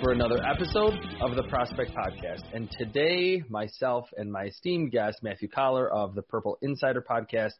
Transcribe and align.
for 0.00 0.12
another 0.12 0.38
episode 0.44 0.94
of 1.20 1.36
the 1.36 1.42
Prospect 1.44 1.92
Podcast. 1.92 2.42
And 2.52 2.70
today, 2.78 3.42
myself 3.48 4.06
and 4.16 4.30
my 4.30 4.44
esteemed 4.44 4.90
guest, 4.90 5.18
Matthew 5.22 5.48
Coller 5.48 5.88
of 5.88 6.14
the 6.14 6.22
Purple 6.22 6.58
Insider 6.62 7.00
Podcast, 7.02 7.52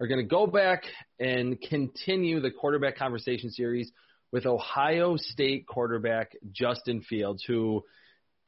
are 0.00 0.06
going 0.06 0.20
to 0.20 0.26
go 0.26 0.46
back 0.46 0.82
and 1.18 1.60
continue 1.60 2.40
the 2.40 2.50
quarterback 2.50 2.96
conversation 2.96 3.50
series 3.50 3.90
with 4.32 4.46
Ohio 4.46 5.16
State 5.16 5.66
quarterback 5.66 6.32
Justin 6.52 7.00
Fields, 7.02 7.42
who 7.46 7.84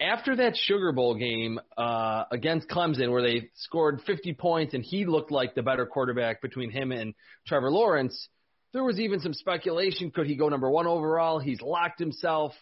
after 0.00 0.36
that 0.36 0.56
Sugar 0.56 0.92
Bowl 0.92 1.14
game 1.14 1.60
uh, 1.76 2.24
against 2.30 2.68
Clemson, 2.68 3.10
where 3.10 3.22
they 3.22 3.50
scored 3.54 4.00
50 4.06 4.34
points 4.34 4.74
and 4.74 4.84
he 4.84 5.06
looked 5.06 5.30
like 5.30 5.54
the 5.54 5.62
better 5.62 5.86
quarterback 5.86 6.42
between 6.42 6.70
him 6.70 6.92
and 6.92 7.14
Trevor 7.46 7.70
Lawrence, 7.70 8.28
there 8.72 8.84
was 8.84 9.00
even 9.00 9.20
some 9.20 9.34
speculation 9.34 10.10
could 10.10 10.26
he 10.26 10.36
go 10.36 10.48
number 10.48 10.70
one 10.70 10.86
overall? 10.86 11.38
He's 11.38 11.60
locked 11.60 11.98
himself 11.98 12.52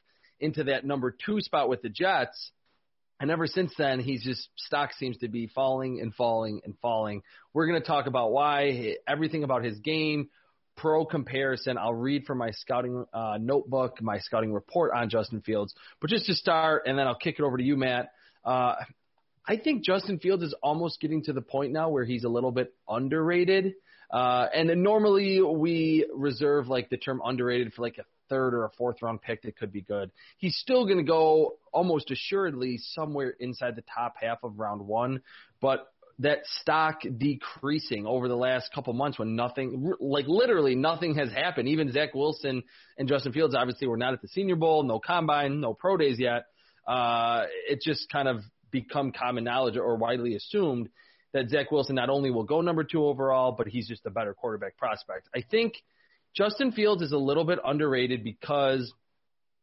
into 0.41 0.64
that 0.64 0.84
number 0.84 1.14
two 1.25 1.41
spot 1.41 1.69
with 1.69 1.83
the 1.83 1.89
Jets. 1.89 2.53
And 3.20 3.31
ever 3.31 3.47
since 3.48 3.72
then, 3.77 3.98
he's 3.98 4.22
just 4.22 4.48
stock 4.56 4.92
seems 4.92 5.17
to 5.19 5.28
be 5.28 5.48
falling 5.48 6.00
and 6.00 6.14
falling 6.14 6.61
and 6.64 6.75
falling. 6.81 7.22
We're 7.53 7.67
going 7.67 7.81
to 7.81 7.86
talk 7.86 8.06
about 8.06 8.31
why, 8.31 8.97
everything 9.09 9.42
about 9.42 9.64
his 9.64 9.78
game, 9.81 10.28
pro 10.77 11.05
comparison. 11.05 11.77
I'll 11.78 11.92
read 11.92 12.25
from 12.27 12.39
my 12.39 12.53
scouting 12.53 13.05
uh, 13.12 13.39
notebook, 13.41 14.00
my 14.00 14.19
scouting 14.20 14.53
report 14.53 14.92
on 14.94 15.11
Justin 15.11 15.41
Fields. 15.41 15.75
But 16.00 16.11
just 16.11 16.27
to 16.27 16.34
start, 16.34 16.84
and 16.86 16.97
then 16.97 17.09
I'll 17.09 17.16
kick 17.16 17.36
it 17.41 17.42
over 17.42 17.56
to 17.56 17.62
you, 17.62 17.77
Matt. 17.77 18.12
Uh, 18.44 18.75
I 19.47 19.56
think 19.56 19.84
Justin 19.84 20.20
Fields 20.20 20.44
is 20.44 20.55
almost 20.62 21.00
getting 21.00 21.25
to 21.25 21.33
the 21.33 21.41
point 21.42 21.72
now 21.72 21.89
where 21.89 22.05
he's 22.05 22.25
a 22.25 22.28
little 22.28 22.53
bit 22.53 22.72
underrated. 22.89 23.75
Uh, 24.11 24.47
and 24.55 24.83
normally 24.83 25.41
we 25.42 26.06
reserve 26.14 26.69
like 26.69 26.89
the 26.89 26.97
term 26.97 27.20
underrated 27.25 27.72
for 27.75 27.83
like 27.83 27.98
a 27.98 28.05
third 28.29 28.55
or 28.55 28.65
a 28.65 28.71
fourth 28.71 29.03
round 29.03 29.23
pick 29.23 29.43
that 29.43 29.57
could 29.57 29.73
be 29.73 29.83
good. 29.83 30.11
He's 30.39 30.57
still 30.57 30.84
going 30.84 30.98
to 30.98 31.05
go 31.05 31.57
almost 31.73 32.11
assuredly 32.11 32.79
somewhere 32.79 33.34
inside 33.41 33.77
the 33.77 33.84
top 33.95 34.15
half 34.21 34.39
of 34.43 34.59
round 34.59 34.87
one, 34.87 35.23
but 35.61 35.89
that 36.21 36.41
stock 36.61 37.01
decreasing 37.17 38.05
over 38.06 38.27
the 38.27 38.37
last 38.37 38.73
couple 38.75 38.93
months 38.93 39.19
when 39.19 39.37
nothing, 39.37 39.93
like 40.01 40.27
literally 40.27 40.75
nothing 40.75 41.15
has 41.15 41.31
happened. 41.31 41.69
Even 41.69 41.93
Zach 41.93 42.12
Wilson 42.15 42.65
and 42.97 43.09
Justin 43.09 43.33
Fields 43.33 43.55
obviously 43.55 43.87
were 43.87 43.97
not 43.97 44.15
at 44.15 44.23
the 44.23 44.29
Senior 44.29 44.56
Bowl, 44.56 44.83
no 44.83 44.99
combine, 44.99 45.61
no 45.61 45.75
pro 45.75 45.97
days 45.97 46.19
yet. 46.19 46.47
Uh, 46.87 47.44
it 47.69 47.81
just 47.83 48.11
kind 48.11 48.27
of 48.27 48.41
become 48.71 49.12
common 49.12 49.44
knowledge 49.44 49.77
or 49.77 49.97
widely 49.97 50.34
assumed 50.34 50.88
that 51.33 51.50
Zach 51.50 51.71
Wilson 51.71 51.94
not 51.94 52.11
only 52.11 52.31
will 52.31 52.44
go 52.44 52.62
number 52.62 52.83
two 52.83 53.05
overall, 53.05 53.53
but 53.53 53.69
he's 53.69 53.87
just 53.87 54.05
a 54.06 54.11
better 54.11 54.34
quarterback 54.34 54.77
prospect. 54.77 55.28
I 55.34 55.43
think 55.49 55.75
Justin 56.37 56.72
Fields 56.72 57.03
is 57.03 57.12
a 57.12 57.19
little 57.19 57.44
bit 57.44 57.59
underrated 57.65 58.22
because 58.22 58.93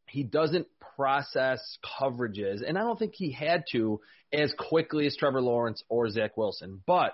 he 0.08 0.22
doesn't 0.22 0.66
process 0.96 1.60
coverages, 2.00 2.66
and 2.66 2.78
I 2.78 2.82
don't 2.82 2.98
think 2.98 3.14
he 3.14 3.32
had 3.32 3.64
to 3.72 4.00
as 4.32 4.52
quickly 4.58 5.06
as 5.06 5.16
Trevor 5.16 5.40
Lawrence 5.40 5.82
or 5.88 6.08
Zach 6.08 6.36
Wilson. 6.36 6.82
But 6.86 7.12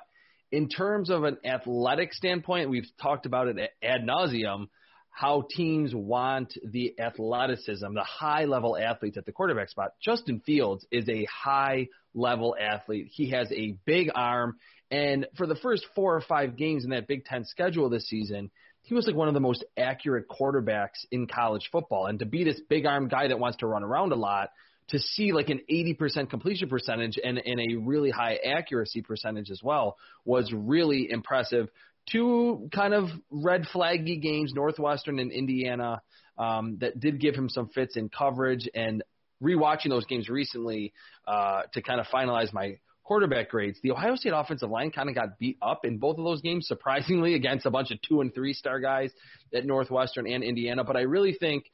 in 0.50 0.68
terms 0.68 1.10
of 1.10 1.24
an 1.24 1.38
athletic 1.44 2.12
standpoint, 2.12 2.70
we've 2.70 2.88
talked 3.00 3.26
about 3.26 3.48
it 3.48 3.70
ad 3.82 4.02
nauseum 4.02 4.68
how 5.12 5.44
teams 5.54 5.94
want 5.94 6.54
the 6.64 6.98
athleticism, 6.98 7.92
the 7.92 8.02
high 8.02 8.46
level 8.46 8.76
athletes 8.76 9.18
at 9.18 9.26
the 9.26 9.32
quarterback 9.32 9.68
spot. 9.68 9.92
Justin 10.02 10.40
Fields 10.40 10.86
is 10.90 11.06
a 11.08 11.26
high 11.26 11.88
level 12.14 12.56
athlete. 12.58 13.08
He 13.12 13.30
has 13.30 13.50
a 13.52 13.76
big 13.84 14.08
arm. 14.14 14.56
And 14.90 15.26
for 15.36 15.46
the 15.46 15.54
first 15.54 15.86
four 15.94 16.16
or 16.16 16.22
five 16.22 16.56
games 16.56 16.84
in 16.84 16.90
that 16.90 17.08
Big 17.08 17.26
Ten 17.26 17.44
schedule 17.44 17.90
this 17.90 18.08
season, 18.08 18.50
he 18.82 18.94
was 18.94 19.06
like 19.06 19.16
one 19.16 19.28
of 19.28 19.34
the 19.34 19.40
most 19.40 19.64
accurate 19.76 20.26
quarterbacks 20.28 21.06
in 21.10 21.26
college 21.26 21.68
football. 21.70 22.06
And 22.06 22.18
to 22.18 22.26
be 22.26 22.44
this 22.44 22.60
big 22.68 22.86
arm 22.86 23.08
guy 23.08 23.28
that 23.28 23.38
wants 23.38 23.58
to 23.58 23.66
run 23.66 23.82
around 23.82 24.12
a 24.12 24.16
lot, 24.16 24.50
to 24.88 24.98
see 24.98 25.32
like 25.32 25.48
an 25.48 25.60
80% 25.70 26.28
completion 26.28 26.68
percentage 26.68 27.18
and, 27.22 27.38
and 27.38 27.60
a 27.60 27.76
really 27.76 28.10
high 28.10 28.36
accuracy 28.44 29.00
percentage 29.00 29.50
as 29.50 29.62
well 29.62 29.96
was 30.24 30.52
really 30.52 31.10
impressive 31.10 31.68
two 32.10 32.68
kind 32.74 32.94
of 32.94 33.08
red 33.30 33.64
flaggy 33.72 34.20
games, 34.20 34.52
Northwestern 34.54 35.18
and 35.18 35.30
Indiana, 35.30 36.02
um, 36.38 36.78
that 36.80 36.98
did 36.98 37.20
give 37.20 37.34
him 37.34 37.48
some 37.48 37.68
fits 37.68 37.96
in 37.96 38.08
coverage. 38.08 38.68
And 38.74 39.02
rewatching 39.42 39.88
those 39.88 40.04
games 40.06 40.28
recently 40.28 40.92
uh, 41.26 41.62
to 41.74 41.82
kind 41.82 42.00
of 42.00 42.06
finalize 42.06 42.52
my 42.52 42.78
quarterback 43.04 43.50
grades, 43.50 43.78
the 43.82 43.90
Ohio 43.90 44.14
State 44.14 44.32
offensive 44.34 44.70
line 44.70 44.90
kind 44.90 45.08
of 45.08 45.14
got 45.14 45.38
beat 45.38 45.58
up 45.60 45.84
in 45.84 45.98
both 45.98 46.18
of 46.18 46.24
those 46.24 46.40
games, 46.40 46.66
surprisingly, 46.66 47.34
against 47.36 47.66
a 47.66 47.70
bunch 47.70 47.90
of 47.90 48.00
two 48.02 48.20
and 48.20 48.34
three 48.34 48.52
star 48.52 48.80
guys 48.80 49.10
at 49.54 49.64
Northwestern 49.64 50.26
and 50.26 50.42
Indiana. 50.42 50.84
But 50.84 50.96
I 50.96 51.02
really 51.02 51.34
think 51.34 51.64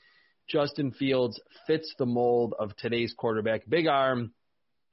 Justin 0.48 0.92
Fields 0.92 1.40
fits 1.66 1.94
the 1.98 2.06
mold 2.06 2.54
of 2.58 2.74
today's 2.76 3.14
quarterback. 3.16 3.68
Big 3.68 3.86
arm, 3.86 4.32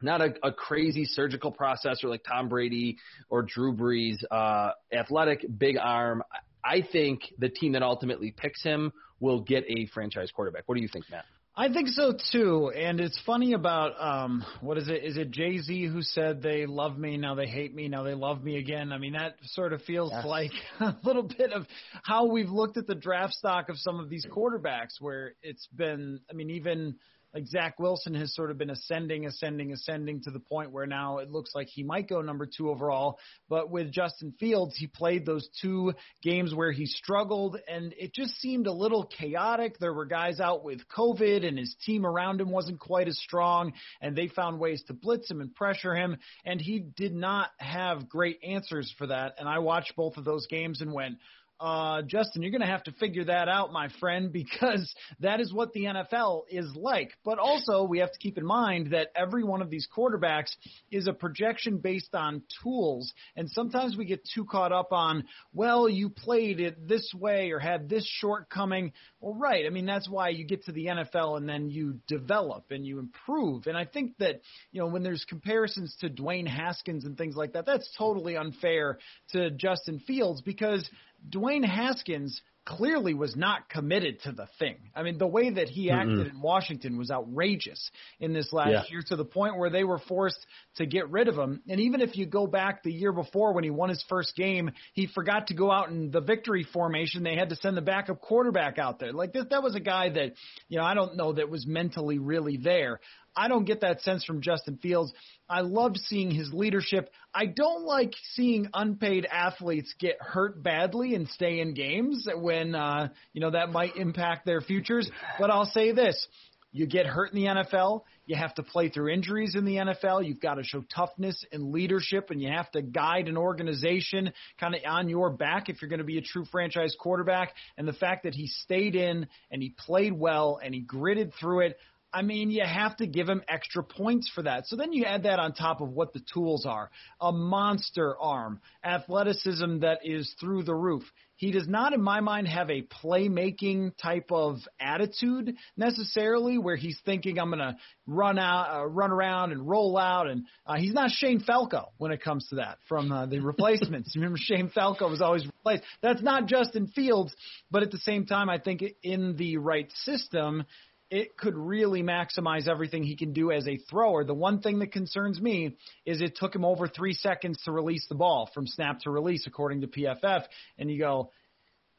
not 0.02 0.22
a, 0.22 0.34
a 0.44 0.52
crazy 0.52 1.06
surgical 1.06 1.54
processor 1.54 2.06
like 2.06 2.24
Tom 2.24 2.50
Brady 2.50 2.98
or 3.30 3.42
Drew 3.42 3.76
Brees. 3.76 4.18
Uh, 4.30 4.72
athletic, 4.94 5.46
big 5.58 5.78
arm. 5.78 6.24
I 6.64 6.82
think 6.82 7.22
the 7.38 7.50
team 7.50 7.74
that 7.74 7.84
ultimately 7.84 8.34
picks 8.36 8.64
him 8.64 8.92
will 9.20 9.42
get 9.42 9.64
a 9.68 9.86
franchise 9.88 10.30
quarterback. 10.32 10.64
What 10.66 10.76
do 10.76 10.82
you 10.82 10.90
think, 10.92 11.06
Matt? 11.10 11.26
I 11.58 11.72
think 11.72 11.88
so 11.88 12.14
too, 12.34 12.70
and 12.76 13.00
it's 13.00 13.18
funny 13.26 13.54
about 13.54 13.94
um 14.02 14.44
what 14.60 14.78
is 14.78 14.90
it? 14.90 15.06
Is 15.06 15.16
it 15.16 15.32
Jay 15.32 15.60
Z 15.60 15.86
who 15.86 16.02
said 16.02 16.42
they 16.42 16.66
love 16.66 16.98
me 16.98 17.16
now 17.16 17.36
they 17.36 17.48
hate 17.48 17.74
me 17.74 17.88
now 17.88 18.04
they 18.04 18.14
love 18.14 18.44
me 18.44 18.58
again? 18.58 18.92
I 18.92 18.98
mean 18.98 19.14
that 19.14 19.38
sort 19.44 19.72
of 19.72 19.82
feels 19.84 20.12
yes. 20.12 20.26
like 20.26 20.52
a 20.82 20.98
little 21.04 21.24
bit 21.24 21.54
of 21.54 21.66
how 22.04 22.26
we've 22.26 22.50
looked 22.50 22.76
at 22.76 22.88
the 22.88 22.96
draft 22.96 23.34
stock 23.34 23.70
of 23.70 23.78
some 23.78 24.02
of 24.02 24.10
these 24.10 24.26
quarterbacks, 24.26 25.00
where 25.00 25.36
it's 25.42 25.66
been. 25.68 26.20
I 26.30 26.34
mean 26.34 26.50
even 26.50 26.96
like 27.36 27.48
Zach 27.48 27.78
Wilson 27.80 28.14
has 28.16 28.34
sort 28.34 28.50
of 28.50 28.58
been 28.58 28.70
ascending, 28.70 29.26
ascending, 29.26 29.74
ascending 29.74 30.22
to 30.22 30.32
the 30.32 30.40
point 30.40 30.72
where 30.72 30.88
now 30.88 31.18
it 31.18 31.30
looks 31.30 31.52
like 31.54 31.68
he 31.68 31.84
might 31.84 32.08
go 32.08 32.22
number 32.22 32.46
two 32.46 32.70
overall. 32.70 33.20
But 33.50 33.70
with 33.70 33.92
Justin 33.92 34.34
Fields, 34.40 34.78
he 34.78 34.88
played 34.88 35.26
those 35.26 35.50
two 35.62 35.94
games 36.24 36.56
where 36.56 36.72
he 36.72 36.86
struggled, 36.86 37.58
and 37.68 37.94
it 37.98 38.14
just 38.14 38.40
seemed 38.40 38.68
a 38.68 38.72
little 38.72 39.06
chaotic. 39.06 39.78
There 39.80 39.94
were 39.94 40.06
guys 40.06 40.40
out 40.40 40.64
with 40.64 40.88
COVID, 40.88 41.46
and 41.46 41.60
his 41.60 41.76
team 41.86 42.06
around 42.06 42.40
him 42.40 42.52
wasn't 42.52 42.80
quite 42.80 43.10
as 43.10 43.20
strong, 43.20 43.74
and 44.00 44.16
they 44.16 44.30
found 44.30 44.58
ways 44.58 44.82
to 44.88 44.94
blitz 44.94 45.30
him 45.30 45.42
and 45.42 45.54
pressure 45.54 45.94
him, 45.94 46.16
and 46.46 46.62
he 46.62 46.80
did 46.80 47.14
not 47.14 47.50
have 47.58 48.08
great 48.08 48.40
answers 48.48 48.94
for 48.98 49.08
that. 49.08 49.36
And 49.40 49.50
I 49.50 49.60
watched 49.60 49.98
both 49.98 50.16
of 50.16 50.24
those 50.24 50.48
games 50.48 50.80
and 50.80 50.94
went, 50.94 51.18
uh, 51.60 52.02
Justin, 52.04 52.42
you're 52.42 52.52
going 52.52 52.62
to 52.62 52.68
have 52.68 52.84
to 52.84 52.92
figure 52.94 53.26
that 53.26 53.48
out, 53.48 53.72
my 53.72 53.90
friend, 54.00 54.32
because 54.34 54.94
that 55.20 55.40
is 55.40 55.54
what 55.54 55.74
the 55.74 55.86
NFL 55.86 56.44
is 56.50 56.70
like. 56.76 57.12
But 57.24 57.40
also, 57.40 57.84
we 57.84 58.00
have 58.00 58.12
to 58.12 58.20
keep 58.20 58.38
in 58.38 58.46
mind 58.46 58.92
that 58.92 59.10
every 59.16 59.44
one 59.44 59.62
of 59.62 59.70
these 59.70 59.88
quarterbacks 59.96 60.52
is 60.92 61.08
a 61.08 61.14
projection 61.14 61.78
based 61.78 62.14
on 62.14 62.44
tools. 62.64 63.14
And 63.36 63.50
sometimes 63.50 63.96
we 63.98 64.06
get 64.06 64.28
too 64.34 64.46
caught 64.46 64.72
up 64.72 64.92
on, 64.92 65.26
well, 65.54 65.88
you 65.88 66.10
played 66.10 66.60
it 66.60 66.88
this 66.88 67.14
way 67.14 67.52
or 67.52 67.60
had 67.60 67.90
this 67.90 68.06
shortcoming. 68.20 68.94
Well, 69.20 69.36
right. 69.36 69.66
I 69.66 69.70
mean, 69.70 69.86
that's 69.86 70.10
why 70.10 70.30
you 70.30 70.46
get 70.46 70.66
to 70.66 70.72
the 70.72 70.88
NFL 70.88 71.38
and 71.38 71.48
then 71.48 71.70
you 71.70 72.00
develop 72.08 72.66
and 72.72 72.86
you 72.86 73.00
improve. 73.00 73.68
And 73.68 73.78
I 73.78 73.86
think 73.86 74.18
that, 74.20 74.42
you 74.72 74.82
know, 74.82 74.88
when 74.88 75.04
there's 75.04 75.26
comparisons 75.28 75.96
to 76.02 76.10
Dwayne 76.10 76.48
Haskins 76.48 77.06
and 77.06 77.18
things 77.18 77.36
like 77.36 77.54
that, 77.54 77.66
that's 77.66 77.90
totally 77.98 78.38
unfair 78.38 79.00
to 79.32 79.52
Justin 79.52 80.00
Fields 80.00 80.42
because 80.42 80.88
Dwayne 81.30 81.66
Haskins 81.66 82.42
clearly 82.66 83.14
was 83.14 83.36
not 83.36 83.70
committed 83.70 84.20
to 84.22 84.32
the 84.32 84.48
thing. 84.58 84.76
I 84.96 85.04
mean, 85.04 85.20
the 85.20 85.28
way 85.28 85.52
that 85.52 85.70
he 85.70 85.92
acted 85.92 86.18
mm 86.18 86.26
in 86.26 86.42
Washington 86.42 86.98
was 86.98 87.12
outrageous 87.12 87.92
in 88.20 88.34
this 88.34 88.52
last 88.52 88.70
yeah. 88.72 88.84
year 88.90 89.04
to 89.08 89.16
the 89.16 89.26
point 89.26 89.58
where 89.58 89.70
they 89.70 89.84
were 89.84 90.00
forced 90.00 90.44
to 90.78 90.86
get 90.86 91.10
rid 91.12 91.28
of 91.28 91.36
him. 91.36 91.62
And 91.70 91.80
even 91.80 92.02
if 92.02 92.18
you 92.18 92.26
go 92.26 92.48
back 92.48 92.82
the 92.82 92.92
year 92.92 93.12
before 93.12 93.54
when 93.54 93.64
he 93.64 93.70
won 93.70 93.90
his 93.90 94.04
first 94.10 94.36
game, 94.36 94.72
he 94.94 95.06
forgot 95.06 95.48
to 95.48 95.54
go 95.54 95.72
out 95.72 95.90
in 95.90 96.10
the 96.10 96.22
victory 96.22 96.64
formation. 96.64 97.24
They 97.24 97.36
had 97.36 97.50
to 97.50 97.56
send 97.58 97.78
the 97.78 97.82
backup 97.82 98.22
quarterback 98.22 98.80
out 98.80 99.00
there. 99.00 99.14
Like 99.14 99.34
this, 99.34 99.46
that 99.52 99.62
was 99.62 99.76
a 99.76 99.80
guy 99.80 100.10
that, 100.10 100.34
you 100.68 100.80
know, 100.80 100.84
I 100.84 100.96
don't 100.96 101.16
know 101.16 101.34
that 101.34 101.50
was 101.50 101.68
mentally 101.68 102.18
really 102.18 102.58
there. 102.58 103.00
I 103.36 103.48
don't 103.48 103.66
get 103.66 103.82
that 103.82 104.02
sense 104.02 104.24
from 104.24 104.42
Justin 104.42 104.78
Fields. 104.78 105.14
I 105.50 105.62
loved 105.62 105.98
seeing 105.98 106.32
his 106.32 106.52
leadership. 106.54 107.10
I 107.34 107.46
don't 107.46 107.84
like 107.84 108.14
seeing 108.34 108.70
unpaid 108.74 109.28
athletes 109.30 109.94
get 110.00 110.18
hurt 110.20 110.62
badly 110.64 111.16
and 111.16 111.28
stay 111.30 111.60
in 111.60 111.74
games 111.74 112.28
when 112.34 112.76
uh, 112.76 113.10
you 113.34 113.42
know 113.42 113.52
that 113.52 113.72
might 113.72 113.96
impact 113.96 114.46
their 114.46 114.62
futures. 114.62 115.10
But 115.40 115.52
I'll 115.52 115.66
say 115.66 115.92
this: 115.92 116.28
you 116.76 116.86
get 116.88 117.06
hurt 117.06 117.32
in 117.32 117.42
the 117.42 117.48
NFL, 117.48 118.02
you 118.26 118.36
have 118.36 118.54
to 118.56 118.64
play 118.64 118.90
through 118.90 119.14
injuries 119.14 119.56
in 119.56 119.64
the 119.64 119.76
NFL. 119.76 120.28
You've 120.28 120.42
got 120.42 120.56
to 120.56 120.64
show 120.66 120.84
toughness 120.94 121.42
and 121.54 121.72
leadership, 121.72 122.32
and 122.32 122.42
you 122.42 122.50
have 122.50 122.70
to 122.72 122.82
guide 122.82 123.30
an 123.30 123.38
organization 123.38 124.34
kind 124.60 124.76
of 124.76 124.82
on 124.86 125.08
your 125.08 125.30
back 125.30 125.70
if 125.70 125.82
you're 125.82 125.88
going 125.88 126.00
to 126.00 126.06
be 126.06 126.18
a 126.18 126.22
true 126.22 126.44
franchise 126.52 126.94
quarterback. 127.00 127.54
And 127.78 127.88
the 127.88 127.94
fact 127.94 128.24
that 128.24 128.36
he 128.36 128.48
stayed 128.48 128.96
in 128.96 129.28
and 129.50 129.62
he 129.62 129.70
played 129.70 130.12
well 130.12 130.60
and 130.62 130.74
he 130.74 130.82
gritted 130.82 131.32
through 131.40 131.68
it, 131.68 131.78
I 132.16 132.22
mean, 132.22 132.50
you 132.50 132.64
have 132.64 132.96
to 132.98 133.08
give 133.08 133.28
him 133.28 133.42
extra 133.50 133.84
points 133.84 134.32
for 134.34 134.44
that. 134.44 134.68
So 134.68 134.78
then 134.78 134.94
you 134.94 135.04
add 135.04 135.24
that 135.24 135.38
on 135.38 135.54
top 135.54 135.82
of 135.82 135.90
what 135.90 136.14
the 136.14 136.22
tools 136.34 136.66
are 136.66 136.90
a 137.20 137.34
monster 137.34 138.18
arm, 138.18 138.62
athleticism 138.86 139.80
that 139.80 140.00
is 140.06 140.34
through 140.40 140.64
the 140.64 140.74
roof. 140.74 141.04
He 141.36 141.52
does 141.52 141.68
not, 141.68 141.92
in 141.92 142.02
my 142.02 142.22
mind, 142.22 142.48
have 142.48 142.70
a 142.70 142.84
playmaking 143.04 143.98
type 144.02 144.32
of 144.32 144.60
attitude 144.80 145.58
necessarily, 145.76 146.58
where 146.58 146.78
he's 146.78 146.98
thinking 147.04 147.38
I'm 147.38 147.50
going 147.50 147.60
to 147.60 147.76
run 148.08 148.40
out, 148.40 148.70
uh, 148.74 148.86
run 148.86 149.12
around 149.12 149.52
and 149.52 149.68
roll 149.68 149.98
out, 149.98 150.28
and 150.28 150.46
uh, 150.66 150.78
he's 150.78 150.94
not 150.94 151.12
Shane 151.12 151.42
Falco 151.42 151.92
when 151.98 152.14
it 152.14 152.24
comes 152.24 152.48
to 152.48 152.56
that 152.56 152.78
from 152.88 153.12
uh, 153.12 153.26
the 153.26 153.42
replacements. 153.42 154.14
Remember, 154.16 154.38
Shane 154.40 154.70
Falco 154.70 155.10
was 155.10 155.22
always 155.22 155.46
replaced. 155.46 155.84
That's 156.02 156.22
not 156.22 156.46
Justin 156.46 156.88
Fields, 156.88 157.36
but 157.70 157.84
at 157.84 157.92
the 157.92 157.98
same 157.98 158.26
time, 158.26 158.50
I 158.50 158.58
think 158.58 158.82
in 159.04 159.36
the 159.36 159.58
right 159.58 159.92
system, 159.92 160.64
it 161.10 161.38
could 161.38 161.56
really 161.56 162.02
maximize 162.02 162.68
everything 162.68 163.04
he 163.04 163.16
can 163.16 163.34
do 163.34 163.52
as 163.52 163.68
a 163.68 163.78
thrower. 163.90 164.24
The 164.24 164.34
one 164.34 164.62
thing 164.62 164.80
that 164.80 164.92
concerns 164.92 165.40
me 165.40 165.78
is 166.06 166.22
it 166.22 166.36
took 166.36 166.56
him 166.56 166.66
over 166.66 166.88
three 166.88 167.14
seconds 167.14 167.62
to 167.66 167.72
release 167.72 168.06
the 168.08 168.16
ball 168.16 168.50
from 168.54 168.68
snap 168.68 169.02
to 169.02 169.12
release, 169.12 169.46
according 169.48 169.82
to 169.82 169.88
PFF. 169.88 170.44
And 170.78 170.90
you 170.90 171.00
go, 171.00 171.32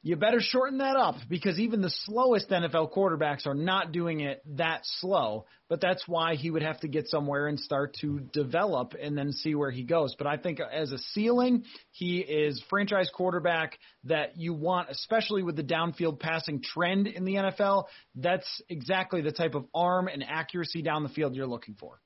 you 0.07 0.15
better 0.15 0.39
shorten 0.41 0.79
that 0.79 0.95
up 0.95 1.17
because 1.29 1.59
even 1.59 1.81
the 1.81 1.91
slowest 2.05 2.49
NFL 2.51 2.95
quarterbacks 2.95 3.45
are 3.45 3.57
not 3.57 3.91
doing 3.91 4.21
it 4.21 4.41
that 4.55 4.83
slow. 5.01 5.47
But 5.69 5.81
that's 5.81 6.07
why 6.07 6.37
he 6.37 6.49
would 6.49 6.63
have 6.63 6.79
to 6.83 6.89
get 6.89 7.09
somewhere 7.09 7.49
and 7.49 7.59
start 7.59 7.97
to 8.03 8.21
develop 8.33 8.95
and 8.95 9.19
then 9.19 9.33
see 9.33 9.57
where 9.57 9.73
he 9.73 9.83
goes. 9.83 10.15
But 10.17 10.29
I 10.29 10.37
think 10.37 10.61
as 10.61 10.93
a 10.93 10.99
ceiling, 10.99 11.65
he 11.91 12.19
is 12.19 12.63
franchise 12.71 13.11
quarterback 13.13 13.81
that 14.05 14.37
you 14.37 14.55
want, 14.55 14.91
especially 14.91 15.43
with 15.43 15.57
the 15.57 15.65
downfield 15.65 16.21
passing 16.21 16.63
trend 16.63 17.09
in 17.09 17.25
the 17.25 17.35
NFL. 17.35 17.87
That's 18.15 18.63
exactly 18.69 19.23
the 19.23 19.33
type 19.33 19.57
of 19.57 19.67
arm 19.75 20.07
and 20.07 20.23
accuracy 20.23 20.83
down 20.83 21.03
the 21.03 21.09
field 21.09 21.35
you're 21.35 21.49
looking 21.49 21.75
for. 21.75 21.99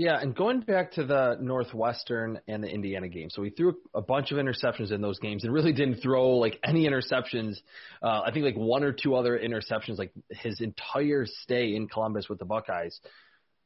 Yeah, 0.00 0.18
and 0.18 0.34
going 0.34 0.60
back 0.60 0.92
to 0.92 1.04
the 1.04 1.36
Northwestern 1.42 2.40
and 2.48 2.64
the 2.64 2.68
Indiana 2.68 3.06
game, 3.06 3.28
so 3.28 3.42
he 3.42 3.50
threw 3.50 3.74
a 3.94 4.00
bunch 4.00 4.32
of 4.32 4.38
interceptions 4.38 4.92
in 4.92 5.02
those 5.02 5.18
games 5.18 5.44
and 5.44 5.52
really 5.52 5.74
didn't 5.74 6.00
throw 6.00 6.38
like 6.38 6.58
any 6.64 6.88
interceptions. 6.88 7.58
Uh, 8.02 8.22
I 8.24 8.30
think 8.32 8.46
like 8.46 8.56
one 8.56 8.82
or 8.82 8.92
two 8.92 9.14
other 9.14 9.38
interceptions, 9.38 9.98
like 9.98 10.10
his 10.30 10.62
entire 10.62 11.26
stay 11.26 11.74
in 11.76 11.86
Columbus 11.86 12.30
with 12.30 12.38
the 12.38 12.46
Buckeyes. 12.46 12.98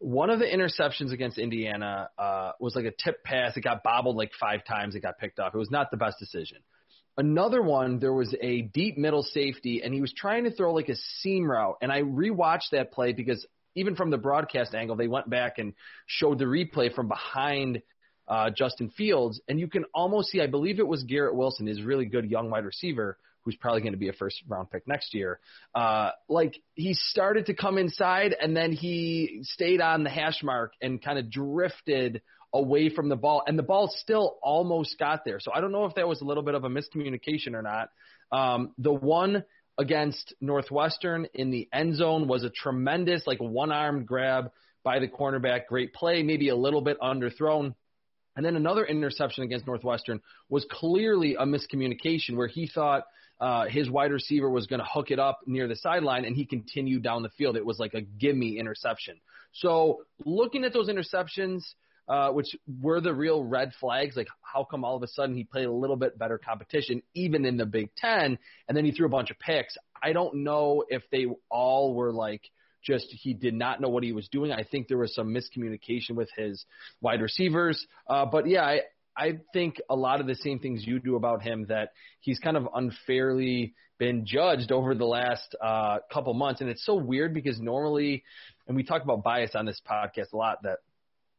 One 0.00 0.28
of 0.28 0.40
the 0.40 0.46
interceptions 0.46 1.12
against 1.12 1.38
Indiana 1.38 2.08
uh, 2.18 2.50
was 2.58 2.74
like 2.74 2.86
a 2.86 2.90
tip 2.90 3.22
pass. 3.22 3.56
It 3.56 3.60
got 3.60 3.84
bobbled 3.84 4.16
like 4.16 4.32
five 4.40 4.64
times. 4.64 4.96
It 4.96 5.02
got 5.02 5.18
picked 5.18 5.38
off. 5.38 5.54
It 5.54 5.58
was 5.58 5.70
not 5.70 5.92
the 5.92 5.98
best 5.98 6.18
decision. 6.18 6.58
Another 7.16 7.62
one, 7.62 8.00
there 8.00 8.12
was 8.12 8.34
a 8.42 8.62
deep 8.62 8.98
middle 8.98 9.22
safety, 9.22 9.82
and 9.84 9.94
he 9.94 10.00
was 10.00 10.12
trying 10.12 10.42
to 10.44 10.50
throw 10.50 10.74
like 10.74 10.88
a 10.88 10.96
seam 11.20 11.48
route. 11.48 11.76
And 11.80 11.92
I 11.92 12.02
rewatched 12.02 12.70
that 12.72 12.90
play 12.90 13.12
because 13.12 13.46
even 13.74 13.96
from 13.96 14.10
the 14.10 14.18
broadcast 14.18 14.74
angle, 14.74 14.96
they 14.96 15.08
went 15.08 15.28
back 15.28 15.58
and 15.58 15.74
showed 16.06 16.38
the 16.38 16.44
replay 16.44 16.94
from 16.94 17.08
behind 17.08 17.82
uh, 18.26 18.50
Justin 18.50 18.90
Fields, 18.90 19.40
and 19.48 19.60
you 19.60 19.68
can 19.68 19.84
almost 19.94 20.30
see. 20.30 20.40
I 20.40 20.46
believe 20.46 20.78
it 20.78 20.86
was 20.86 21.02
Garrett 21.02 21.34
Wilson, 21.34 21.66
his 21.66 21.82
really 21.82 22.06
good 22.06 22.30
young 22.30 22.50
wide 22.50 22.64
receiver, 22.64 23.18
who's 23.42 23.56
probably 23.56 23.82
going 23.82 23.92
to 23.92 23.98
be 23.98 24.08
a 24.08 24.12
first 24.12 24.42
round 24.48 24.70
pick 24.70 24.86
next 24.88 25.14
year. 25.14 25.38
Uh, 25.74 26.10
like 26.28 26.54
he 26.74 26.94
started 26.94 27.46
to 27.46 27.54
come 27.54 27.76
inside, 27.76 28.34
and 28.40 28.56
then 28.56 28.72
he 28.72 29.40
stayed 29.42 29.80
on 29.80 30.04
the 30.04 30.10
hash 30.10 30.42
mark 30.42 30.72
and 30.80 31.02
kind 31.02 31.18
of 31.18 31.30
drifted 31.30 32.22
away 32.52 32.88
from 32.88 33.08
the 33.08 33.16
ball, 33.16 33.42
and 33.46 33.58
the 33.58 33.64
ball 33.64 33.92
still 33.98 34.38
almost 34.42 34.98
got 34.98 35.24
there. 35.24 35.40
So 35.40 35.50
I 35.52 35.60
don't 35.60 35.72
know 35.72 35.84
if 35.84 35.96
that 35.96 36.08
was 36.08 36.20
a 36.20 36.24
little 36.24 36.44
bit 36.44 36.54
of 36.54 36.64
a 36.64 36.68
miscommunication 36.68 37.54
or 37.54 37.62
not. 37.62 37.90
Um, 38.32 38.72
the 38.78 38.92
one 38.92 39.44
against 39.78 40.34
Northwestern 40.40 41.26
in 41.34 41.50
the 41.50 41.68
end 41.72 41.96
zone 41.96 42.28
was 42.28 42.44
a 42.44 42.50
tremendous, 42.50 43.26
like 43.26 43.38
one 43.38 43.72
armed 43.72 44.06
grab 44.06 44.50
by 44.82 44.98
the 44.98 45.08
cornerback. 45.08 45.66
Great 45.66 45.92
play, 45.92 46.22
maybe 46.22 46.48
a 46.48 46.56
little 46.56 46.82
bit 46.82 46.98
underthrown. 47.00 47.74
And 48.36 48.44
then 48.44 48.56
another 48.56 48.84
interception 48.84 49.44
against 49.44 49.66
Northwestern 49.66 50.20
was 50.48 50.66
clearly 50.70 51.36
a 51.36 51.44
miscommunication 51.44 52.36
where 52.36 52.48
he 52.48 52.66
thought 52.66 53.04
uh, 53.40 53.66
his 53.66 53.90
wide 53.90 54.12
receiver 54.12 54.48
was 54.48 54.66
going 54.66 54.80
to 54.80 54.86
hook 54.86 55.10
it 55.10 55.18
up 55.18 55.40
near 55.46 55.66
the 55.68 55.76
sideline 55.76 56.24
and 56.24 56.36
he 56.36 56.46
continued 56.46 57.02
down 57.02 57.22
the 57.22 57.30
field. 57.30 57.56
It 57.56 57.66
was 57.66 57.78
like 57.78 57.94
a 57.94 58.00
gimme 58.00 58.58
interception. 58.58 59.16
So 59.52 60.02
looking 60.24 60.64
at 60.64 60.72
those 60.72 60.88
interceptions, 60.88 61.62
uh, 62.08 62.30
which 62.30 62.54
were 62.80 63.00
the 63.00 63.12
real 63.12 63.42
red 63.42 63.72
flags. 63.80 64.16
Like, 64.16 64.28
how 64.42 64.64
come 64.64 64.84
all 64.84 64.96
of 64.96 65.02
a 65.02 65.08
sudden 65.08 65.36
he 65.36 65.44
played 65.44 65.66
a 65.66 65.72
little 65.72 65.96
bit 65.96 66.18
better 66.18 66.38
competition, 66.38 67.02
even 67.14 67.44
in 67.44 67.56
the 67.56 67.66
Big 67.66 67.94
Ten, 67.96 68.38
and 68.68 68.76
then 68.76 68.84
he 68.84 68.92
threw 68.92 69.06
a 69.06 69.10
bunch 69.10 69.30
of 69.30 69.38
picks? 69.38 69.76
I 70.02 70.12
don't 70.12 70.44
know 70.44 70.84
if 70.88 71.02
they 71.10 71.26
all 71.50 71.94
were 71.94 72.12
like 72.12 72.42
just 72.84 73.06
he 73.10 73.32
did 73.32 73.54
not 73.54 73.80
know 73.80 73.88
what 73.88 74.04
he 74.04 74.12
was 74.12 74.28
doing. 74.28 74.52
I 74.52 74.62
think 74.62 74.88
there 74.88 74.98
was 74.98 75.14
some 75.14 75.34
miscommunication 75.34 76.10
with 76.10 76.28
his 76.36 76.64
wide 77.00 77.22
receivers. 77.22 77.86
Uh, 78.06 78.26
but 78.26 78.46
yeah, 78.46 78.62
I, 78.62 78.80
I 79.16 79.38
think 79.52 79.80
a 79.88 79.96
lot 79.96 80.20
of 80.20 80.26
the 80.26 80.34
same 80.34 80.58
things 80.58 80.86
you 80.86 80.98
do 80.98 81.16
about 81.16 81.42
him 81.42 81.66
that 81.68 81.92
he's 82.20 82.38
kind 82.38 82.56
of 82.56 82.68
unfairly 82.74 83.74
been 83.98 84.26
judged 84.26 84.72
over 84.72 84.94
the 84.94 85.06
last 85.06 85.54
uh, 85.62 85.98
couple 86.12 86.34
months, 86.34 86.60
and 86.60 86.68
it's 86.68 86.84
so 86.84 86.96
weird 86.96 87.32
because 87.32 87.60
normally, 87.60 88.24
and 88.66 88.76
we 88.76 88.82
talk 88.82 89.02
about 89.02 89.22
bias 89.22 89.52
on 89.54 89.66
this 89.66 89.80
podcast 89.88 90.32
a 90.32 90.36
lot 90.36 90.58
that 90.64 90.78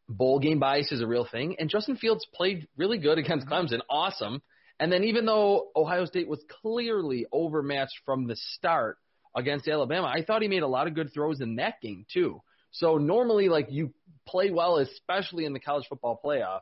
bowl 0.07 0.39
game 0.39 0.59
bias 0.59 0.91
is 0.91 1.01
a 1.01 1.07
real 1.07 1.27
thing. 1.29 1.55
And 1.59 1.69
Justin 1.69 1.97
Fields 1.97 2.25
played 2.33 2.67
really 2.77 2.97
good 2.97 3.17
against 3.17 3.47
mm-hmm. 3.47 3.73
Clemson, 3.73 3.81
awesome. 3.89 4.41
And 4.79 4.91
then 4.91 5.05
even 5.05 5.25
though 5.25 5.67
Ohio 5.75 6.05
State 6.05 6.27
was 6.27 6.43
clearly 6.61 7.25
overmatched 7.31 7.99
from 8.05 8.27
the 8.27 8.35
start 8.35 8.97
against 9.35 9.67
Alabama, 9.67 10.07
I 10.07 10.23
thought 10.23 10.41
he 10.41 10.47
made 10.47 10.63
a 10.63 10.67
lot 10.67 10.87
of 10.87 10.95
good 10.95 11.13
throws 11.13 11.41
in 11.41 11.55
that 11.57 11.81
game 11.81 12.05
too. 12.11 12.41
So 12.71 12.97
normally, 12.97 13.47
like 13.47 13.67
you 13.69 13.93
play 14.27 14.51
well, 14.51 14.77
especially 14.77 15.45
in 15.45 15.53
the 15.53 15.59
college 15.61 15.85
football 15.87 16.19
playoff, 16.23 16.59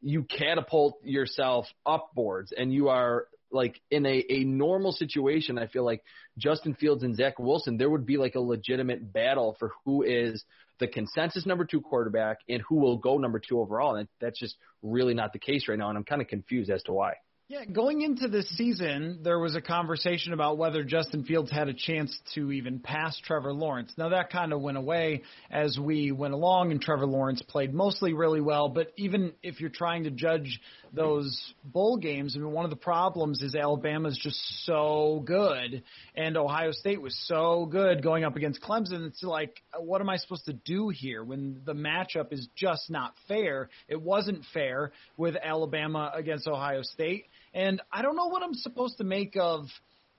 you 0.00 0.22
catapult 0.22 1.04
yourself 1.04 1.66
upboards, 1.86 2.52
and 2.56 2.72
you 2.72 2.88
are 2.88 3.26
like 3.52 3.80
in 3.90 4.06
a, 4.06 4.24
a 4.28 4.44
normal 4.44 4.92
situation. 4.92 5.58
I 5.58 5.66
feel 5.66 5.84
like 5.84 6.02
Justin 6.38 6.74
Fields 6.74 7.02
and 7.02 7.16
Zach 7.16 7.38
Wilson, 7.38 7.76
there 7.76 7.90
would 7.90 8.06
be 8.06 8.16
like 8.16 8.34
a 8.34 8.40
legitimate 8.40 9.12
battle 9.12 9.56
for 9.58 9.72
who 9.84 10.02
is 10.02 10.44
the 10.78 10.88
consensus 10.88 11.46
number 11.46 11.64
two 11.64 11.80
quarterback 11.80 12.38
and 12.48 12.62
who 12.68 12.76
will 12.76 12.96
go 12.96 13.18
number 13.18 13.38
two 13.38 13.60
overall. 13.60 13.96
And 13.96 14.08
that's 14.20 14.38
just 14.38 14.56
really 14.82 15.14
not 15.14 15.32
the 15.32 15.38
case 15.38 15.68
right 15.68 15.78
now. 15.78 15.88
And 15.88 15.98
I'm 15.98 16.04
kind 16.04 16.22
of 16.22 16.28
confused 16.28 16.70
as 16.70 16.82
to 16.84 16.92
why. 16.92 17.14
Yeah, 17.50 17.64
going 17.64 18.02
into 18.02 18.28
this 18.28 18.48
season, 18.50 19.22
there 19.24 19.40
was 19.40 19.56
a 19.56 19.60
conversation 19.60 20.32
about 20.32 20.56
whether 20.56 20.84
Justin 20.84 21.24
Fields 21.24 21.50
had 21.50 21.66
a 21.66 21.74
chance 21.74 22.16
to 22.36 22.52
even 22.52 22.78
pass 22.78 23.18
Trevor 23.24 23.52
Lawrence. 23.52 23.92
Now, 23.98 24.10
that 24.10 24.30
kind 24.30 24.52
of 24.52 24.60
went 24.60 24.76
away 24.78 25.22
as 25.50 25.76
we 25.76 26.12
went 26.12 26.32
along, 26.32 26.70
and 26.70 26.80
Trevor 26.80 27.06
Lawrence 27.06 27.42
played 27.42 27.74
mostly 27.74 28.12
really 28.12 28.40
well. 28.40 28.68
But 28.68 28.92
even 28.96 29.32
if 29.42 29.60
you're 29.60 29.68
trying 29.68 30.04
to 30.04 30.12
judge 30.12 30.60
those 30.92 31.54
bowl 31.64 31.96
games, 31.96 32.34
I 32.36 32.40
mean, 32.40 32.52
one 32.52 32.64
of 32.64 32.70
the 32.70 32.76
problems 32.76 33.42
is 33.42 33.54
Alabama's 33.54 34.18
just 34.18 34.38
so 34.64 35.22
good, 35.24 35.82
and 36.14 36.36
Ohio 36.36 36.72
State 36.72 37.00
was 37.00 37.16
so 37.26 37.66
good 37.66 38.02
going 38.02 38.24
up 38.24 38.36
against 38.36 38.62
Clemson. 38.62 39.06
It's 39.06 39.22
like, 39.22 39.62
uh, 39.72 39.80
what 39.80 40.00
am 40.00 40.08
I 40.08 40.16
supposed 40.16 40.46
to 40.46 40.52
do 40.52 40.88
here 40.88 41.22
when 41.22 41.62
the 41.64 41.74
matchup 41.74 42.32
is 42.32 42.48
just 42.56 42.90
not 42.90 43.14
fair? 43.28 43.68
It 43.88 44.00
wasn't 44.00 44.44
fair 44.52 44.92
with 45.16 45.36
Alabama 45.36 46.10
against 46.14 46.46
Ohio 46.46 46.82
State. 46.82 47.26
And 47.54 47.80
I 47.92 48.02
don't 48.02 48.16
know 48.16 48.28
what 48.28 48.42
I'm 48.42 48.54
supposed 48.54 48.98
to 48.98 49.04
make 49.04 49.36
of 49.36 49.66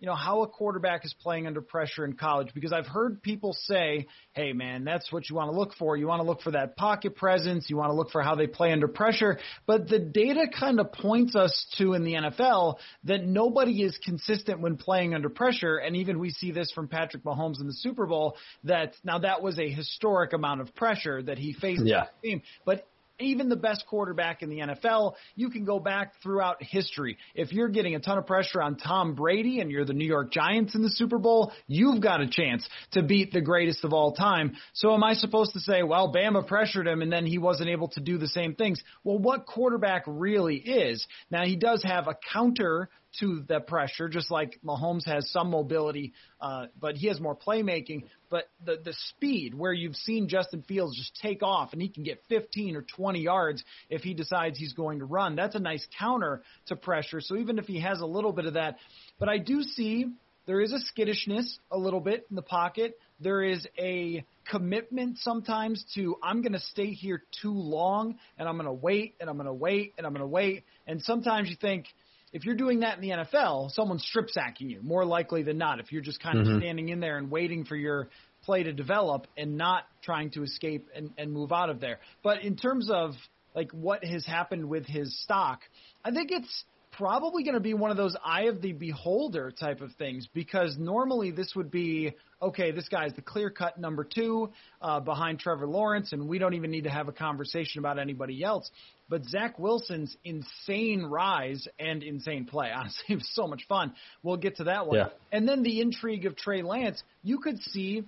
you 0.01 0.07
know, 0.07 0.15
how 0.15 0.41
a 0.41 0.47
quarterback 0.47 1.05
is 1.05 1.13
playing 1.21 1.45
under 1.45 1.61
pressure 1.61 2.03
in 2.03 2.13
college 2.13 2.49
because 2.55 2.73
I've 2.73 2.87
heard 2.87 3.21
people 3.21 3.53
say, 3.53 4.07
hey, 4.33 4.51
man, 4.51 4.83
that's 4.83 5.11
what 5.11 5.29
you 5.29 5.35
want 5.35 5.51
to 5.51 5.57
look 5.57 5.75
for. 5.75 5.95
You 5.95 6.07
want 6.07 6.21
to 6.21 6.27
look 6.27 6.41
for 6.41 6.51
that 6.51 6.75
pocket 6.75 7.15
presence. 7.15 7.69
You 7.69 7.77
want 7.77 7.91
to 7.91 7.93
look 7.93 8.09
for 8.09 8.23
how 8.23 8.33
they 8.33 8.47
play 8.47 8.71
under 8.71 8.87
pressure. 8.87 9.37
But 9.67 9.87
the 9.87 9.99
data 9.99 10.47
kind 10.59 10.79
of 10.79 10.91
points 10.91 11.35
us 11.35 11.67
to 11.77 11.93
in 11.93 12.03
the 12.03 12.13
NFL 12.13 12.77
that 13.03 13.23
nobody 13.23 13.83
is 13.83 13.95
consistent 14.03 14.59
when 14.59 14.75
playing 14.75 15.13
under 15.13 15.29
pressure. 15.29 15.77
And 15.77 15.95
even 15.95 16.17
we 16.17 16.31
see 16.31 16.51
this 16.51 16.71
from 16.71 16.87
Patrick 16.87 17.23
Mahomes 17.23 17.61
in 17.61 17.67
the 17.67 17.73
Super 17.73 18.07
Bowl 18.07 18.37
that 18.63 18.95
now 19.03 19.19
that 19.19 19.43
was 19.43 19.59
a 19.59 19.69
historic 19.69 20.33
amount 20.33 20.61
of 20.61 20.73
pressure 20.73 21.21
that 21.21 21.37
he 21.37 21.53
faced 21.53 21.85
yeah. 21.85 22.05
the 22.23 22.27
team. 22.27 22.41
But 22.65 22.87
even 23.21 23.49
the 23.49 23.55
best 23.55 23.85
quarterback 23.87 24.41
in 24.41 24.49
the 24.49 24.59
NFL, 24.59 25.13
you 25.35 25.49
can 25.49 25.65
go 25.65 25.79
back 25.79 26.13
throughout 26.21 26.61
history. 26.61 27.17
If 27.35 27.51
you're 27.51 27.69
getting 27.69 27.95
a 27.95 27.99
ton 27.99 28.17
of 28.17 28.25
pressure 28.25 28.61
on 28.61 28.77
Tom 28.77 29.15
Brady 29.15 29.59
and 29.59 29.71
you're 29.71 29.85
the 29.85 29.93
New 29.93 30.05
York 30.05 30.31
Giants 30.31 30.75
in 30.75 30.81
the 30.81 30.89
Super 30.89 31.17
Bowl, 31.17 31.51
you've 31.67 32.01
got 32.01 32.21
a 32.21 32.27
chance 32.27 32.67
to 32.91 33.03
beat 33.03 33.31
the 33.31 33.41
greatest 33.41 33.83
of 33.83 33.93
all 33.93 34.13
time. 34.13 34.53
So 34.73 34.93
am 34.93 35.03
I 35.03 35.13
supposed 35.13 35.53
to 35.53 35.59
say, 35.59 35.83
well, 35.83 36.13
Bama 36.13 36.45
pressured 36.45 36.87
him 36.87 37.01
and 37.01 37.11
then 37.11 37.25
he 37.25 37.37
wasn't 37.37 37.69
able 37.69 37.89
to 37.89 37.99
do 37.99 38.17
the 38.17 38.27
same 38.27 38.55
things? 38.55 38.81
Well, 39.03 39.17
what 39.17 39.45
quarterback 39.45 40.03
really 40.07 40.57
is? 40.57 41.05
Now 41.29 41.45
he 41.45 41.55
does 41.55 41.83
have 41.83 42.07
a 42.07 42.17
counter 42.33 42.89
to 43.19 43.43
the 43.47 43.59
pressure, 43.59 44.07
just 44.09 44.31
like 44.31 44.59
Mahomes 44.65 45.05
has 45.05 45.29
some 45.31 45.49
mobility, 45.49 46.13
uh, 46.39 46.67
but 46.79 46.95
he 46.95 47.07
has 47.07 47.19
more 47.19 47.35
playmaking. 47.35 48.03
But 48.29 48.49
the 48.65 48.77
the 48.83 48.93
speed, 49.09 49.53
where 49.53 49.73
you've 49.73 49.95
seen 49.95 50.27
Justin 50.29 50.63
Fields 50.67 50.97
just 50.97 51.17
take 51.21 51.43
off 51.43 51.73
and 51.73 51.81
he 51.81 51.89
can 51.89 52.03
get 52.03 52.21
15 52.29 52.75
or 52.75 52.81
20 52.81 53.19
yards 53.19 53.63
if 53.89 54.01
he 54.01 54.13
decides 54.13 54.57
he's 54.57 54.73
going 54.73 54.99
to 54.99 55.05
run, 55.05 55.35
that's 55.35 55.55
a 55.55 55.59
nice 55.59 55.85
counter 55.99 56.41
to 56.67 56.75
pressure. 56.75 57.21
So 57.21 57.35
even 57.35 57.59
if 57.59 57.65
he 57.65 57.81
has 57.81 57.99
a 57.99 58.05
little 58.05 58.31
bit 58.31 58.45
of 58.45 58.53
that, 58.53 58.77
but 59.19 59.29
I 59.29 59.37
do 59.37 59.63
see 59.63 60.07
there 60.47 60.61
is 60.61 60.73
a 60.73 60.79
skittishness 60.79 61.59
a 61.69 61.77
little 61.77 61.99
bit 61.99 62.25
in 62.29 62.35
the 62.35 62.41
pocket. 62.41 62.97
There 63.19 63.43
is 63.43 63.67
a 63.77 64.25
commitment 64.49 65.17
sometimes 65.19 65.85
to 65.95 66.17
I'm 66.23 66.41
going 66.41 66.53
to 66.53 66.59
stay 66.59 66.93
here 66.93 67.23
too 67.41 67.53
long 67.53 68.17
and 68.37 68.49
I'm 68.49 68.55
going 68.55 68.65
to 68.65 68.73
wait 68.73 69.15
and 69.19 69.29
I'm 69.29 69.37
going 69.37 69.45
to 69.45 69.53
wait 69.53 69.93
and 69.97 70.07
I'm 70.07 70.13
going 70.13 70.21
to 70.21 70.27
wait. 70.27 70.63
And 70.87 71.01
sometimes 71.03 71.49
you 71.49 71.55
think 71.55 71.85
if 72.33 72.45
you're 72.45 72.55
doing 72.55 72.79
that 72.81 72.97
in 72.97 73.01
the 73.01 73.09
NFL, 73.09 73.71
someone's 73.71 74.03
strip 74.03 74.29
sacking 74.29 74.69
you 74.69 74.81
more 74.81 75.05
likely 75.05 75.43
than 75.43 75.57
not. 75.57 75.79
If 75.79 75.91
you're 75.91 76.01
just 76.01 76.21
kind 76.21 76.37
mm-hmm. 76.37 76.55
of 76.55 76.61
standing 76.61 76.89
in 76.89 76.99
there 76.99 77.17
and 77.17 77.29
waiting 77.29 77.65
for 77.65 77.75
your 77.75 78.09
play 78.43 78.63
to 78.63 78.73
develop 78.73 79.27
and 79.37 79.57
not 79.57 79.83
trying 80.01 80.31
to 80.31 80.43
escape 80.43 80.87
and, 80.95 81.11
and 81.17 81.31
move 81.31 81.51
out 81.51 81.69
of 81.69 81.79
there. 81.79 81.99
But 82.23 82.43
in 82.43 82.55
terms 82.55 82.89
of 82.91 83.11
like 83.55 83.71
what 83.71 84.03
has 84.03 84.25
happened 84.25 84.69
with 84.69 84.85
his 84.85 85.21
stock, 85.21 85.59
I 86.03 86.11
think 86.11 86.31
it's 86.31 86.63
probably 87.01 87.43
going 87.43 87.55
to 87.55 87.59
be 87.59 87.73
one 87.73 87.89
of 87.89 87.97
those 87.97 88.15
eye 88.23 88.43
of 88.43 88.61
the 88.61 88.73
beholder 88.73 89.49
type 89.49 89.81
of 89.81 89.91
things 89.93 90.27
because 90.35 90.77
normally 90.77 91.31
this 91.31 91.53
would 91.55 91.71
be 91.71 92.13
okay, 92.39 92.71
this 92.71 92.87
guy's 92.89 93.11
the 93.13 93.23
clear 93.23 93.49
cut 93.49 93.79
number 93.79 94.03
two 94.03 94.51
uh, 94.83 94.99
behind 94.99 95.39
Trevor 95.39 95.65
Lawrence, 95.65 96.11
and 96.11 96.27
we 96.27 96.37
don't 96.37 96.53
even 96.53 96.69
need 96.69 96.83
to 96.83 96.89
have 96.91 97.07
a 97.07 97.11
conversation 97.11 97.79
about 97.79 97.97
anybody 97.97 98.43
else. 98.43 98.69
But 99.09 99.25
Zach 99.25 99.57
Wilson's 99.57 100.15
insane 100.23 101.03
rise 101.03 101.67
and 101.79 102.03
insane 102.03 102.45
play, 102.45 102.71
honestly, 102.75 103.05
it 103.09 103.15
was 103.15 103.29
so 103.33 103.47
much 103.47 103.63
fun. 103.67 103.93
We'll 104.21 104.37
get 104.37 104.57
to 104.57 104.65
that 104.65 104.85
one. 104.85 104.97
Yeah. 104.97 105.09
And 105.31 105.49
then 105.49 105.63
the 105.63 105.81
intrigue 105.81 106.27
of 106.27 106.35
Trey 106.35 106.61
Lance, 106.61 107.01
you 107.23 107.39
could 107.39 107.59
see 107.61 108.03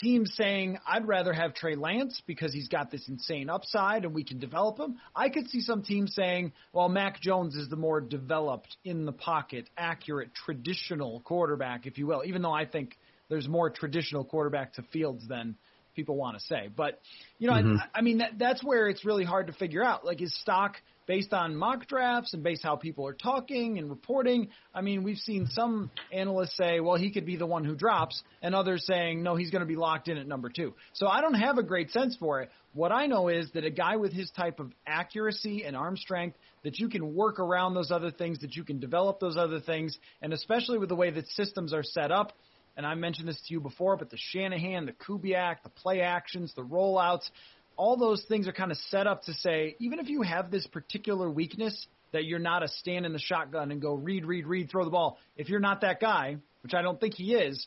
teams 0.00 0.34
saying, 0.34 0.78
I'd 0.86 1.06
rather 1.06 1.32
have 1.32 1.54
Trey 1.54 1.74
Lance 1.74 2.22
because 2.26 2.52
he's 2.52 2.68
got 2.68 2.90
this 2.90 3.08
insane 3.08 3.48
upside 3.48 4.04
and 4.04 4.14
we 4.14 4.24
can 4.24 4.38
develop 4.38 4.78
him. 4.78 4.96
I 5.14 5.28
could 5.28 5.48
see 5.48 5.60
some 5.60 5.82
teams 5.82 6.14
saying, 6.14 6.52
well, 6.72 6.88
Mac 6.88 7.20
Jones 7.20 7.54
is 7.54 7.68
the 7.68 7.76
more 7.76 8.00
developed, 8.00 8.76
in 8.84 9.04
the 9.04 9.12
pocket, 9.12 9.68
accurate, 9.76 10.34
traditional 10.34 11.20
quarterback, 11.20 11.86
if 11.86 11.98
you 11.98 12.06
will, 12.06 12.22
even 12.24 12.42
though 12.42 12.52
I 12.52 12.66
think 12.66 12.96
there's 13.28 13.48
more 13.48 13.70
traditional 13.70 14.24
quarterback 14.24 14.74
to 14.74 14.82
Fields 14.92 15.26
than 15.28 15.56
people 15.94 16.16
want 16.16 16.38
to 16.38 16.44
say. 16.44 16.68
But, 16.74 17.00
you 17.38 17.48
know, 17.48 17.54
mm-hmm. 17.54 17.76
I, 17.76 17.98
I 17.98 18.02
mean, 18.02 18.18
that, 18.18 18.38
that's 18.38 18.62
where 18.62 18.88
it's 18.88 19.04
really 19.04 19.24
hard 19.24 19.46
to 19.46 19.52
figure 19.52 19.84
out. 19.84 20.04
Like, 20.04 20.20
his 20.20 20.34
stock– 20.40 20.76
based 21.06 21.32
on 21.32 21.56
mock 21.56 21.86
drafts 21.86 22.34
and 22.34 22.42
based 22.42 22.62
how 22.62 22.76
people 22.76 23.06
are 23.06 23.14
talking 23.14 23.78
and 23.78 23.90
reporting. 23.90 24.48
I 24.74 24.80
mean, 24.80 25.02
we've 25.02 25.18
seen 25.18 25.46
some 25.46 25.90
analysts 26.12 26.56
say, 26.56 26.80
well, 26.80 26.96
he 26.96 27.10
could 27.10 27.26
be 27.26 27.36
the 27.36 27.46
one 27.46 27.64
who 27.64 27.74
drops, 27.74 28.22
and 28.42 28.54
others 28.54 28.84
saying, 28.86 29.22
no, 29.22 29.36
he's 29.36 29.50
going 29.50 29.60
to 29.60 29.66
be 29.66 29.76
locked 29.76 30.08
in 30.08 30.16
at 30.18 30.26
number 30.26 30.48
two. 30.48 30.74
So 30.92 31.06
I 31.06 31.20
don't 31.20 31.34
have 31.34 31.58
a 31.58 31.62
great 31.62 31.90
sense 31.90 32.16
for 32.16 32.40
it. 32.42 32.50
What 32.72 32.90
I 32.92 33.06
know 33.06 33.28
is 33.28 33.50
that 33.52 33.64
a 33.64 33.70
guy 33.70 33.96
with 33.96 34.12
his 34.12 34.30
type 34.30 34.58
of 34.58 34.72
accuracy 34.86 35.64
and 35.64 35.76
arm 35.76 35.96
strength, 35.96 36.36
that 36.64 36.78
you 36.78 36.88
can 36.88 37.14
work 37.14 37.38
around 37.38 37.74
those 37.74 37.90
other 37.90 38.10
things, 38.10 38.40
that 38.40 38.56
you 38.56 38.64
can 38.64 38.80
develop 38.80 39.20
those 39.20 39.36
other 39.36 39.60
things, 39.60 39.96
and 40.22 40.32
especially 40.32 40.78
with 40.78 40.88
the 40.88 40.96
way 40.96 41.10
that 41.10 41.28
systems 41.28 41.72
are 41.72 41.84
set 41.84 42.10
up, 42.10 42.32
and 42.76 42.84
I 42.84 42.94
mentioned 42.94 43.28
this 43.28 43.40
to 43.46 43.54
you 43.54 43.60
before, 43.60 43.96
but 43.96 44.10
the 44.10 44.18
Shanahan, 44.18 44.86
the 44.86 44.92
Kubiak, 44.92 45.62
the 45.62 45.68
play 45.68 46.00
actions, 46.00 46.52
the 46.54 46.64
rollouts, 46.64 47.30
all 47.76 47.96
those 47.96 48.24
things 48.28 48.48
are 48.48 48.52
kind 48.52 48.70
of 48.70 48.78
set 48.88 49.06
up 49.06 49.24
to 49.24 49.32
say, 49.34 49.76
even 49.78 49.98
if 49.98 50.08
you 50.08 50.22
have 50.22 50.50
this 50.50 50.66
particular 50.66 51.30
weakness, 51.30 51.86
that 52.12 52.24
you're 52.24 52.38
not 52.38 52.62
a 52.62 52.68
stand 52.68 53.04
in 53.04 53.12
the 53.12 53.18
shotgun 53.18 53.72
and 53.72 53.82
go 53.82 53.94
read, 53.94 54.24
read, 54.24 54.46
read, 54.46 54.70
throw 54.70 54.84
the 54.84 54.90
ball. 54.90 55.18
If 55.36 55.48
you're 55.48 55.60
not 55.60 55.80
that 55.80 56.00
guy, 56.00 56.36
which 56.62 56.72
I 56.72 56.80
don't 56.80 57.00
think 57.00 57.14
he 57.14 57.34
is, 57.34 57.66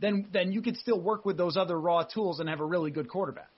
then 0.00 0.26
then 0.32 0.52
you 0.52 0.60
could 0.60 0.76
still 0.76 1.00
work 1.00 1.24
with 1.24 1.36
those 1.36 1.56
other 1.56 1.78
raw 1.78 2.02
tools 2.02 2.40
and 2.40 2.48
have 2.48 2.60
a 2.60 2.64
really 2.64 2.90
good 2.90 3.08
quarterback. 3.08 3.48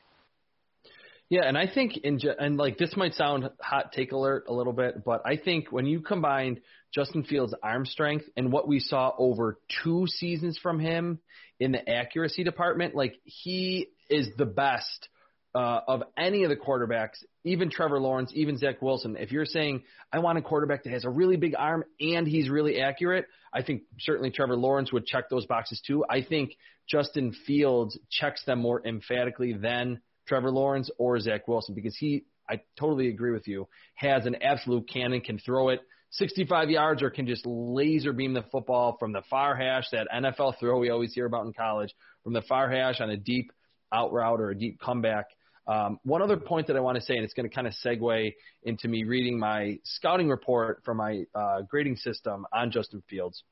Yeah, 1.31 1.43
and 1.45 1.59
I 1.59 1.67
think 1.67 1.97
in 1.97 2.19
and 2.39 2.57
like 2.57 2.79
this 2.79 2.97
might 2.97 3.15
sound 3.15 3.51
hot 3.61 3.93
take 3.93 4.13
alert 4.13 4.45
a 4.49 4.53
little 4.53 4.73
bit, 4.73 5.05
but 5.05 5.23
I 5.27 5.37
think 5.37 5.71
when 5.71 5.87
you 5.87 6.01
combine 6.01 6.61
Justin 6.95 7.25
Fields' 7.25 7.55
arm 7.63 7.85
strength 7.85 8.25
and 8.37 8.51
what 8.53 8.67
we 8.67 8.81
saw 8.81 9.13
over 9.19 9.59
two 9.83 10.07
seasons 10.07 10.59
from 10.63 10.79
him 10.79 11.19
in 11.61 11.73
the 11.73 11.89
accuracy 11.89 12.45
department, 12.45 12.95
like 12.95 13.19
he 13.25 13.89
is 14.09 14.29
the 14.39 14.47
best 14.47 15.09
uh, 15.55 15.81
of 15.87 16.03
any 16.17 16.45
of 16.45 16.51
the 16.51 16.57
quarterbacks, 16.57 17.25
even 17.45 17.71
Trevor 17.71 18.01
Lawrence, 18.01 18.31
even 18.35 18.59
Zach 18.59 18.83
Wilson, 18.83 19.17
if 19.17 19.33
you're 19.33 19.47
saying 19.47 19.83
I 20.13 20.19
want 20.19 20.39
a 20.39 20.43
quarterback 20.43 20.85
that 20.85 20.93
has 20.93 21.05
a 21.05 21.11
really 21.11 21.37
big 21.37 21.55
arm 21.59 21.85
and 22.01 22.27
he's 22.27 22.51
really 22.51 22.81
accurate, 22.81 23.27
I 23.53 23.63
think 23.63 23.83
certainly 23.99 24.31
Trevor 24.31 24.57
Lawrence 24.57 24.93
would 24.93 25.07
check 25.07 25.31
those 25.31 25.47
boxes 25.47 25.81
too. 25.87 26.05
I 26.09 26.23
think 26.23 26.53
Justin 26.89 27.35
Fields 27.47 27.99
checks 28.11 28.45
them 28.45 28.61
more 28.61 28.87
emphatically 28.87 29.55
than 29.55 30.01
Trevor 30.27 30.51
Lawrence 30.51 30.91
or 30.99 31.19
Zach 31.19 31.49
Wilson 31.49 31.75
because 31.75 31.97
he, 31.97 32.25
I 32.49 32.61
totally 32.79 33.09
agree 33.09 33.33
with 33.33 33.49
you, 33.49 33.69
has 33.95 34.27
an 34.27 34.37
absolute 34.43 34.89
cannon, 34.89 35.21
can 35.23 35.39
throw 35.39 35.71
it 35.71 35.81
65 36.13 36.71
yards 36.71 37.03
or 37.03 37.11
can 37.11 37.27
just 37.27 37.45
laser 37.47 38.13
beam 38.13 38.33
the 38.33 38.45
football 38.51 38.97
from 38.99 39.13
the 39.13 39.23
far 39.29 39.55
hash, 39.55 39.85
that 39.93 40.09
NFL 40.15 40.59
throw 40.59 40.79
we 40.79 40.91
always 40.91 41.13
hear 41.13 41.27
about 41.27 41.47
in 41.47 41.53
college, 41.53 41.95
from 42.25 42.33
the 42.33 42.43
far 42.43 42.71
hash 42.71 43.01
on 43.01 43.11
a 43.11 43.17
deep 43.17 43.53
out 43.93 44.13
route 44.13 44.41
or 44.41 44.51
a 44.51 44.59
deep 44.59 44.81
comeback. 44.81 45.27
Um, 45.69 46.01
one 46.03 46.23
other 46.23 46.39
point 46.39 46.69
that 46.69 46.77
I 46.77 46.81
want 46.81 46.97
to 46.97 47.03
say, 47.03 47.15
and 47.15 47.25
it's 47.25 47.35
going 47.35 47.49
to 47.49 47.55
kind 47.55 47.67
of 47.67 47.75
segue 47.85 48.33
into 48.63 48.89
me 48.89 49.05
reading 49.05 49.39
my 49.39 49.79
scouting 49.85 50.31
report 50.31 50.81
from 50.83 50.97
my 50.97 51.25
uh, 51.35 51.61
grading 51.69 51.97
system 51.97 52.47
on 52.53 52.71
Justin 52.71 53.03
Fields, 53.09 53.45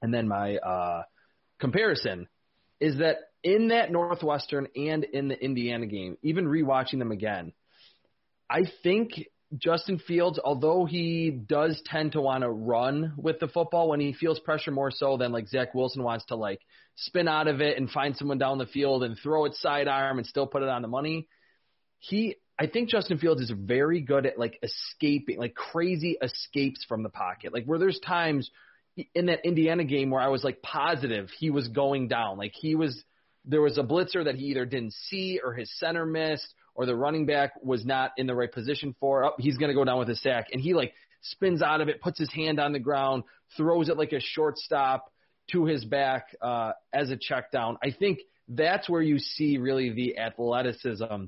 and 0.00 0.14
then 0.14 0.26
my 0.26 0.56
uh, 0.56 1.02
comparison, 1.60 2.26
is 2.80 2.98
that 2.98 3.16
in 3.44 3.68
that 3.68 3.92
Northwestern 3.92 4.66
and 4.74 5.04
in 5.04 5.28
the 5.28 5.38
Indiana 5.38 5.84
game, 5.84 6.16
even 6.22 6.46
rewatching 6.46 6.98
them 6.98 7.12
again, 7.12 7.52
I 8.48 8.62
think 8.82 9.10
Justin 9.58 9.98
Fields, 9.98 10.40
although 10.42 10.86
he 10.86 11.30
does 11.30 11.82
tend 11.84 12.12
to 12.12 12.22
want 12.22 12.44
to 12.44 12.50
run 12.50 13.12
with 13.18 13.40
the 13.40 13.48
football 13.48 13.90
when 13.90 14.00
he 14.00 14.14
feels 14.14 14.40
pressure 14.40 14.70
more 14.70 14.90
so 14.90 15.18
than 15.18 15.32
like 15.32 15.48
Zach 15.48 15.74
Wilson 15.74 16.02
wants 16.02 16.24
to 16.26 16.36
like 16.36 16.60
spin 16.96 17.28
out 17.28 17.46
of 17.46 17.60
it 17.60 17.76
and 17.76 17.90
find 17.90 18.16
someone 18.16 18.38
down 18.38 18.56
the 18.56 18.66
field 18.66 19.04
and 19.04 19.18
throw 19.22 19.44
it 19.44 19.54
sidearm 19.56 20.16
and 20.16 20.26
still 20.26 20.46
put 20.46 20.62
it 20.62 20.70
on 20.70 20.80
the 20.80 20.88
money 20.88 21.28
he 22.02 22.36
I 22.58 22.66
think 22.66 22.90
Justin 22.90 23.18
Fields 23.18 23.40
is 23.40 23.50
very 23.50 24.00
good 24.00 24.26
at 24.26 24.38
like 24.38 24.58
escaping, 24.62 25.38
like 25.38 25.54
crazy 25.54 26.16
escapes 26.20 26.84
from 26.86 27.02
the 27.02 27.08
pocket. 27.08 27.52
Like 27.52 27.64
where 27.64 27.78
there's 27.78 27.98
times 28.00 28.50
in 29.14 29.26
that 29.26 29.46
Indiana 29.46 29.84
game 29.84 30.10
where 30.10 30.20
I 30.20 30.28
was 30.28 30.44
like 30.44 30.62
positive 30.62 31.30
he 31.38 31.50
was 31.50 31.68
going 31.68 32.08
down. 32.08 32.38
Like 32.38 32.52
he 32.54 32.74
was 32.74 33.02
there 33.44 33.62
was 33.62 33.78
a 33.78 33.82
blitzer 33.82 34.24
that 34.24 34.34
he 34.34 34.46
either 34.46 34.66
didn't 34.66 34.92
see 34.92 35.40
or 35.42 35.54
his 35.54 35.70
center 35.78 36.04
missed 36.04 36.54
or 36.74 36.86
the 36.86 36.94
running 36.94 37.24
back 37.24 37.52
was 37.62 37.84
not 37.84 38.12
in 38.16 38.26
the 38.26 38.34
right 38.34 38.50
position 38.50 38.94
for. 38.98 39.24
Oh, 39.24 39.32
he's 39.38 39.56
going 39.56 39.70
to 39.70 39.74
go 39.74 39.84
down 39.84 39.98
with 39.98 40.10
a 40.10 40.16
sack 40.16 40.48
and 40.52 40.60
he 40.60 40.74
like 40.74 40.92
spins 41.22 41.62
out 41.62 41.80
of 41.80 41.88
it, 41.88 42.00
puts 42.00 42.18
his 42.18 42.32
hand 42.32 42.58
on 42.58 42.72
the 42.72 42.80
ground, 42.80 43.22
throws 43.56 43.88
it 43.88 43.96
like 43.96 44.12
a 44.12 44.20
shortstop 44.20 45.12
to 45.52 45.66
his 45.66 45.84
back 45.84 46.34
uh, 46.40 46.72
as 46.92 47.10
a 47.10 47.16
check 47.16 47.52
down. 47.52 47.78
I 47.82 47.92
think 47.96 48.20
that's 48.48 48.88
where 48.88 49.02
you 49.02 49.18
see 49.18 49.58
really 49.58 49.92
the 49.92 50.18
athleticism 50.18 51.26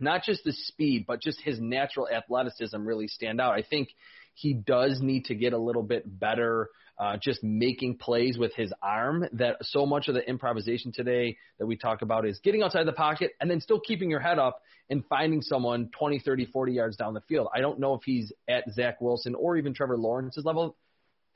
not 0.00 0.24
just 0.24 0.44
the 0.44 0.52
speed, 0.52 1.04
but 1.06 1.20
just 1.20 1.40
his 1.40 1.60
natural 1.60 2.08
athleticism 2.08 2.84
really 2.84 3.08
stand 3.08 3.40
out. 3.40 3.54
I 3.54 3.62
think 3.62 3.90
he 4.34 4.54
does 4.54 5.00
need 5.00 5.26
to 5.26 5.34
get 5.34 5.52
a 5.52 5.58
little 5.58 5.82
bit 5.82 6.04
better 6.06 6.68
uh, 6.98 7.16
just 7.16 7.42
making 7.42 7.96
plays 7.96 8.36
with 8.36 8.54
his 8.54 8.72
arm. 8.82 9.26
That 9.32 9.56
so 9.62 9.86
much 9.86 10.08
of 10.08 10.14
the 10.14 10.28
improvisation 10.28 10.92
today 10.92 11.38
that 11.58 11.66
we 11.66 11.76
talk 11.76 12.02
about 12.02 12.26
is 12.26 12.38
getting 12.40 12.62
outside 12.62 12.86
the 12.86 12.92
pocket 12.92 13.32
and 13.40 13.50
then 13.50 13.60
still 13.60 13.80
keeping 13.80 14.10
your 14.10 14.20
head 14.20 14.38
up 14.38 14.60
and 14.90 15.02
finding 15.06 15.40
someone 15.40 15.88
20, 15.98 16.18
30, 16.18 16.46
40 16.46 16.72
yards 16.72 16.96
down 16.96 17.14
the 17.14 17.22
field. 17.22 17.48
I 17.54 17.60
don't 17.60 17.80
know 17.80 17.94
if 17.94 18.02
he's 18.04 18.32
at 18.48 18.64
Zach 18.72 19.00
Wilson 19.00 19.34
or 19.34 19.56
even 19.56 19.72
Trevor 19.72 19.96
Lawrence's 19.96 20.44
level 20.44 20.76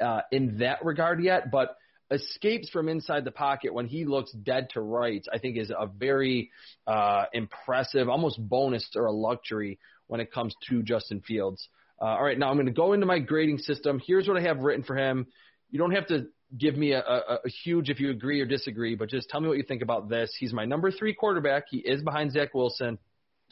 uh, 0.01 0.21
in 0.31 0.59
that 0.59 0.85
regard 0.85 1.23
yet, 1.23 1.51
but 1.51 1.77
escapes 2.11 2.69
from 2.71 2.89
inside 2.89 3.25
the 3.25 3.31
pocket 3.31 3.73
when 3.73 3.87
he 3.87 4.05
looks 4.05 4.33
dead 4.33 4.69
to 4.75 4.81
rights, 4.81 5.29
I 5.33 5.39
think 5.39 5.57
is 5.57 5.71
a 5.71 5.87
very 5.87 6.51
uh, 6.87 7.25
impressive, 7.33 8.09
almost 8.09 8.39
bonus 8.39 8.89
or 8.95 9.07
a 9.07 9.13
luxury 9.13 9.79
when 10.07 10.21
it 10.21 10.33
comes 10.33 10.55
to 10.69 10.83
Justin 10.83 11.21
Fields. 11.21 11.69
Uh, 12.01 12.07
all 12.07 12.25
right, 12.25 12.39
now 12.39 12.51
I'm 12.51 12.57
going 12.57 12.67
to 12.67 12.73
go 12.73 12.93
into 12.93 13.07
my 13.07 13.19
grading 13.19 13.59
system. 13.59 14.01
Here's 14.05 14.29
what 14.29 14.37
I 14.37 14.43
have 14.43 14.59
written 14.59 14.85
for 14.85 14.97
him. 14.97 15.27
You 15.71 15.79
don't 15.79 15.93
have 15.93 16.07
to 16.09 16.27
give 16.57 16.77
me 16.77 16.93
a, 16.93 17.01
a, 17.01 17.39
a 17.45 17.49
huge 17.65 17.91
if 17.91 18.01
you 18.01 18.11
agree 18.11 18.41
or 18.41 18.47
disagree, 18.47 18.95
but 18.95 19.09
just 19.09 19.29
tell 19.29 19.41
me 19.41 19.49
what 19.49 19.57
you 19.57 19.63
think 19.63 19.83
about 19.83 20.09
this. 20.09 20.35
He's 20.39 20.53
my 20.53 20.65
number 20.65 20.91
three 20.91 21.15
quarterback. 21.15 21.65
He 21.71 21.79
is 21.79 22.03
behind 22.03 22.33
Zach 22.33 22.55
Wilson, 22.55 22.99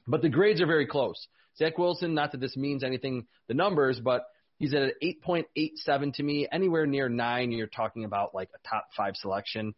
but 0.06 0.22
the 0.22 0.28
grades 0.28 0.60
are 0.60 0.66
very 0.66 0.86
close. 0.86 1.26
Zach 1.58 1.78
Wilson, 1.78 2.14
not 2.14 2.32
that 2.32 2.40
this 2.40 2.56
means 2.56 2.84
anything, 2.84 3.26
the 3.48 3.54
numbers, 3.54 4.00
but 4.00 4.24
he's 4.62 4.74
at 4.74 4.82
an 4.82 4.92
8.87 5.02 6.14
to 6.14 6.22
me. 6.22 6.46
Anywhere 6.50 6.86
near 6.86 7.08
nine, 7.08 7.50
you're 7.50 7.66
talking 7.66 8.04
about 8.04 8.32
like 8.32 8.48
a 8.54 8.68
top 8.68 8.86
five 8.96 9.16
selection. 9.16 9.74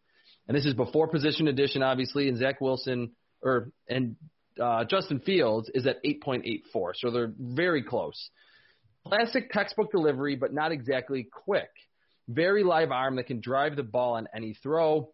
And 0.47 0.55
this 0.55 0.65
is 0.65 0.75
before 0.75 1.07
position 1.07 1.47
addition, 1.47 1.81
obviously. 1.81 2.29
And 2.29 2.37
Zach 2.37 2.61
Wilson 2.61 3.13
or 3.41 3.71
and 3.89 4.15
uh, 4.61 4.85
Justin 4.85 5.19
Fields 5.19 5.71
is 5.73 5.87
at 5.87 6.03
8.84, 6.03 6.91
so 6.95 7.11
they're 7.11 7.33
very 7.37 7.83
close. 7.83 8.29
Classic 9.07 9.51
textbook 9.51 9.91
delivery, 9.91 10.35
but 10.35 10.53
not 10.53 10.71
exactly 10.71 11.27
quick. 11.29 11.69
Very 12.29 12.63
live 12.63 12.91
arm 12.91 13.17
that 13.17 13.25
can 13.25 13.41
drive 13.41 13.75
the 13.75 13.83
ball 13.83 14.13
on 14.13 14.27
any 14.33 14.53
throw. 14.53 15.09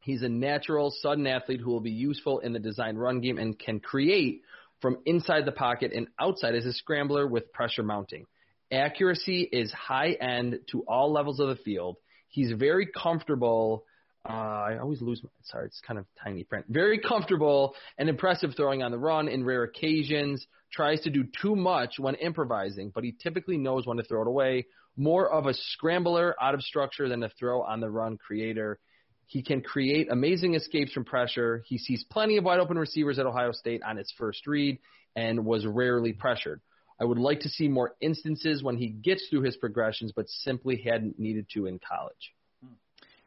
He's 0.00 0.22
a 0.22 0.28
natural, 0.28 0.90
sudden 0.90 1.26
athlete 1.26 1.60
who 1.60 1.70
will 1.70 1.80
be 1.80 1.92
useful 1.92 2.40
in 2.40 2.52
the 2.54 2.58
design 2.58 2.96
run 2.96 3.20
game 3.20 3.38
and 3.38 3.58
can 3.58 3.80
create 3.80 4.40
from 4.80 4.98
inside 5.06 5.44
the 5.44 5.52
pocket 5.52 5.92
and 5.94 6.08
outside 6.18 6.54
as 6.54 6.64
a 6.64 6.72
scrambler 6.72 7.26
with 7.26 7.52
pressure 7.52 7.82
mounting. 7.82 8.26
Accuracy 8.72 9.42
is 9.42 9.72
high 9.72 10.12
end 10.12 10.60
to 10.70 10.82
all 10.88 11.12
levels 11.12 11.40
of 11.40 11.48
the 11.48 11.56
field. 11.56 11.96
He's 12.28 12.52
very 12.52 12.86
comfortable. 12.86 13.84
Uh, 14.28 14.32
I 14.32 14.78
always 14.78 15.02
lose 15.02 15.22
my, 15.22 15.30
sorry, 15.44 15.66
it's 15.66 15.80
kind 15.86 15.98
of 15.98 16.06
tiny 16.22 16.44
print. 16.44 16.66
Very 16.68 16.98
comfortable 16.98 17.74
and 17.98 18.08
impressive 18.08 18.52
throwing 18.56 18.82
on 18.82 18.90
the 18.90 18.98
run 18.98 19.28
in 19.28 19.44
rare 19.44 19.64
occasions. 19.64 20.44
Tries 20.72 21.00
to 21.02 21.10
do 21.10 21.24
too 21.40 21.54
much 21.54 21.98
when 21.98 22.14
improvising, 22.16 22.90
but 22.92 23.04
he 23.04 23.14
typically 23.22 23.58
knows 23.58 23.86
when 23.86 23.98
to 23.98 24.02
throw 24.02 24.22
it 24.22 24.28
away. 24.28 24.66
More 24.96 25.30
of 25.30 25.46
a 25.46 25.54
scrambler 25.54 26.34
out 26.40 26.54
of 26.54 26.62
structure 26.62 27.08
than 27.08 27.22
a 27.22 27.28
throw 27.28 27.62
on 27.62 27.80
the 27.80 27.90
run 27.90 28.16
creator. 28.16 28.78
He 29.26 29.42
can 29.42 29.60
create 29.60 30.10
amazing 30.10 30.54
escapes 30.54 30.92
from 30.92 31.04
pressure. 31.04 31.62
He 31.66 31.78
sees 31.78 32.04
plenty 32.10 32.36
of 32.36 32.44
wide 32.44 32.60
open 32.60 32.78
receivers 32.78 33.18
at 33.18 33.26
Ohio 33.26 33.52
State 33.52 33.82
on 33.82 33.98
its 33.98 34.12
first 34.18 34.46
read 34.46 34.78
and 35.14 35.44
was 35.44 35.66
rarely 35.66 36.12
pressured. 36.12 36.60
I 37.00 37.04
would 37.04 37.18
like 37.18 37.40
to 37.40 37.48
see 37.48 37.68
more 37.68 37.94
instances 38.00 38.62
when 38.62 38.76
he 38.76 38.88
gets 38.88 39.26
through 39.28 39.42
his 39.42 39.56
progressions, 39.56 40.12
but 40.14 40.28
simply 40.28 40.82
hadn't 40.84 41.18
needed 41.18 41.46
to 41.54 41.66
in 41.66 41.78
college. 41.78 42.32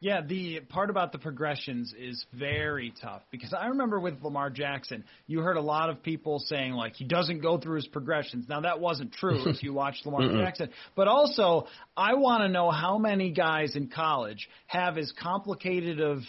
Yeah, 0.00 0.20
the 0.20 0.60
part 0.60 0.90
about 0.90 1.10
the 1.10 1.18
progressions 1.18 1.92
is 1.98 2.24
very 2.32 2.92
tough 3.02 3.22
because 3.32 3.52
I 3.52 3.66
remember 3.66 3.98
with 3.98 4.22
Lamar 4.22 4.48
Jackson, 4.48 5.02
you 5.26 5.40
heard 5.40 5.56
a 5.56 5.60
lot 5.60 5.90
of 5.90 6.04
people 6.04 6.38
saying 6.38 6.74
like 6.74 6.94
he 6.94 7.04
doesn't 7.04 7.40
go 7.40 7.58
through 7.58 7.76
his 7.76 7.88
progressions. 7.88 8.48
Now 8.48 8.60
that 8.60 8.78
wasn't 8.78 9.12
true 9.12 9.48
if 9.48 9.60
you 9.64 9.72
watched 9.72 10.06
Lamar 10.06 10.30
Jackson, 10.30 10.70
but 10.94 11.08
also 11.08 11.66
I 11.96 12.14
want 12.14 12.44
to 12.44 12.48
know 12.48 12.70
how 12.70 12.98
many 12.98 13.32
guys 13.32 13.74
in 13.74 13.88
college 13.88 14.48
have 14.68 14.98
as 14.98 15.12
complicated 15.20 16.00
of 16.00 16.20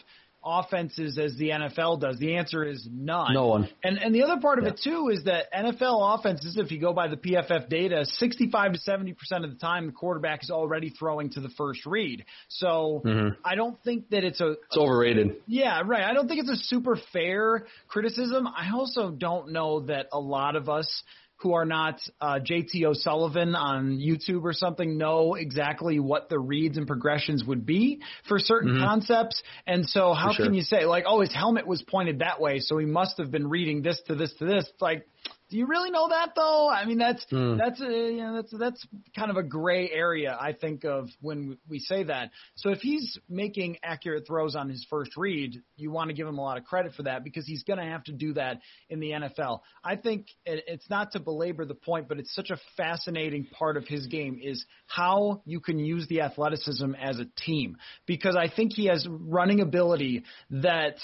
offenses 0.44 1.18
as 1.18 1.36
the 1.36 1.50
NFL 1.50 2.02
does? 2.02 2.18
The 2.18 2.38
answer 2.38 2.64
is 2.64 2.88
none. 2.92 3.34
No 3.34 3.48
one. 3.48 3.70
And 3.84 3.98
and 3.98 4.14
the 4.14 4.24
other 4.24 4.40
part 4.40 4.60
of 4.60 4.66
yeah. 4.66 4.72
it 4.72 4.82
too 4.84 5.10
is 5.10 5.24
that 5.26 5.52
NFL 5.54 6.20
offenses, 6.20 6.58
if 6.58 6.72
you 6.72 6.80
go 6.80 6.94
by 6.94 7.08
the 7.08 7.18
PFF 7.18 7.70
data, 7.70 8.06
65 8.06 8.74
to 8.74 8.80
70 8.80 9.14
percent 9.14 9.46
of 9.46 9.52
the 9.52 9.58
time 9.58 9.88
the 9.88 9.92
quarterback 9.92 10.44
is 10.44 10.50
already 10.50 10.90
throwing 10.90 11.30
to 11.32 11.40
the 11.40 11.50
first 11.50 11.86
read. 11.86 12.26
So 12.48 13.02
mm-hmm. 13.06 13.40
I 13.44 13.56
don't 13.56 13.82
think 13.84 14.10
that 14.10 14.24
it's 14.24 14.42
a 14.42 14.52
it's 14.52 14.78
overrated. 14.78 15.38
Yeah, 15.48 15.82
right. 15.86 16.04
I 16.04 16.14
don't 16.14 16.28
think 16.28 16.42
it's 16.42 16.50
a 16.50 16.64
super 16.64 16.98
fair 17.14 17.66
criticism. 17.88 18.48
I 18.48 18.72
also 18.74 19.12
don't 19.12 19.52
know 19.52 19.82
that 19.82 20.08
a 20.12 20.20
lot 20.20 20.56
of 20.56 20.70
us 20.70 21.04
who 21.42 21.54
are 21.54 21.66
not 21.66 22.00
uh, 22.20 22.40
JT 22.40 22.84
O'Sullivan 22.84 23.56
on 23.56 23.98
YouTube 23.98 24.44
or 24.44 24.54
something 24.54 24.98
know 24.98 25.36
exactly 25.36 26.00
what 26.00 26.30
the 26.30 26.38
reads 26.38 26.78
and 26.78 26.86
progressions 26.86 27.44
would 27.46 27.66
be 27.66 28.02
for 28.28 28.40
certain 28.40 28.74
mm-hmm. 28.74 28.84
concepts. 28.84 29.42
And 29.66 29.88
so 29.88 30.14
how 30.14 30.34
sure. 30.34 30.46
can 30.46 30.54
you 30.54 30.62
say 30.62 30.86
like, 30.86 31.06
oh, 31.08 31.22
his 31.22 31.34
helmet 31.34 31.66
was 31.66 31.82
pointed 31.82 32.20
that 32.20 32.42
way, 32.42 32.60
so 32.60 32.78
he 32.78 32.86
must 32.86 33.18
have 33.18 33.32
been 33.32 33.48
reading 33.48 33.82
this 33.82 34.02
to 34.08 34.16
this 34.16 34.34
to 34.40 34.46
this? 34.46 34.66
It's 34.70 34.82
like 34.82 35.08
do 35.50 35.58
you 35.58 35.66
really 35.66 35.90
know 35.90 36.10
that 36.10 36.34
though? 36.36 36.70
I 36.70 36.86
mean, 36.86 37.00
that's 37.00 37.26
mm. 37.32 37.58
that's 37.58 37.82
a, 37.82 37.86
you 37.86 38.18
know, 38.18 38.36
that's 38.36 38.54
that's 38.58 38.88
kind 39.16 39.32
of 39.32 39.38
a 39.38 39.44
gray 39.44 39.90
area 39.90 40.38
I 40.40 40.54
think 40.54 40.86
of 40.86 41.10
when 41.22 41.58
we 41.68 41.80
say 41.80 42.04
that. 42.04 42.30
So 42.56 42.70
if 42.70 42.80
he's 42.80 43.18
making 43.28 43.78
accurate 43.84 44.28
throws 44.28 44.56
on 44.56 44.70
his 44.70 44.86
first 44.90 45.18
read, 45.18 45.62
you 45.76 45.92
want 45.92 46.10
to 46.10 46.14
give 46.14 46.28
him 46.28 46.38
a 46.38 46.42
lot 46.42 46.58
of 46.58 46.66
credit 46.66 46.94
for 46.94 47.04
that 47.04 47.24
because 47.24 47.48
he's 47.48 47.64
going 47.64 47.80
to 47.80 47.86
have 47.86 48.04
to 48.06 48.12
do 48.12 48.34
that 48.34 48.62
in 48.90 49.00
the 49.00 49.12
NFL. 49.12 49.62
I 49.84 49.96
think 49.96 50.28
it, 50.46 50.64
it's 50.68 50.90
not 50.90 51.14
to 51.14 51.20
belabor 51.20 51.66
the 51.66 51.74
point, 51.74 52.08
but 52.08 52.20
it's 52.20 52.34
such 52.36 52.52
a 52.52 52.58
fascinating 52.78 53.46
part 53.46 53.76
of 53.76 53.88
his 53.88 54.06
game 54.06 54.40
is 54.42 54.64
how 54.86 55.42
you 55.46 55.60
can 55.60 55.80
use 55.80 56.08
the 56.10 56.22
athleticism 56.22 56.94
as 56.94 57.20
a 57.20 57.26
team 57.42 57.78
because 58.06 58.36
I 58.36 58.50
think 58.56 58.74
he 58.74 58.86
has 58.86 59.08
running 59.10 59.62
ability 59.62 60.24
that 60.52 60.98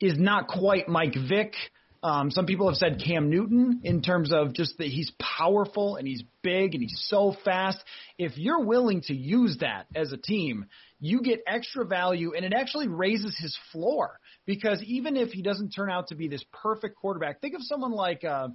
is 0.00 0.18
not 0.18 0.48
quite 0.48 0.88
Mike 0.88 1.14
Vick 1.28 1.54
um, 2.02 2.30
some 2.30 2.46
people 2.46 2.68
have 2.68 2.76
said 2.76 3.02
Cam 3.04 3.30
Newton 3.30 3.80
in 3.84 4.02
terms 4.02 4.32
of 4.32 4.52
just 4.54 4.78
that 4.78 4.88
he's 4.88 5.10
powerful 5.38 5.96
and 5.96 6.06
he's 6.06 6.22
big 6.42 6.74
and 6.74 6.82
he's 6.82 7.06
so 7.08 7.34
fast. 7.44 7.78
If 8.18 8.36
you're 8.36 8.64
willing 8.64 9.02
to 9.02 9.14
use 9.14 9.58
that 9.60 9.86
as 9.94 10.12
a 10.12 10.16
team, 10.16 10.66
you 11.00 11.22
get 11.22 11.40
extra 11.46 11.84
value 11.84 12.32
and 12.34 12.44
it 12.44 12.52
actually 12.52 12.88
raises 12.88 13.36
his 13.38 13.56
floor 13.72 14.18
because 14.46 14.82
even 14.84 15.16
if 15.16 15.30
he 15.30 15.42
doesn't 15.42 15.70
turn 15.70 15.90
out 15.90 16.08
to 16.08 16.14
be 16.14 16.28
this 16.28 16.44
perfect 16.52 16.96
quarterback, 16.96 17.40
think 17.40 17.54
of 17.54 17.62
someone 17.62 17.92
like 17.92 18.24
uh, 18.24 18.48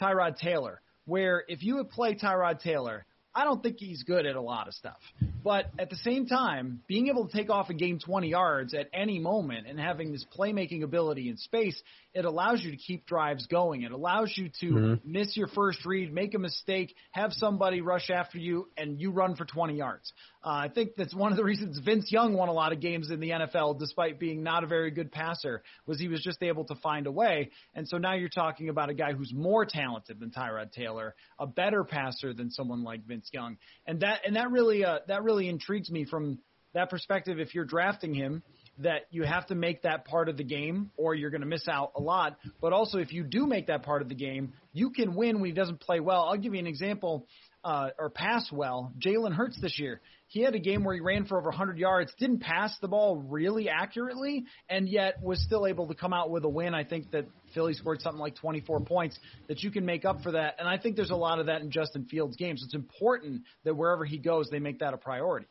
Tyrod 0.00 0.38
Taylor, 0.38 0.80
where 1.04 1.44
if 1.48 1.62
you 1.62 1.76
would 1.76 1.90
play 1.90 2.14
Tyrod 2.14 2.60
Taylor, 2.60 3.04
I 3.34 3.44
don't 3.44 3.62
think 3.62 3.76
he's 3.78 4.02
good 4.02 4.26
at 4.26 4.36
a 4.36 4.42
lot 4.42 4.68
of 4.68 4.74
stuff. 4.74 5.00
But 5.42 5.66
at 5.78 5.90
the 5.90 5.96
same 5.96 6.26
time, 6.26 6.82
being 6.86 7.08
able 7.08 7.26
to 7.26 7.36
take 7.36 7.50
off 7.50 7.70
and 7.70 7.78
gain 7.78 7.98
20 7.98 8.28
yards 8.28 8.74
at 8.74 8.88
any 8.92 9.18
moment 9.18 9.66
and 9.66 9.78
having 9.78 10.12
this 10.12 10.24
playmaking 10.36 10.82
ability 10.82 11.28
in 11.28 11.36
space, 11.36 11.80
it 12.14 12.24
allows 12.24 12.62
you 12.62 12.70
to 12.70 12.76
keep 12.76 13.06
drives 13.06 13.46
going. 13.46 13.82
It 13.82 13.92
allows 13.92 14.32
you 14.36 14.50
to 14.60 14.66
mm-hmm. 14.66 15.10
miss 15.10 15.36
your 15.36 15.48
first 15.48 15.84
read, 15.86 16.12
make 16.12 16.34
a 16.34 16.38
mistake, 16.38 16.94
have 17.12 17.32
somebody 17.32 17.80
rush 17.80 18.10
after 18.10 18.38
you, 18.38 18.68
and 18.76 19.00
you 19.00 19.10
run 19.10 19.34
for 19.34 19.44
20 19.44 19.74
yards. 19.74 20.12
Uh, 20.44 20.50
I 20.50 20.68
think 20.68 20.92
that's 20.96 21.14
one 21.14 21.30
of 21.30 21.38
the 21.38 21.44
reasons 21.44 21.78
Vince 21.78 22.10
Young 22.10 22.34
won 22.34 22.48
a 22.48 22.52
lot 22.52 22.72
of 22.72 22.80
games 22.80 23.10
in 23.10 23.20
the 23.20 23.30
NFL, 23.30 23.78
despite 23.78 24.18
being 24.18 24.42
not 24.42 24.64
a 24.64 24.66
very 24.66 24.90
good 24.90 25.12
passer, 25.12 25.62
was 25.86 26.00
he 26.00 26.08
was 26.08 26.20
just 26.20 26.42
able 26.42 26.64
to 26.64 26.74
find 26.76 27.06
a 27.06 27.12
way. 27.12 27.50
And 27.74 27.88
so 27.88 27.96
now 27.96 28.14
you're 28.14 28.28
talking 28.28 28.68
about 28.68 28.90
a 28.90 28.94
guy 28.94 29.12
who's 29.12 29.32
more 29.32 29.64
talented 29.64 30.18
than 30.18 30.30
Tyrod 30.30 30.72
Taylor, 30.72 31.14
a 31.38 31.46
better 31.46 31.84
passer 31.84 32.34
than 32.34 32.50
someone 32.50 32.82
like 32.82 33.06
Vince 33.06 33.30
Young, 33.32 33.56
and 33.86 34.00
that 34.00 34.22
and 34.26 34.36
that 34.36 34.50
really 34.50 34.84
uh, 34.84 34.98
that 35.06 35.22
really 35.32 35.48
intrigues 35.48 35.90
me 35.90 36.04
from 36.04 36.38
that 36.74 36.90
perspective. 36.90 37.40
If 37.40 37.54
you're 37.54 37.64
drafting 37.64 38.14
him 38.14 38.42
that 38.78 39.02
you 39.10 39.22
have 39.22 39.46
to 39.46 39.54
make 39.54 39.82
that 39.82 40.04
part 40.04 40.28
of 40.28 40.36
the 40.36 40.44
game 40.44 40.90
or 40.96 41.14
you're 41.14 41.30
going 41.30 41.40
to 41.42 41.46
miss 41.46 41.68
out 41.68 41.92
a 41.96 42.00
lot. 42.00 42.36
But 42.60 42.72
also, 42.72 42.98
if 42.98 43.12
you 43.12 43.24
do 43.24 43.46
make 43.46 43.66
that 43.68 43.82
part 43.82 44.02
of 44.02 44.08
the 44.08 44.14
game, 44.14 44.52
you 44.72 44.90
can 44.90 45.14
win 45.14 45.36
when 45.40 45.46
he 45.46 45.52
doesn't 45.52 45.80
play 45.80 46.00
well. 46.00 46.24
I'll 46.24 46.36
give 46.36 46.52
you 46.52 46.60
an 46.60 46.66
example 46.66 47.26
uh, 47.64 47.90
or 47.98 48.10
pass 48.10 48.50
well. 48.50 48.92
Jalen 48.98 49.32
Hurts 49.32 49.60
this 49.60 49.78
year. 49.78 50.00
He 50.28 50.40
had 50.40 50.54
a 50.54 50.58
game 50.58 50.82
where 50.82 50.94
he 50.94 51.00
ran 51.00 51.26
for 51.26 51.38
over 51.38 51.50
100 51.50 51.76
yards, 51.76 52.10
didn't 52.18 52.40
pass 52.40 52.74
the 52.80 52.88
ball 52.88 53.16
really 53.16 53.68
accurately, 53.68 54.44
and 54.68 54.88
yet 54.88 55.22
was 55.22 55.42
still 55.42 55.66
able 55.66 55.88
to 55.88 55.94
come 55.94 56.14
out 56.14 56.30
with 56.30 56.44
a 56.44 56.48
win. 56.48 56.74
I 56.74 56.84
think 56.84 57.10
that 57.10 57.26
Philly 57.54 57.74
scored 57.74 58.00
something 58.00 58.20
like 58.20 58.36
24 58.36 58.80
points 58.80 59.18
that 59.48 59.62
you 59.62 59.70
can 59.70 59.84
make 59.84 60.06
up 60.06 60.22
for 60.22 60.32
that. 60.32 60.56
And 60.58 60.66
I 60.66 60.78
think 60.78 60.96
there's 60.96 61.10
a 61.10 61.16
lot 61.16 61.38
of 61.38 61.46
that 61.46 61.60
in 61.60 61.70
Justin 61.70 62.06
Fields' 62.06 62.36
games. 62.36 62.62
It's 62.64 62.74
important 62.74 63.42
that 63.64 63.74
wherever 63.74 64.06
he 64.06 64.16
goes, 64.16 64.48
they 64.50 64.58
make 64.58 64.78
that 64.78 64.94
a 64.94 64.96
priority. 64.96 65.46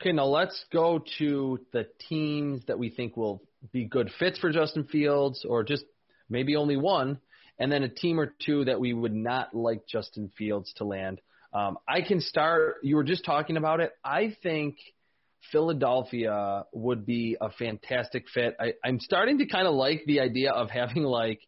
Okay, 0.00 0.12
now 0.12 0.24
let's 0.24 0.64
go 0.72 1.04
to 1.18 1.60
the 1.72 1.86
teams 2.08 2.62
that 2.66 2.78
we 2.78 2.90
think 2.90 3.16
will 3.16 3.42
be 3.70 3.84
good 3.84 4.10
fits 4.18 4.38
for 4.38 4.50
Justin 4.50 4.84
Fields, 4.84 5.44
or 5.48 5.62
just 5.62 5.84
maybe 6.28 6.56
only 6.56 6.76
one, 6.76 7.18
and 7.60 7.70
then 7.70 7.82
a 7.84 7.88
team 7.88 8.18
or 8.18 8.34
two 8.44 8.64
that 8.64 8.80
we 8.80 8.94
would 8.94 9.14
not 9.14 9.54
like 9.54 9.86
Justin 9.86 10.32
Fields 10.36 10.72
to 10.76 10.84
land. 10.84 11.20
Um, 11.52 11.78
I 11.86 12.00
can 12.00 12.20
start. 12.20 12.76
You 12.82 12.96
were 12.96 13.04
just 13.04 13.24
talking 13.24 13.56
about 13.56 13.80
it. 13.80 13.92
I 14.02 14.34
think 14.42 14.76
Philadelphia 15.52 16.64
would 16.72 17.04
be 17.04 17.36
a 17.40 17.50
fantastic 17.50 18.24
fit. 18.32 18.56
I, 18.58 18.72
I'm 18.82 18.98
starting 18.98 19.38
to 19.38 19.46
kind 19.46 19.66
of 19.66 19.74
like 19.74 20.02
the 20.06 20.20
idea 20.20 20.52
of 20.52 20.70
having 20.70 21.02
like 21.02 21.40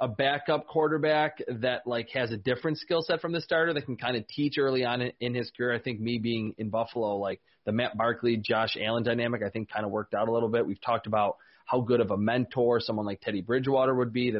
a 0.00 0.08
backup 0.08 0.66
quarterback 0.66 1.38
that 1.60 1.86
like 1.86 2.08
has 2.10 2.30
a 2.30 2.36
different 2.36 2.78
skill 2.78 3.02
set 3.02 3.20
from 3.20 3.32
the 3.32 3.40
starter 3.40 3.72
that 3.72 3.84
can 3.84 3.96
kind 3.96 4.16
of 4.16 4.26
teach 4.28 4.58
early 4.58 4.84
on 4.84 5.00
in, 5.00 5.12
in 5.20 5.34
his 5.34 5.50
career. 5.56 5.74
I 5.74 5.80
think 5.80 6.00
me 6.00 6.18
being 6.18 6.54
in 6.58 6.70
Buffalo, 6.70 7.16
like 7.16 7.40
the 7.64 7.72
Matt 7.72 7.96
Barkley, 7.96 8.36
Josh 8.36 8.76
Allen 8.80 9.02
dynamic, 9.02 9.42
I 9.44 9.50
think 9.50 9.70
kind 9.70 9.84
of 9.84 9.90
worked 9.90 10.14
out 10.14 10.28
a 10.28 10.32
little 10.32 10.48
bit. 10.48 10.66
We've 10.66 10.80
talked 10.80 11.06
about 11.06 11.36
how 11.64 11.80
good 11.80 12.00
of 12.00 12.10
a 12.10 12.16
mentor 12.16 12.80
someone 12.80 13.06
like 13.06 13.20
Teddy 13.20 13.40
Bridgewater 13.40 13.94
would 13.94 14.12
be. 14.12 14.32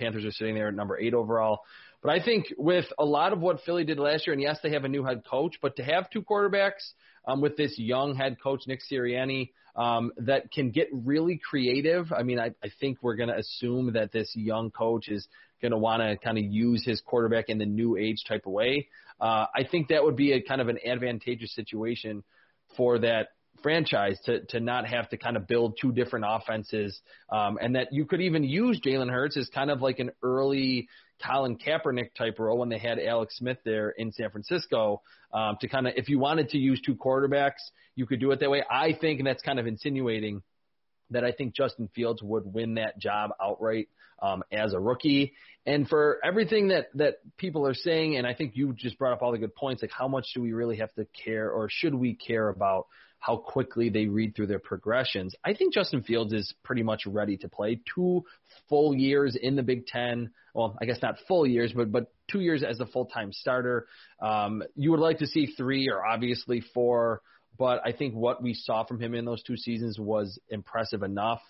Panthers 0.00 0.24
are 0.24 0.32
sitting 0.32 0.54
there 0.54 0.68
at 0.68 0.74
number 0.74 0.98
eight 0.98 1.14
overall. 1.14 1.60
But 2.02 2.10
I 2.10 2.24
think 2.24 2.46
with 2.56 2.86
a 2.98 3.04
lot 3.04 3.32
of 3.32 3.40
what 3.40 3.60
Philly 3.66 3.84
did 3.84 3.98
last 3.98 4.26
year, 4.26 4.32
and 4.32 4.42
yes, 4.42 4.58
they 4.62 4.70
have 4.72 4.84
a 4.84 4.88
new 4.88 5.04
head 5.04 5.22
coach, 5.30 5.56
but 5.60 5.76
to 5.76 5.84
have 5.84 6.10
two 6.10 6.22
quarterbacks 6.22 6.92
um, 7.26 7.40
with 7.40 7.56
this 7.56 7.78
young 7.78 8.14
head 8.14 8.38
coach 8.42 8.62
Nick 8.66 8.80
Sirianni 8.90 9.50
um, 9.76 10.10
that 10.16 10.50
can 10.50 10.70
get 10.70 10.88
really 10.92 11.38
creative. 11.38 12.12
I 12.12 12.22
mean, 12.22 12.40
I, 12.40 12.52
I 12.64 12.70
think 12.80 12.98
we're 13.02 13.16
going 13.16 13.28
to 13.28 13.36
assume 13.36 13.92
that 13.92 14.12
this 14.12 14.32
young 14.34 14.70
coach 14.70 15.08
is 15.08 15.28
going 15.60 15.72
to 15.72 15.78
want 15.78 16.02
to 16.02 16.16
kind 16.16 16.38
of 16.38 16.44
use 16.44 16.84
his 16.84 17.00
quarterback 17.02 17.48
in 17.48 17.58
the 17.58 17.66
new 17.66 17.96
age 17.96 18.24
type 18.26 18.46
of 18.46 18.52
way. 18.52 18.88
Uh, 19.20 19.46
I 19.54 19.64
think 19.70 19.88
that 19.88 20.02
would 20.02 20.16
be 20.16 20.32
a 20.32 20.40
kind 20.40 20.62
of 20.62 20.68
an 20.68 20.78
advantageous 20.84 21.54
situation 21.54 22.24
for 22.76 22.98
that 23.00 23.28
franchise 23.62 24.18
to 24.24 24.40
to 24.46 24.60
not 24.60 24.86
have 24.86 25.08
to 25.10 25.16
kind 25.16 25.36
of 25.36 25.46
build 25.46 25.78
two 25.80 25.92
different 25.92 26.24
offenses, 26.28 27.00
um, 27.30 27.58
and 27.60 27.76
that 27.76 27.88
you 27.92 28.04
could 28.04 28.20
even 28.20 28.44
use 28.44 28.80
Jalen 28.80 29.10
Hurts 29.10 29.36
as 29.36 29.48
kind 29.48 29.70
of 29.70 29.80
like 29.80 29.98
an 29.98 30.10
early 30.22 30.88
Colin 31.24 31.58
Kaepernick 31.58 32.14
type 32.14 32.38
role 32.38 32.58
when 32.58 32.68
they 32.68 32.78
had 32.78 32.98
Alex 32.98 33.36
Smith 33.36 33.58
there 33.64 33.90
in 33.90 34.12
San 34.12 34.30
Francisco 34.30 35.02
um, 35.32 35.56
to 35.60 35.68
kind 35.68 35.86
of 35.86 35.94
if 35.96 36.08
you 36.08 36.18
wanted 36.18 36.50
to 36.50 36.58
use 36.58 36.80
two 36.84 36.94
quarterbacks, 36.94 37.70
you 37.94 38.06
could 38.06 38.20
do 38.20 38.30
it 38.30 38.40
that 38.40 38.50
way. 38.50 38.64
I 38.68 38.96
think, 39.00 39.20
and 39.20 39.26
that's 39.26 39.42
kind 39.42 39.58
of 39.58 39.66
insinuating 39.66 40.42
that 41.10 41.24
I 41.24 41.32
think 41.32 41.54
Justin 41.54 41.88
Fields 41.94 42.22
would 42.22 42.44
win 42.46 42.74
that 42.74 42.98
job 42.98 43.30
outright 43.42 43.88
um, 44.22 44.42
as 44.52 44.72
a 44.74 44.80
rookie. 44.80 45.34
And 45.66 45.88
for 45.88 46.18
everything 46.24 46.68
that 46.68 46.86
that 46.94 47.16
people 47.36 47.66
are 47.66 47.74
saying, 47.74 48.16
and 48.16 48.26
I 48.26 48.34
think 48.34 48.52
you 48.54 48.72
just 48.72 48.98
brought 48.98 49.12
up 49.12 49.22
all 49.22 49.32
the 49.32 49.38
good 49.38 49.54
points, 49.54 49.82
like 49.82 49.90
how 49.90 50.08
much 50.08 50.28
do 50.34 50.40
we 50.40 50.52
really 50.52 50.76
have 50.76 50.92
to 50.94 51.06
care, 51.24 51.50
or 51.50 51.68
should 51.70 51.94
we 51.94 52.14
care 52.14 52.48
about 52.48 52.86
how 53.20 53.36
quickly 53.36 53.88
they 53.90 54.06
read 54.06 54.34
through 54.34 54.48
their 54.48 54.58
progressions? 54.58 55.34
I 55.44 55.54
think 55.54 55.72
Justin 55.72 56.02
Fields 56.02 56.32
is 56.32 56.52
pretty 56.64 56.82
much 56.82 57.06
ready 57.06 57.36
to 57.38 57.48
play 57.48 57.80
two 57.94 58.24
full 58.68 58.94
years 58.94 59.36
in 59.40 59.56
the 59.56 59.62
Big 59.62 59.86
Ten. 59.86 60.30
Well, 60.54 60.76
I 60.80 60.86
guess 60.86 60.98
not 61.00 61.16
full 61.28 61.46
years, 61.46 61.72
but 61.72 61.92
but 61.92 62.12
two 62.30 62.40
years 62.40 62.62
as 62.62 62.80
a 62.80 62.86
full 62.86 63.06
time 63.06 63.32
starter. 63.32 63.86
Um, 64.20 64.62
you 64.74 64.90
would 64.90 65.00
like 65.00 65.18
to 65.18 65.26
see 65.26 65.46
three 65.56 65.88
or 65.88 66.04
obviously 66.04 66.62
four 66.74 67.22
but 67.60 67.82
I 67.84 67.92
think 67.92 68.14
what 68.14 68.42
we 68.42 68.54
saw 68.54 68.84
from 68.84 69.00
him 69.00 69.14
in 69.14 69.26
those 69.26 69.42
two 69.42 69.58
seasons 69.58 69.98
was 69.98 70.38
impressive 70.48 71.02
enough 71.02 71.42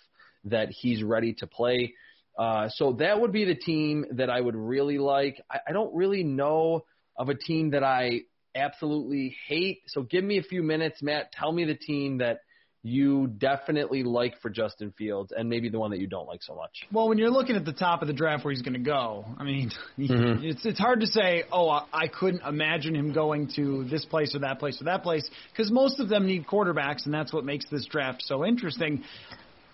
that 0.43 0.69
he's 0.69 1.01
ready 1.03 1.33
to 1.35 1.47
play. 1.47 1.93
Uh, 2.37 2.67
so 2.69 2.93
that 2.99 3.21
would 3.21 3.31
be 3.31 3.45
the 3.45 3.55
team 3.55 4.05
that 4.11 4.29
I 4.29 4.41
would 4.41 4.55
really 4.55 4.97
like. 4.97 5.41
I, 5.49 5.59
I 5.69 5.71
don't 5.71 5.95
really 5.95 6.23
know 6.23 6.83
of 7.17 7.29
a 7.29 7.35
team 7.35 7.71
that 7.71 7.83
I 7.83 8.21
absolutely 8.55 9.35
hate. 9.47 9.81
So 9.87 10.03
give 10.03 10.23
me 10.23 10.37
a 10.37 10.43
few 10.43 10.63
minutes, 10.63 11.01
Matt. 11.01 11.31
Tell 11.31 11.51
me 11.51 11.65
the 11.65 11.75
team 11.75 12.19
that 12.19 12.41
you 12.83 13.27
definitely 13.27 14.03
like 14.03 14.39
for 14.41 14.49
Justin 14.49 14.91
Fields 14.97 15.31
and 15.35 15.49
maybe 15.49 15.69
the 15.69 15.77
one 15.79 15.91
that 15.91 15.99
you 15.99 16.07
don't 16.07 16.27
like 16.27 16.41
so 16.41 16.55
much? 16.55 16.71
Well, 16.91 17.09
when 17.09 17.17
you're 17.17 17.29
looking 17.29 17.55
at 17.55 17.63
the 17.63 17.73
top 17.73 18.01
of 18.01 18.07
the 18.07 18.13
draft 18.13 18.43
where 18.43 18.51
he's 18.51 18.63
going 18.63 18.73
to 18.73 18.79
go, 18.79 19.25
I 19.37 19.43
mean, 19.43 19.71
mm-hmm. 19.99 20.43
it's 20.43 20.65
it's 20.65 20.79
hard 20.79 21.01
to 21.01 21.07
say, 21.07 21.43
oh, 21.51 21.69
I 21.69 22.07
couldn't 22.07 22.41
imagine 22.41 22.95
him 22.95 23.13
going 23.13 23.51
to 23.55 23.83
this 23.85 24.05
place 24.05 24.35
or 24.35 24.39
that 24.39 24.59
place 24.59 24.81
or 24.81 24.85
that 24.85 25.03
place 25.03 25.29
because 25.51 25.71
most 25.71 25.99
of 25.99 26.09
them 26.09 26.25
need 26.25 26.47
quarterbacks, 26.47 27.05
and 27.05 27.13
that's 27.13 27.31
what 27.31 27.45
makes 27.45 27.65
this 27.69 27.85
draft 27.85 28.23
so 28.23 28.45
interesting. 28.45 29.03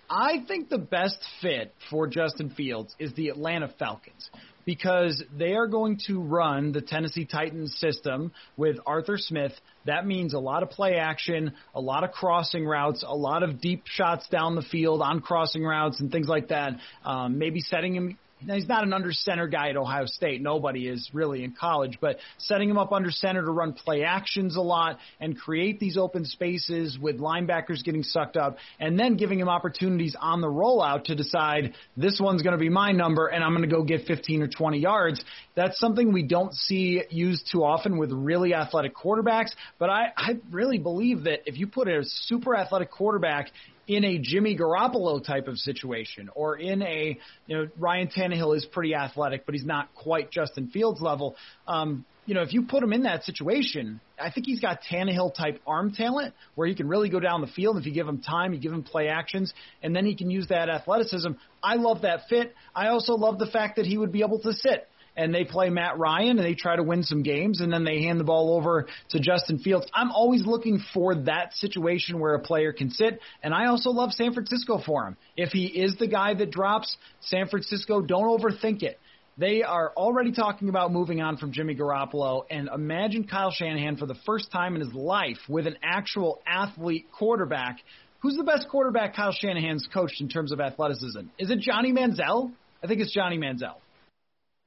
I 0.09 0.43
think 0.47 0.69
the 0.69 0.77
best 0.77 1.17
fit 1.41 1.73
for 1.89 2.07
Justin 2.07 2.49
Fields 2.49 2.95
is 2.97 3.13
the 3.13 3.29
Atlanta 3.29 3.73
Falcons 3.79 4.29
because 4.67 5.23
they 5.35 5.53
are 5.53 5.65
going 5.65 5.97
to 6.07 6.19
run 6.19 6.73
the 6.73 6.81
Tennessee 6.81 7.23
Titans 7.23 7.73
system 7.79 8.33
with 8.57 8.75
Arthur 8.85 9.17
Smith. 9.17 9.53
That 9.85 10.05
means 10.05 10.33
a 10.33 10.39
lot 10.39 10.61
of 10.61 10.69
play 10.69 10.97
action, 10.97 11.53
a 11.73 11.79
lot 11.79 12.03
of 12.03 12.11
crossing 12.11 12.65
routes, 12.65 13.01
a 13.07 13.15
lot 13.15 13.43
of 13.43 13.61
deep 13.61 13.83
shots 13.85 14.27
down 14.27 14.55
the 14.55 14.61
field 14.61 15.01
on 15.01 15.21
crossing 15.21 15.63
routes 15.63 16.01
and 16.01 16.11
things 16.11 16.27
like 16.27 16.49
that. 16.49 16.73
Um, 17.05 17.39
maybe 17.39 17.61
setting 17.61 17.95
him 17.95 18.17
now, 18.45 18.53
he's 18.53 18.67
not 18.67 18.83
an 18.83 18.93
under 18.93 19.11
center 19.11 19.47
guy 19.47 19.69
at 19.69 19.77
Ohio 19.77 20.05
State. 20.05 20.43
Nobody 20.43 20.87
is 20.87 21.09
really 21.11 21.43
in 21.43 21.53
college, 21.59 21.97
but 21.99 22.17
setting 22.37 22.69
him 22.69 22.77
up 22.77 22.91
under 22.91 23.09
center 23.09 23.43
to 23.43 23.51
run 23.51 23.73
play 23.73 24.03
actions 24.03 24.55
a 24.55 24.61
lot 24.61 24.99
and 25.19 25.35
create 25.35 25.79
these 25.79 25.97
open 25.97 26.23
spaces 26.23 26.99
with 27.01 27.19
linebackers 27.19 27.83
getting 27.83 28.03
sucked 28.03 28.37
up, 28.37 28.57
and 28.79 28.99
then 28.99 29.17
giving 29.17 29.39
him 29.39 29.49
opportunities 29.49 30.15
on 30.19 30.41
the 30.41 30.47
rollout 30.47 31.05
to 31.05 31.15
decide 31.15 31.73
this 31.95 32.19
one's 32.21 32.43
going 32.43 32.53
to 32.53 32.59
be 32.59 32.69
my 32.69 32.91
number 32.91 33.25
and 33.25 33.43
I'm 33.43 33.55
going 33.55 33.67
to 33.67 33.75
go 33.75 33.83
get 33.83 34.05
15 34.05 34.43
or 34.43 34.47
20 34.47 34.77
yards. 34.77 35.23
That's 35.55 35.79
something 35.79 36.13
we 36.13 36.23
don't 36.23 36.53
see 36.53 37.01
used 37.09 37.49
too 37.51 37.63
often 37.63 37.97
with 37.97 38.11
really 38.11 38.53
athletic 38.53 38.95
quarterbacks, 38.95 39.49
but 39.79 39.89
I, 39.89 40.13
I 40.15 40.37
really 40.51 40.77
believe 40.77 41.23
that 41.23 41.41
if 41.47 41.57
you 41.57 41.65
put 41.65 41.87
a 41.87 42.03
super 42.03 42.55
athletic 42.55 42.91
quarterback 42.91 43.49
in 43.87 44.03
a 44.03 44.19
Jimmy 44.19 44.57
Garoppolo 44.57 45.23
type 45.23 45.47
of 45.47 45.57
situation 45.57 46.29
or 46.35 46.57
in 46.57 46.81
a, 46.81 47.17
you 47.47 47.57
know, 47.57 47.67
Ryan 47.77 48.09
Tannehill 48.09 48.55
is 48.55 48.65
pretty 48.65 48.93
athletic, 48.93 49.45
but 49.45 49.55
he's 49.55 49.65
not 49.65 49.93
quite 49.95 50.29
Justin 50.29 50.67
Fields 50.67 51.01
level. 51.01 51.35
Um, 51.67 52.05
you 52.25 52.33
know, 52.33 52.41
if 52.41 52.53
you 52.53 52.63
put 52.63 52.83
him 52.83 52.91
in 52.91 53.03
that 53.03 53.23
situation, 53.23 54.01
I 54.19 54.29
think 54.29 54.45
he's 54.45 54.59
got 54.59 54.81
Tannehill 54.91 55.33
type 55.33 55.61
arm 55.65 55.93
talent 55.93 56.33
where 56.55 56.67
he 56.67 56.75
can 56.75 56.89
really 56.89 57.09
go 57.09 57.21
down 57.21 57.39
the 57.39 57.47
field. 57.47 57.77
If 57.77 57.85
you 57.85 57.93
give 57.93 58.07
him 58.07 58.21
time, 58.21 58.53
you 58.53 58.59
give 58.59 58.73
him 58.73 58.83
play 58.83 59.07
actions, 59.07 59.53
and 59.81 59.95
then 59.95 60.05
he 60.05 60.13
can 60.13 60.29
use 60.29 60.47
that 60.49 60.67
athleticism. 60.67 61.31
I 61.63 61.75
love 61.75 62.01
that 62.01 62.27
fit. 62.27 62.53
I 62.75 62.87
also 62.87 63.13
love 63.13 63.39
the 63.39 63.47
fact 63.47 63.77
that 63.77 63.85
he 63.85 63.97
would 63.97 64.11
be 64.11 64.23
able 64.23 64.39
to 64.39 64.51
sit 64.51 64.89
and 65.17 65.33
they 65.33 65.43
play 65.43 65.69
Matt 65.69 65.97
Ryan 65.97 66.37
and 66.37 66.45
they 66.45 66.53
try 66.53 66.75
to 66.75 66.83
win 66.83 67.03
some 67.03 67.23
games 67.23 67.59
and 67.59 67.73
then 67.73 67.83
they 67.83 68.03
hand 68.03 68.19
the 68.19 68.23
ball 68.23 68.55
over 68.55 68.87
to 69.09 69.19
Justin 69.19 69.59
Fields. 69.59 69.87
I'm 69.93 70.11
always 70.11 70.45
looking 70.45 70.79
for 70.93 71.15
that 71.23 71.53
situation 71.55 72.19
where 72.19 72.35
a 72.35 72.39
player 72.39 72.71
can 72.71 72.91
sit, 72.91 73.19
and 73.43 73.53
I 73.53 73.65
also 73.65 73.89
love 73.89 74.13
San 74.13 74.33
Francisco 74.33 74.79
for 74.85 75.07
him. 75.07 75.17
If 75.35 75.49
he 75.49 75.65
is 75.65 75.95
the 75.97 76.07
guy 76.07 76.35
that 76.35 76.51
drops, 76.51 76.95
San 77.21 77.47
Francisco, 77.47 78.01
don't 78.01 78.39
overthink 78.39 78.83
it. 78.83 78.99
They 79.39 79.61
are 79.61 79.91
already 79.95 80.31
talking 80.31 80.67
about 80.67 80.91
moving 80.91 81.21
on 81.21 81.37
from 81.37 81.51
Jimmy 81.51 81.75
Garoppolo, 81.75 82.45
and 82.49 82.69
imagine 82.73 83.27
Kyle 83.27 83.51
Shanahan 83.51 83.97
for 83.97 84.07
the 84.07 84.15
first 84.25 84.51
time 84.51 84.75
in 84.75 84.81
his 84.81 84.93
life 84.93 85.37
with 85.47 85.67
an 85.67 85.77
actual 85.83 86.41
athlete 86.47 87.07
quarterback. 87.11 87.77
Who's 88.21 88.35
the 88.35 88.43
best 88.43 88.67
quarterback 88.67 89.15
Kyle 89.15 89.31
Shanahan's 89.31 89.87
coached 89.93 90.21
in 90.21 90.29
terms 90.29 90.51
of 90.51 90.59
athleticism? 90.59 91.21
Is 91.37 91.51
it 91.51 91.59
Johnny 91.59 91.93
Manziel? 91.93 92.51
I 92.83 92.87
think 92.87 92.99
it's 92.99 93.13
Johnny 93.13 93.37
Manziel. 93.37 93.75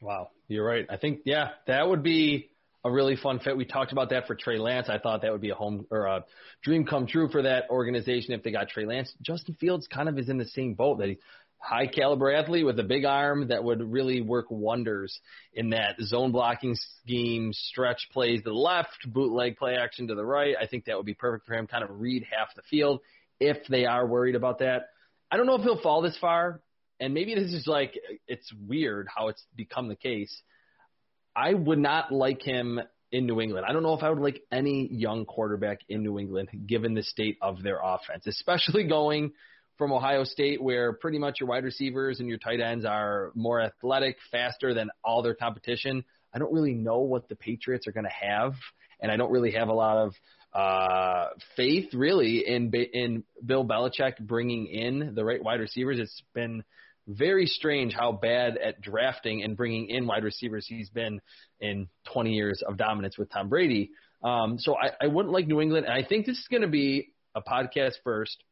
Wow, 0.01 0.31
you're 0.51 0.67
right. 0.67 0.87
I 0.91 0.97
think 0.97 1.21
yeah, 1.25 1.51
that 1.67 1.89
would 1.89 2.03
be 2.03 2.51
a 2.85 2.91
really 2.91 3.17
fun 3.17 3.39
fit. 3.41 3.57
We 3.57 3.65
talked 3.65 3.93
about 3.93 4.11
that 4.11 4.27
for 4.27 4.35
Trey 4.35 4.59
Lance. 4.59 4.89
I 4.89 4.99
thought 4.99 5.23
that 5.23 5.33
would 5.33 5.41
be 5.41 5.51
a 5.51 5.55
home 5.55 5.87
or 5.91 6.07
a 6.07 6.25
dream 6.63 6.85
come 6.85 7.07
true 7.07 7.29
for 7.31 7.43
that 7.43 7.69
organization 7.71 8.33
if 8.33 8.43
they 8.43 8.51
got 8.51 8.69
Trey 8.69 8.87
Lance. 8.87 9.13
Justin 9.23 9.55
Fields 9.61 9.87
kind 9.87 10.09
of 10.09 10.19
is 10.19 10.29
in 10.29 10.39
the 10.39 10.47
same 10.47 10.75
boat 10.75 10.99
that 10.99 11.09
he's 11.09 11.19
high 11.59 11.87
caliber 11.87 12.33
athlete 12.33 12.65
with 12.65 12.79
a 12.79 12.83
big 12.83 13.05
arm 13.05 13.49
that 13.49 13.63
would 13.63 13.83
really 13.83 14.23
work 14.23 14.47
wonders 14.49 15.21
in 15.53 15.71
that 15.71 16.01
zone 16.01 16.33
blocking 16.33 16.75
scheme, 17.03 17.53
stretch 17.53 18.09
plays 18.13 18.41
to 18.41 18.45
the 18.45 18.53
left, 18.55 19.07
bootleg 19.07 19.57
play 19.57 19.77
action 19.77 20.09
to 20.09 20.15
the 20.15 20.25
right. 20.25 20.57
I 20.61 20.67
think 20.67 20.87
that 20.87 20.97
would 20.97 21.07
be 21.07 21.15
perfect 21.15 21.47
for 21.47 21.55
him. 21.55 21.67
Kind 21.67 21.85
of 21.85 22.01
read 22.01 22.27
half 22.31 22.55
the 22.57 22.63
field 22.63 23.01
if 23.39 23.59
they 23.69 23.85
are 23.85 24.07
worried 24.07 24.37
about 24.37 24.61
that. 24.61 24.89
I 25.31 25.37
don't 25.37 25.47
know 25.47 25.55
if 25.55 25.63
he'll 25.63 25.81
fall 25.83 26.01
this 26.01 26.17
far 26.19 26.61
and 27.01 27.15
maybe 27.15 27.35
this 27.35 27.53
is 27.53 27.67
like 27.67 27.99
it's 28.29 28.53
weird 28.69 29.09
how 29.15 29.29
it's 29.29 29.45
become 29.57 29.89
the 29.89 29.97
case. 29.97 30.43
I 31.35 31.55
would 31.55 31.79
not 31.79 32.13
like 32.13 32.43
him 32.43 32.81
in 33.13 33.27
New 33.27 33.41
England. 33.41 33.67
I 33.69 33.73
don't 33.73 33.83
know 33.83 33.95
if 33.95 34.03
I 34.03 34.11
would 34.11 34.23
like 34.23 34.43
any 34.53 34.89
young 34.93 35.25
quarterback 35.25 35.81
in 35.89 36.03
New 36.03 36.19
England 36.19 36.49
given 36.67 36.95
the 36.95 37.03
state 37.03 37.39
of 37.41 37.63
their 37.63 37.81
offense, 37.83 38.27
especially 38.27 38.87
going 38.87 39.33
from 39.79 39.93
Ohio 39.93 40.25
State 40.25 40.63
where 40.63 40.93
pretty 40.93 41.19
much 41.19 41.41
your 41.41 41.49
wide 41.49 41.65
receivers 41.65 42.21
and 42.21 42.29
your 42.29 42.39
tight 42.39 42.61
ends 42.61 42.85
are 42.85 43.33
more 43.35 43.61
athletic, 43.61 44.17
faster 44.31 44.75
than 44.75 44.91
all 45.03 45.23
their 45.23 45.35
competition. 45.35 46.05
I 46.35 46.39
don't 46.39 46.53
really 46.53 46.75
know 46.75 46.99
what 46.99 47.29
the 47.29 47.35
Patriots 47.35 47.87
are 47.89 47.93
going 47.93 48.05
to 48.05 48.27
have, 48.29 48.53
and 49.01 49.11
I 49.11 49.17
don't 49.17 49.33
really 49.33 49.53
have 49.53 49.69
a 49.69 49.73
lot 49.73 49.97
of 49.97 50.15
uh, 50.53 51.31
faith 51.57 51.95
really 51.95 52.47
in 52.47 52.71
in 52.73 53.25
Bill 53.45 53.65
Belichick 53.65 54.19
bringing 54.21 54.67
in 54.67 55.15
the 55.15 55.25
right 55.25 55.43
wide 55.43 55.61
receivers. 55.61 55.99
It's 55.99 56.23
been 56.35 56.63
very 57.11 57.47
strange 57.47 57.93
how 57.95 58.13
bad 58.13 58.57
at 58.57 58.81
drafting 58.81 59.43
and 59.43 59.57
bringing 59.57 59.89
in 59.89 60.07
wide 60.07 60.25
receivers 60.25 60.67
he's 60.67 60.91
been 60.91 61.21
in 61.61 61.89
20 62.13 62.33
years 62.33 62.63
of 62.67 62.77
dominance 62.77 63.19
with 63.19 63.31
Tom 63.31 63.49
Brady. 63.49 63.91
Um, 64.23 64.59
so 64.59 64.77
I, 64.77 64.91
I 65.01 65.07
wouldn't 65.07 65.33
like 65.33 65.47
New 65.47 65.61
England, 65.61 65.87
and 65.87 65.95
I 65.95 66.07
think 66.07 66.27
this 66.27 66.39
is 66.39 66.47
going 66.51 66.63
to 66.63 66.69
be 66.69 67.13
a 67.35 67.41
podcast 67.41 67.95
first. 68.05 68.43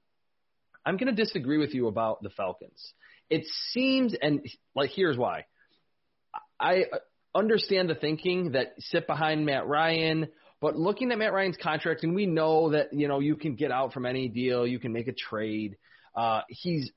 I'm 0.85 0.97
going 0.97 1.14
to 1.14 1.25
disagree 1.25 1.59
with 1.59 1.75
you 1.75 1.88
about 1.88 2.23
the 2.23 2.31
Falcons. 2.31 2.94
It 3.29 3.44
seems, 3.73 4.14
and 4.21 4.40
like 4.75 4.90
here's 4.90 5.18
why. 5.18 5.44
I 6.59 6.85
understand 7.35 7.90
the 7.90 7.94
thinking 7.94 8.53
that 8.53 8.75
sit 8.79 9.07
behind 9.07 9.44
Matt 9.44 9.66
Ryan, 9.66 10.29
but 10.61 10.77
looking 10.77 11.12
at 11.12 11.18
Matt 11.18 11.33
Ryan's 11.33 11.59
contract, 11.62 12.03
and 12.03 12.14
we 12.14 12.27
know 12.27 12.71
that 12.71 12.92
you 12.92 13.07
know 13.07 13.21
you 13.21 13.37
can 13.37 13.55
get 13.55 13.71
out 13.71 13.92
from 13.92 14.07
any 14.07 14.29
deal, 14.29 14.66
you 14.66 14.79
can 14.79 14.92
make 14.92 15.09
a 15.09 15.12
trade. 15.12 15.77
Uh, 16.16 16.40
he's 16.49 16.90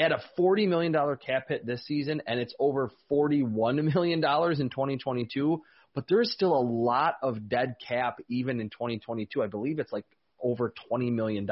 at 0.00 0.12
a 0.12 0.20
$40 0.38 0.66
million 0.66 0.94
cap 1.24 1.48
hit 1.48 1.66
this 1.66 1.84
season, 1.86 2.22
and 2.26 2.40
it's 2.40 2.54
over 2.58 2.90
$41 3.12 3.94
million 3.94 4.18
in 4.18 4.70
2022. 4.70 5.62
But 5.94 6.04
there's 6.08 6.32
still 6.32 6.54
a 6.54 6.64
lot 6.64 7.16
of 7.22 7.48
dead 7.48 7.74
cap 7.86 8.18
even 8.28 8.60
in 8.60 8.70
2022. 8.70 9.42
I 9.42 9.46
believe 9.46 9.78
it's 9.78 9.92
like 9.92 10.06
over 10.42 10.72
$20 10.90 11.12
million. 11.12 11.46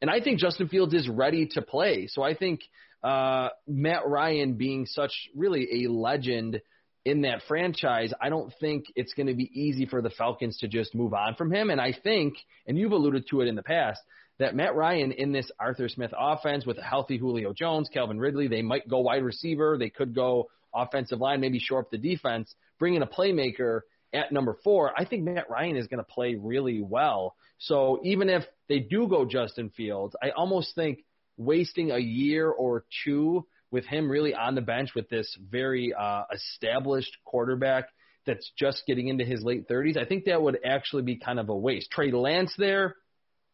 And 0.00 0.10
I 0.10 0.20
think 0.20 0.38
Justin 0.38 0.68
Fields 0.68 0.94
is 0.94 1.08
ready 1.08 1.46
to 1.52 1.62
play. 1.62 2.06
So 2.06 2.22
I 2.22 2.34
think 2.34 2.60
uh, 3.02 3.48
Matt 3.66 4.06
Ryan 4.06 4.54
being 4.54 4.86
such 4.86 5.12
really 5.34 5.84
a 5.84 5.90
legend 5.90 6.60
in 7.04 7.22
that 7.22 7.40
franchise, 7.48 8.12
I 8.20 8.28
don't 8.28 8.52
think 8.60 8.84
it's 8.94 9.14
going 9.14 9.28
to 9.28 9.34
be 9.34 9.50
easy 9.52 9.86
for 9.86 10.00
the 10.02 10.10
Falcons 10.10 10.58
to 10.58 10.68
just 10.68 10.94
move 10.94 11.14
on 11.14 11.34
from 11.34 11.52
him. 11.52 11.70
And 11.70 11.80
I 11.80 11.92
think, 11.92 12.34
and 12.66 12.78
you've 12.78 12.92
alluded 12.92 13.26
to 13.30 13.40
it 13.40 13.48
in 13.48 13.56
the 13.56 13.62
past, 13.62 14.00
that 14.38 14.54
Matt 14.54 14.74
Ryan 14.74 15.12
in 15.12 15.32
this 15.32 15.50
Arthur 15.58 15.88
Smith 15.88 16.12
offense 16.16 16.64
with 16.64 16.78
a 16.78 16.82
healthy 16.82 17.18
Julio 17.18 17.52
Jones, 17.52 17.88
Calvin 17.92 18.18
Ridley, 18.18 18.48
they 18.48 18.62
might 18.62 18.88
go 18.88 19.00
wide 19.00 19.24
receiver, 19.24 19.76
they 19.78 19.90
could 19.90 20.14
go 20.14 20.48
offensive 20.74 21.20
line, 21.20 21.40
maybe 21.40 21.58
shore 21.58 21.80
up 21.80 21.90
the 21.90 21.98
defense, 21.98 22.54
bring 22.78 22.94
in 22.94 23.02
a 23.02 23.06
playmaker 23.06 23.80
at 24.12 24.32
number 24.32 24.56
four. 24.62 24.92
I 24.96 25.04
think 25.04 25.24
Matt 25.24 25.50
Ryan 25.50 25.76
is 25.76 25.86
going 25.86 25.98
to 25.98 26.04
play 26.04 26.36
really 26.36 26.80
well. 26.80 27.34
So 27.58 28.00
even 28.04 28.28
if 28.28 28.44
they 28.68 28.78
do 28.78 29.08
go 29.08 29.24
Justin 29.24 29.70
Fields, 29.70 30.14
I 30.22 30.30
almost 30.30 30.74
think 30.74 31.04
wasting 31.36 31.90
a 31.90 31.98
year 31.98 32.48
or 32.48 32.84
two 33.04 33.46
with 33.70 33.84
him 33.84 34.10
really 34.10 34.34
on 34.34 34.54
the 34.54 34.60
bench 34.60 34.90
with 34.94 35.08
this 35.08 35.36
very 35.50 35.92
uh, 35.92 36.22
established 36.32 37.16
quarterback 37.24 37.88
that's 38.26 38.50
just 38.58 38.82
getting 38.86 39.08
into 39.08 39.24
his 39.24 39.42
late 39.42 39.68
30s, 39.68 39.96
I 39.96 40.04
think 40.04 40.24
that 40.24 40.40
would 40.40 40.58
actually 40.64 41.02
be 41.02 41.16
kind 41.16 41.38
of 41.38 41.48
a 41.48 41.56
waste. 41.56 41.90
Trey 41.90 42.10
Lance 42.12 42.52
there, 42.58 42.96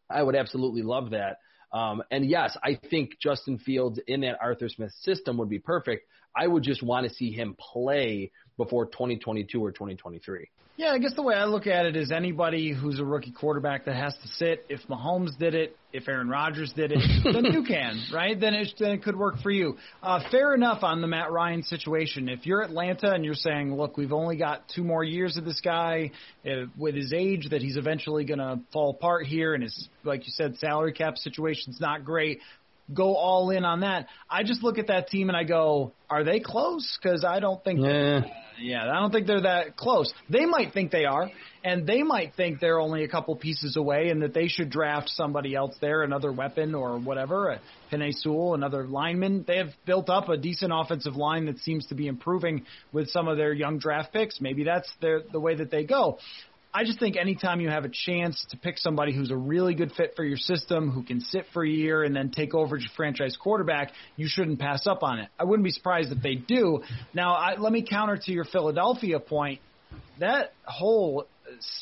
I 0.09 0.23
would 0.23 0.35
absolutely 0.35 0.81
love 0.81 1.11
that. 1.11 1.37
Um, 1.71 2.03
and 2.11 2.25
yes, 2.25 2.57
I 2.63 2.79
think 2.89 3.19
Justin 3.21 3.57
Fields 3.57 3.99
in 4.07 4.21
that 4.21 4.37
Arthur 4.41 4.69
Smith 4.69 4.93
system 5.01 5.37
would 5.37 5.49
be 5.49 5.59
perfect. 5.59 6.07
I 6.35 6.47
would 6.47 6.63
just 6.63 6.83
want 6.83 7.07
to 7.07 7.13
see 7.13 7.31
him 7.31 7.55
play 7.57 8.31
before 8.57 8.85
2022 8.85 9.63
or 9.63 9.71
2023. 9.71 10.49
Yeah, 10.77 10.89
I 10.89 10.97
guess 10.97 11.13
the 11.13 11.21
way 11.21 11.35
I 11.35 11.45
look 11.45 11.67
at 11.67 11.85
it 11.85 11.95
is 11.95 12.11
anybody 12.11 12.73
who's 12.73 12.99
a 12.99 13.05
rookie 13.05 13.31
quarterback 13.31 13.85
that 13.85 13.95
has 13.95 14.13
to 14.13 14.27
sit. 14.27 14.65
If 14.67 14.81
Mahomes 14.89 15.37
did 15.37 15.55
it, 15.55 15.77
if 15.93 16.09
Aaron 16.09 16.27
Rodgers 16.27 16.73
did 16.73 16.91
it, 16.91 16.99
then 17.23 17.45
you 17.45 17.63
can, 17.63 18.03
right? 18.13 18.37
Then 18.37 18.53
it, 18.53 18.73
then 18.77 18.91
it 18.91 19.01
could 19.01 19.15
work 19.15 19.35
for 19.41 19.51
you. 19.51 19.77
Uh, 20.03 20.19
fair 20.31 20.53
enough 20.53 20.83
on 20.83 20.99
the 20.99 21.07
Matt 21.07 21.31
Ryan 21.31 21.63
situation. 21.63 22.27
If 22.27 22.45
you're 22.45 22.61
Atlanta 22.61 23.13
and 23.13 23.23
you're 23.23 23.35
saying, 23.35 23.73
look, 23.73 23.95
we've 23.95 24.11
only 24.11 24.35
got 24.35 24.67
two 24.75 24.83
more 24.83 25.01
years 25.01 25.37
of 25.37 25.45
this 25.45 25.61
guy 25.61 26.11
uh, 26.45 26.65
with 26.77 26.95
his 26.95 27.13
age, 27.13 27.51
that 27.51 27.61
he's 27.61 27.77
eventually 27.77 28.25
going 28.25 28.39
to 28.39 28.59
fall 28.73 28.89
apart 28.89 29.27
here, 29.27 29.53
and 29.53 29.63
his, 29.63 29.87
like 30.03 30.27
you 30.27 30.33
said, 30.35 30.57
salary 30.57 30.91
cap 30.91 31.17
situation's 31.17 31.79
not 31.79 32.03
great 32.03 32.41
go 32.93 33.15
all 33.15 33.49
in 33.49 33.65
on 33.65 33.81
that. 33.81 34.07
I 34.29 34.43
just 34.43 34.63
look 34.63 34.77
at 34.77 34.87
that 34.87 35.07
team 35.07 35.29
and 35.29 35.37
I 35.37 35.43
go, 35.43 35.93
are 36.09 36.23
they 36.23 36.39
close? 36.39 36.97
Because 37.01 37.25
I 37.25 37.39
don't 37.39 37.63
think. 37.63 37.81
Yeah. 37.81 38.21
Yeah, 38.59 38.89
I 38.89 38.99
don't 39.01 39.11
think 39.11 39.27
they're 39.27 39.41
that 39.41 39.75
close. 39.75 40.13
They 40.29 40.45
might 40.45 40.73
think 40.73 40.91
they 40.91 41.05
are, 41.05 41.29
and 41.63 41.85
they 41.85 42.03
might 42.03 42.35
think 42.35 42.59
they're 42.59 42.79
only 42.79 43.03
a 43.03 43.07
couple 43.07 43.35
pieces 43.35 43.75
away, 43.75 44.09
and 44.09 44.21
that 44.21 44.33
they 44.33 44.47
should 44.47 44.69
draft 44.69 45.09
somebody 45.09 45.55
else 45.55 45.75
there, 45.81 46.03
another 46.03 46.31
weapon 46.31 46.73
or 46.73 46.97
whatever, 46.97 47.49
a 47.49 47.59
Penei 47.91 48.13
Sewell, 48.13 48.53
another 48.53 48.85
lineman. 48.85 49.43
They 49.45 49.57
have 49.57 49.71
built 49.85 50.09
up 50.09 50.29
a 50.29 50.37
decent 50.37 50.71
offensive 50.73 51.15
line 51.15 51.47
that 51.47 51.59
seems 51.59 51.85
to 51.87 51.95
be 51.95 52.07
improving 52.07 52.65
with 52.93 53.09
some 53.09 53.27
of 53.27 53.37
their 53.37 53.51
young 53.51 53.77
draft 53.77 54.13
picks. 54.13 54.39
Maybe 54.39 54.63
that's 54.63 54.91
their, 55.01 55.21
the 55.29 55.39
way 55.39 55.55
that 55.55 55.69
they 55.69 55.83
go. 55.83 56.19
I 56.75 56.83
just 56.83 56.99
think 56.99 57.15
anytime 57.15 57.61
you 57.61 57.69
have 57.69 57.85
a 57.85 57.89
chance 57.89 58.45
to 58.49 58.57
pick 58.57 58.77
somebody 58.77 59.15
who's 59.15 59.31
a 59.31 59.37
really 59.37 59.75
good 59.75 59.93
fit 59.93 60.11
for 60.17 60.25
your 60.25 60.35
system, 60.35 60.91
who 60.91 61.03
can 61.03 61.21
sit 61.21 61.45
for 61.53 61.63
a 61.63 61.69
year 61.69 62.03
and 62.03 62.13
then 62.13 62.31
take 62.31 62.53
over 62.53 62.75
as 62.75 62.83
your 62.83 62.91
franchise 62.97 63.37
quarterback, 63.41 63.93
you 64.17 64.27
shouldn't 64.27 64.59
pass 64.59 64.85
up 64.85 65.01
on 65.01 65.19
it. 65.19 65.29
I 65.39 65.45
wouldn't 65.45 65.63
be 65.63 65.71
surprised 65.71 66.11
if 66.11 66.21
they 66.21 66.35
do. 66.35 66.83
Now, 67.13 67.33
I, 67.33 67.55
let 67.55 67.71
me 67.71 67.81
counter 67.81 68.17
to 68.17 68.31
your 68.33 68.43
Philadelphia 68.43 69.21
point. 69.21 69.61
That 70.19 70.51
whole 70.65 71.27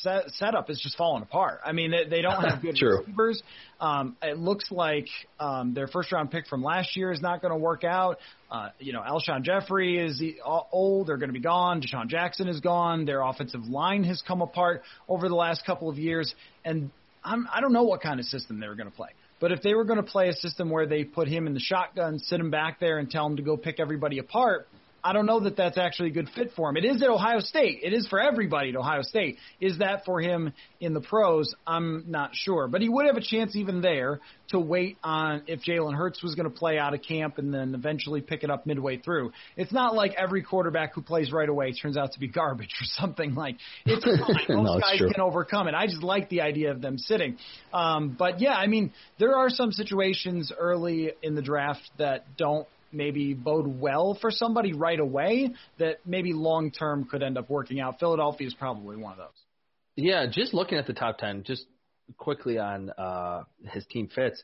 set, 0.02 0.30
setup 0.32 0.70
is 0.70 0.80
just 0.80 0.96
falling 0.96 1.22
apart. 1.22 1.60
I 1.64 1.72
mean, 1.72 1.90
they, 1.90 2.08
they 2.08 2.22
don't 2.22 2.42
have 2.42 2.62
good 2.62 2.80
receivers. 2.80 3.42
Um, 3.80 4.16
it 4.22 4.38
looks 4.38 4.70
like 4.70 5.08
um, 5.40 5.74
their 5.74 5.86
first 5.86 6.12
round 6.12 6.30
pick 6.30 6.46
from 6.46 6.62
last 6.62 6.96
year 6.96 7.12
is 7.12 7.20
not 7.20 7.40
going 7.42 7.52
to 7.52 7.58
work 7.58 7.84
out. 7.84 8.18
Uh, 8.50 8.68
you 8.78 8.92
know, 8.92 9.00
Alshon 9.00 9.42
Jeffery 9.42 9.98
is 9.98 10.22
old; 10.44 11.08
they're 11.08 11.16
going 11.16 11.28
to 11.28 11.34
be 11.34 11.40
gone. 11.40 11.80
DeSean 11.80 12.08
Jackson 12.08 12.48
is 12.48 12.60
gone. 12.60 13.04
Their 13.04 13.22
offensive 13.22 13.64
line 13.64 14.04
has 14.04 14.22
come 14.22 14.42
apart 14.42 14.82
over 15.08 15.28
the 15.28 15.34
last 15.34 15.66
couple 15.66 15.88
of 15.88 15.98
years, 15.98 16.34
and 16.64 16.90
I'm, 17.24 17.48
I 17.52 17.60
don't 17.60 17.72
know 17.72 17.84
what 17.84 18.00
kind 18.00 18.20
of 18.20 18.26
system 18.26 18.60
they 18.60 18.68
were 18.68 18.76
going 18.76 18.90
to 18.90 18.96
play. 18.96 19.10
But 19.40 19.52
if 19.52 19.62
they 19.62 19.74
were 19.74 19.84
going 19.84 19.98
to 19.98 20.04
play 20.04 20.28
a 20.28 20.34
system 20.34 20.70
where 20.70 20.86
they 20.86 21.04
put 21.04 21.28
him 21.28 21.46
in 21.46 21.54
the 21.54 21.60
shotgun, 21.60 22.18
sit 22.18 22.40
him 22.40 22.50
back 22.50 22.80
there, 22.80 22.98
and 22.98 23.10
tell 23.10 23.26
him 23.26 23.36
to 23.36 23.42
go 23.42 23.56
pick 23.56 23.80
everybody 23.80 24.18
apart, 24.18 24.68
I 25.04 25.12
don't 25.12 25.26
know 25.26 25.40
that 25.40 25.56
that's 25.56 25.76
actually 25.76 26.08
a 26.08 26.12
good 26.12 26.30
fit 26.34 26.52
for 26.56 26.70
him. 26.70 26.78
It 26.78 26.86
is 26.86 27.02
at 27.02 27.10
Ohio 27.10 27.40
State. 27.40 27.80
It 27.82 27.92
is 27.92 28.08
for 28.08 28.18
everybody 28.18 28.70
at 28.70 28.76
Ohio 28.76 29.02
State. 29.02 29.36
Is 29.60 29.78
that 29.78 30.06
for 30.06 30.18
him 30.18 30.54
in 30.80 30.94
the 30.94 31.02
pros? 31.02 31.54
I'm 31.66 32.04
not 32.08 32.30
sure. 32.32 32.68
But 32.68 32.80
he 32.80 32.88
would 32.88 33.04
have 33.04 33.16
a 33.16 33.20
chance 33.20 33.54
even 33.54 33.82
there 33.82 34.20
to 34.48 34.58
wait 34.58 34.96
on 35.04 35.42
if 35.46 35.60
Jalen 35.60 35.94
Hurts 35.94 36.22
was 36.22 36.34
going 36.34 36.50
to 36.50 36.56
play 36.56 36.78
out 36.78 36.94
of 36.94 37.02
camp 37.02 37.36
and 37.36 37.52
then 37.52 37.74
eventually 37.74 38.22
pick 38.22 38.44
it 38.44 38.50
up 38.50 38.66
midway 38.66 38.96
through. 38.96 39.32
It's 39.58 39.72
not 39.72 39.94
like 39.94 40.14
every 40.16 40.42
quarterback 40.42 40.94
who 40.94 41.02
plays 41.02 41.30
right 41.32 41.48
away 41.48 41.72
turns 41.72 41.98
out 41.98 42.12
to 42.12 42.18
be 42.18 42.28
garbage 42.34 42.74
or 42.80 42.84
something 42.84 43.34
like 43.34 43.56
it's 43.84 44.04
fine. 44.46 44.56
Most 44.56 44.66
no, 44.66 44.80
guys 44.80 44.98
true. 44.98 45.10
can 45.10 45.20
overcome 45.20 45.68
it. 45.68 45.74
I 45.74 45.86
just 45.86 46.02
like 46.02 46.30
the 46.30 46.40
idea 46.40 46.70
of 46.70 46.80
them 46.80 46.96
sitting. 46.96 47.36
Um, 47.74 48.16
but 48.18 48.40
yeah, 48.40 48.54
I 48.54 48.68
mean, 48.68 48.92
there 49.18 49.36
are 49.36 49.50
some 49.50 49.70
situations 49.70 50.50
early 50.58 51.12
in 51.22 51.34
the 51.34 51.42
draft 51.42 51.82
that 51.98 52.24
don't 52.38 52.66
maybe 52.94 53.34
bode 53.34 53.66
well 53.66 54.16
for 54.20 54.30
somebody 54.30 54.72
right 54.72 54.98
away 54.98 55.54
that 55.78 55.98
maybe 56.06 56.32
long 56.32 56.70
term 56.70 57.04
could 57.04 57.22
end 57.22 57.38
up 57.38 57.50
working 57.50 57.80
out. 57.80 57.98
Philadelphia 57.98 58.46
is 58.46 58.54
probably 58.54 58.96
one 58.96 59.12
of 59.12 59.18
those. 59.18 59.44
Yeah, 59.96 60.26
just 60.30 60.54
looking 60.54 60.78
at 60.78 60.86
the 60.86 60.92
top 60.92 61.18
10, 61.18 61.44
just 61.44 61.66
quickly 62.16 62.58
on 62.58 62.90
uh, 62.90 63.44
his 63.72 63.86
team 63.86 64.08
fits. 64.12 64.42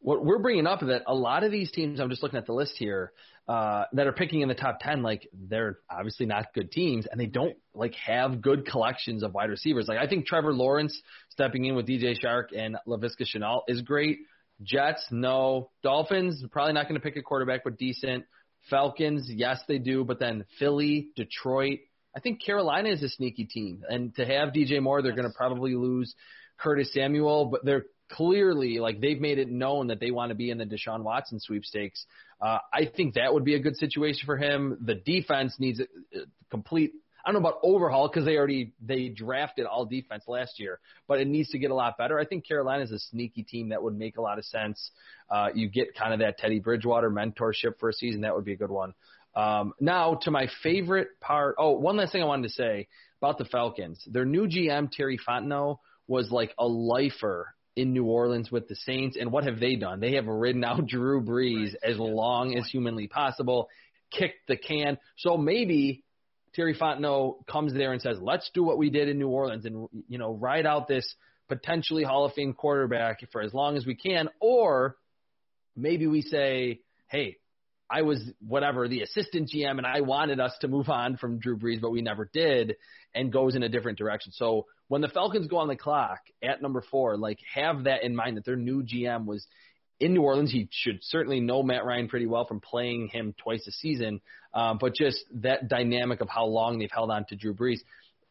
What 0.00 0.24
we're 0.24 0.38
bringing 0.38 0.66
up 0.66 0.82
is 0.82 0.88
that 0.88 1.02
a 1.06 1.14
lot 1.14 1.42
of 1.42 1.50
these 1.50 1.70
teams, 1.72 1.98
I'm 1.98 2.10
just 2.10 2.22
looking 2.22 2.38
at 2.38 2.46
the 2.46 2.52
list 2.52 2.74
here, 2.76 3.12
uh, 3.48 3.84
that 3.92 4.06
are 4.06 4.12
picking 4.12 4.40
in 4.40 4.48
the 4.48 4.54
top 4.54 4.78
10, 4.80 5.02
like 5.02 5.28
they're 5.32 5.78
obviously 5.90 6.26
not 6.26 6.52
good 6.54 6.70
teams 6.70 7.06
and 7.10 7.20
they 7.20 7.26
don't 7.26 7.56
like 7.74 7.94
have 7.94 8.40
good 8.40 8.66
collections 8.66 9.22
of 9.22 9.34
wide 9.34 9.50
receivers. 9.50 9.86
Like 9.88 9.98
I 9.98 10.06
think 10.06 10.26
Trevor 10.26 10.52
Lawrence 10.52 11.00
stepping 11.30 11.64
in 11.64 11.74
with 11.74 11.86
DJ 11.86 12.16
Chark 12.20 12.46
and 12.56 12.76
Laviska 12.86 13.22
Shenault 13.22 13.62
is 13.68 13.82
great. 13.82 14.18
Jets, 14.62 15.06
no. 15.10 15.70
Dolphins, 15.82 16.44
probably 16.50 16.72
not 16.72 16.88
going 16.88 17.00
to 17.00 17.00
pick 17.00 17.16
a 17.16 17.22
quarterback, 17.22 17.64
but 17.64 17.76
decent. 17.76 18.24
Falcons, 18.70 19.30
yes, 19.32 19.60
they 19.68 19.78
do. 19.78 20.04
But 20.04 20.18
then 20.18 20.44
Philly, 20.58 21.08
Detroit. 21.16 21.80
I 22.16 22.20
think 22.20 22.42
Carolina 22.42 22.88
is 22.88 23.02
a 23.02 23.08
sneaky 23.08 23.44
team. 23.44 23.84
And 23.88 24.14
to 24.16 24.24
have 24.24 24.54
DJ 24.54 24.82
Moore, 24.82 25.02
they're 25.02 25.14
going 25.14 25.30
to 25.30 25.36
probably 25.36 25.74
lose 25.74 26.14
Curtis 26.58 26.92
Samuel, 26.92 27.46
but 27.46 27.64
they're 27.64 27.84
clearly 28.10 28.78
like 28.78 29.00
they've 29.00 29.20
made 29.20 29.38
it 29.38 29.50
known 29.50 29.88
that 29.88 30.00
they 30.00 30.10
want 30.10 30.30
to 30.30 30.34
be 30.34 30.50
in 30.50 30.58
the 30.58 30.64
Deshaun 30.64 31.02
Watson 31.02 31.40
sweepstakes. 31.40 32.06
Uh, 32.40 32.58
I 32.72 32.90
think 32.94 33.14
that 33.14 33.32
would 33.34 33.44
be 33.44 33.54
a 33.54 33.58
good 33.58 33.76
situation 33.76 34.22
for 34.26 34.36
him. 34.36 34.78
The 34.80 34.94
defense 34.94 35.54
needs 35.58 35.80
a, 35.80 35.84
a 36.16 36.22
complete 36.50 36.92
I 37.26 37.32
don't 37.32 37.42
know 37.42 37.48
about 37.48 37.58
overhaul 37.64 38.08
because 38.08 38.24
they 38.24 38.36
already 38.36 38.72
they 38.80 39.08
drafted 39.08 39.66
all 39.66 39.84
defense 39.84 40.22
last 40.28 40.60
year, 40.60 40.78
but 41.08 41.18
it 41.18 41.26
needs 41.26 41.48
to 41.50 41.58
get 41.58 41.72
a 41.72 41.74
lot 41.74 41.98
better. 41.98 42.20
I 42.20 42.24
think 42.24 42.46
Carolina 42.46 42.84
is 42.84 42.92
a 42.92 43.00
sneaky 43.00 43.42
team 43.42 43.70
that 43.70 43.82
would 43.82 43.98
make 43.98 44.16
a 44.16 44.20
lot 44.20 44.38
of 44.38 44.44
sense. 44.44 44.92
Uh, 45.28 45.48
you 45.52 45.68
get 45.68 45.96
kind 45.96 46.12
of 46.12 46.20
that 46.20 46.38
Teddy 46.38 46.60
Bridgewater 46.60 47.10
mentorship 47.10 47.80
for 47.80 47.88
a 47.88 47.92
season. 47.92 48.20
That 48.20 48.36
would 48.36 48.44
be 48.44 48.52
a 48.52 48.56
good 48.56 48.70
one. 48.70 48.94
Um, 49.34 49.74
now 49.80 50.14
to 50.22 50.30
my 50.30 50.48
favorite 50.62 51.20
part. 51.20 51.56
Oh, 51.58 51.72
one 51.72 51.96
last 51.96 52.12
thing 52.12 52.22
I 52.22 52.26
wanted 52.26 52.48
to 52.48 52.54
say 52.54 52.86
about 53.20 53.38
the 53.38 53.44
Falcons. 53.44 54.02
Their 54.06 54.24
new 54.24 54.46
GM 54.46 54.92
Terry 54.92 55.18
Fontenot 55.18 55.78
was 56.06 56.30
like 56.30 56.54
a 56.58 56.66
lifer 56.66 57.52
in 57.74 57.92
New 57.92 58.04
Orleans 58.04 58.52
with 58.52 58.68
the 58.68 58.76
Saints, 58.76 59.16
and 59.20 59.32
what 59.32 59.44
have 59.44 59.58
they 59.58 59.74
done? 59.74 59.98
They 59.98 60.14
have 60.14 60.26
ridden 60.26 60.62
out 60.62 60.86
Drew 60.86 61.22
Brees 61.22 61.74
as 61.82 61.98
long 61.98 62.56
as 62.56 62.68
humanly 62.68 63.08
possible, 63.08 63.68
kicked 64.10 64.46
the 64.46 64.56
can. 64.56 64.96
So 65.16 65.36
maybe 65.36 66.04
Terry 66.56 66.74
Fontenot 66.74 67.46
comes 67.46 67.74
there 67.74 67.92
and 67.92 68.00
says, 68.00 68.18
"Let's 68.18 68.50
do 68.54 68.64
what 68.64 68.78
we 68.78 68.88
did 68.88 69.08
in 69.08 69.18
New 69.18 69.28
Orleans 69.28 69.66
and 69.66 69.88
you 70.08 70.16
know 70.16 70.32
ride 70.32 70.64
out 70.64 70.88
this 70.88 71.14
potentially 71.48 72.02
Hall 72.02 72.24
of 72.24 72.32
Fame 72.32 72.54
quarterback 72.54 73.20
for 73.30 73.42
as 73.42 73.52
long 73.52 73.76
as 73.76 73.84
we 73.84 73.94
can," 73.94 74.30
or 74.40 74.96
maybe 75.76 76.06
we 76.06 76.22
say, 76.22 76.80
"Hey, 77.08 77.36
I 77.90 78.02
was 78.02 78.32
whatever 78.40 78.88
the 78.88 79.02
assistant 79.02 79.50
GM 79.50 79.76
and 79.76 79.86
I 79.86 80.00
wanted 80.00 80.40
us 80.40 80.56
to 80.62 80.68
move 80.68 80.88
on 80.88 81.18
from 81.18 81.38
Drew 81.38 81.58
Brees, 81.58 81.80
but 81.80 81.90
we 81.90 82.00
never 82.00 82.28
did, 82.32 82.76
and 83.14 83.30
goes 83.30 83.54
in 83.54 83.62
a 83.62 83.68
different 83.68 83.98
direction." 83.98 84.32
So 84.32 84.64
when 84.88 85.02
the 85.02 85.08
Falcons 85.08 85.48
go 85.48 85.58
on 85.58 85.68
the 85.68 85.76
clock 85.76 86.20
at 86.42 86.62
number 86.62 86.80
four, 86.80 87.18
like 87.18 87.38
have 87.52 87.84
that 87.84 88.02
in 88.02 88.16
mind 88.16 88.38
that 88.38 88.46
their 88.46 88.56
new 88.56 88.82
GM 88.82 89.26
was 89.26 89.46
in 90.00 90.14
New 90.14 90.22
Orleans. 90.22 90.50
He 90.50 90.68
should 90.70 90.98
certainly 91.02 91.40
know 91.40 91.62
Matt 91.62 91.84
Ryan 91.84 92.08
pretty 92.08 92.26
well 92.26 92.46
from 92.46 92.60
playing 92.60 93.08
him 93.08 93.34
twice 93.36 93.66
a 93.66 93.72
season, 93.72 94.20
um, 94.54 94.78
but 94.78 94.94
just 94.94 95.24
that 95.42 95.68
dynamic 95.68 96.20
of 96.20 96.28
how 96.28 96.46
long 96.46 96.78
they've 96.78 96.90
held 96.90 97.10
on 97.10 97.24
to 97.26 97.36
Drew 97.36 97.54
Brees. 97.54 97.80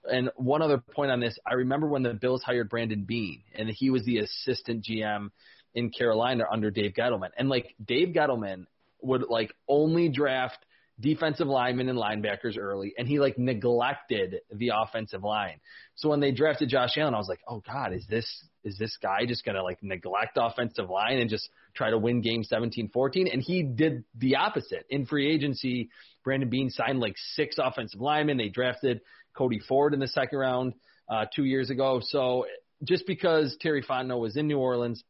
And 0.04 0.30
one 0.36 0.62
other 0.62 0.78
point 0.78 1.12
on 1.12 1.19
this, 1.19 1.38
I 1.45 1.56
remember 1.56 1.88
when 1.88 2.04
the 2.04 2.13
Bills 2.13 2.43
hired 2.43 2.69
Brandon 2.69 3.04
Beane, 3.04 3.41
and 3.56 3.69
he 3.69 3.89
was 3.89 4.04
the 4.06 4.19
assistant 4.19 4.86
GM 4.86 5.32
in 5.73 5.89
Carolina 5.89 6.45
under 6.51 6.69
Dave 6.71 6.93
Gettleman. 6.93 7.30
And 7.38 7.49
like 7.49 7.73
Dave 7.84 8.10
Gettleman 8.10 8.65
would 9.01 9.23
like 9.30 9.51
only 9.67 10.10
draft 10.10 10.58
defensive 10.99 11.47
linemen 11.47 11.89
and 11.89 11.97
linebackers 11.97 12.58
early, 12.58 12.93
and 12.97 13.08
he 13.08 13.19
like 13.19 13.38
neglected 13.38 14.41
the 14.54 14.71
offensive 14.75 15.23
line. 15.23 15.60
So 15.95 16.10
when 16.10 16.19
they 16.19 16.32
drafted 16.32 16.69
Josh 16.69 16.97
Allen, 16.97 17.13
I 17.13 17.17
was 17.17 17.28
like, 17.28 17.41
oh 17.47 17.62
God, 17.65 17.93
is 17.93 18.06
this 18.08 18.43
is 18.65 18.78
this 18.78 18.97
guy 19.01 19.25
just 19.25 19.45
gonna 19.45 19.63
like 19.63 19.82
neglect 19.82 20.38
offensive 20.41 20.89
line 20.89 21.19
and 21.19 21.30
just 21.30 21.49
try 21.75 21.91
to 21.91 21.97
win 21.97 22.21
game 22.21 22.43
17-14? 22.43 23.32
And 23.32 23.41
he 23.41 23.63
did 23.63 24.04
the 24.17 24.36
opposite. 24.36 24.86
In 24.89 25.06
free 25.06 25.32
agency, 25.32 25.89
Brandon 26.23 26.49
Beane 26.49 26.71
signed 26.71 26.99
like 26.99 27.15
six 27.34 27.58
offensive 27.58 28.01
linemen. 28.01 28.38
They 28.38 28.49
drafted 28.49 29.01
Cody 29.38 29.60
Ford 29.60 29.93
in 29.93 29.99
the 29.99 30.08
second 30.08 30.39
round 30.39 30.73
uh, 31.10 31.25
two 31.34 31.45
years 31.45 31.69
ago. 31.69 32.01
So 32.04 32.45
just 32.84 33.06
because 33.06 33.56
Terry 33.62 33.84
Fontenot 33.84 34.19
was 34.19 34.36
in 34.36 34.47
New 34.47 34.58
Orleans 34.58 35.04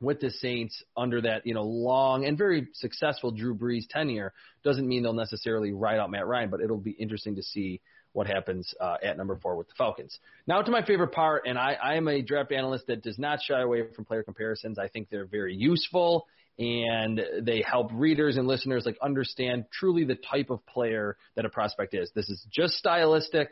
with 0.00 0.20
the 0.20 0.30
Saints 0.30 0.82
under 0.96 1.22
that, 1.22 1.46
you 1.46 1.54
know, 1.54 1.62
long 1.62 2.26
and 2.26 2.36
very 2.36 2.68
successful 2.74 3.30
Drew 3.30 3.54
Brees 3.54 3.84
tenure 3.88 4.32
doesn't 4.64 4.86
mean 4.86 5.02
they'll 5.02 5.12
necessarily 5.12 5.72
write 5.72 5.98
out 5.98 6.10
Matt 6.10 6.26
Ryan, 6.26 6.50
but 6.50 6.60
it'll 6.60 6.76
be 6.76 6.90
interesting 6.90 7.36
to 7.36 7.42
see 7.42 7.80
what 8.12 8.26
happens 8.26 8.74
uh, 8.80 8.96
at 9.02 9.16
number 9.16 9.38
four 9.42 9.56
with 9.56 9.68
the 9.68 9.74
Falcons. 9.76 10.18
Now 10.46 10.60
to 10.62 10.70
my 10.70 10.84
favorite 10.84 11.12
part, 11.12 11.44
and 11.46 11.58
I, 11.58 11.76
I 11.82 11.94
am 11.94 12.08
a 12.08 12.22
draft 12.22 12.52
analyst 12.52 12.86
that 12.88 13.02
does 13.02 13.18
not 13.18 13.40
shy 13.42 13.60
away 13.60 13.82
from 13.94 14.04
player 14.04 14.22
comparisons. 14.22 14.78
I 14.78 14.88
think 14.88 15.08
they're 15.10 15.26
very 15.26 15.54
useful 15.54 16.26
and 16.58 17.20
they 17.40 17.62
help 17.66 17.90
readers 17.92 18.36
and 18.36 18.46
listeners 18.46 18.84
like 18.84 18.98
understand 19.02 19.64
truly 19.72 20.04
the 20.04 20.16
type 20.16 20.50
of 20.50 20.64
player 20.66 21.16
that 21.34 21.44
a 21.44 21.48
prospect 21.48 21.94
is. 21.94 22.10
This 22.14 22.28
is 22.28 22.44
just 22.50 22.74
stylistic. 22.74 23.48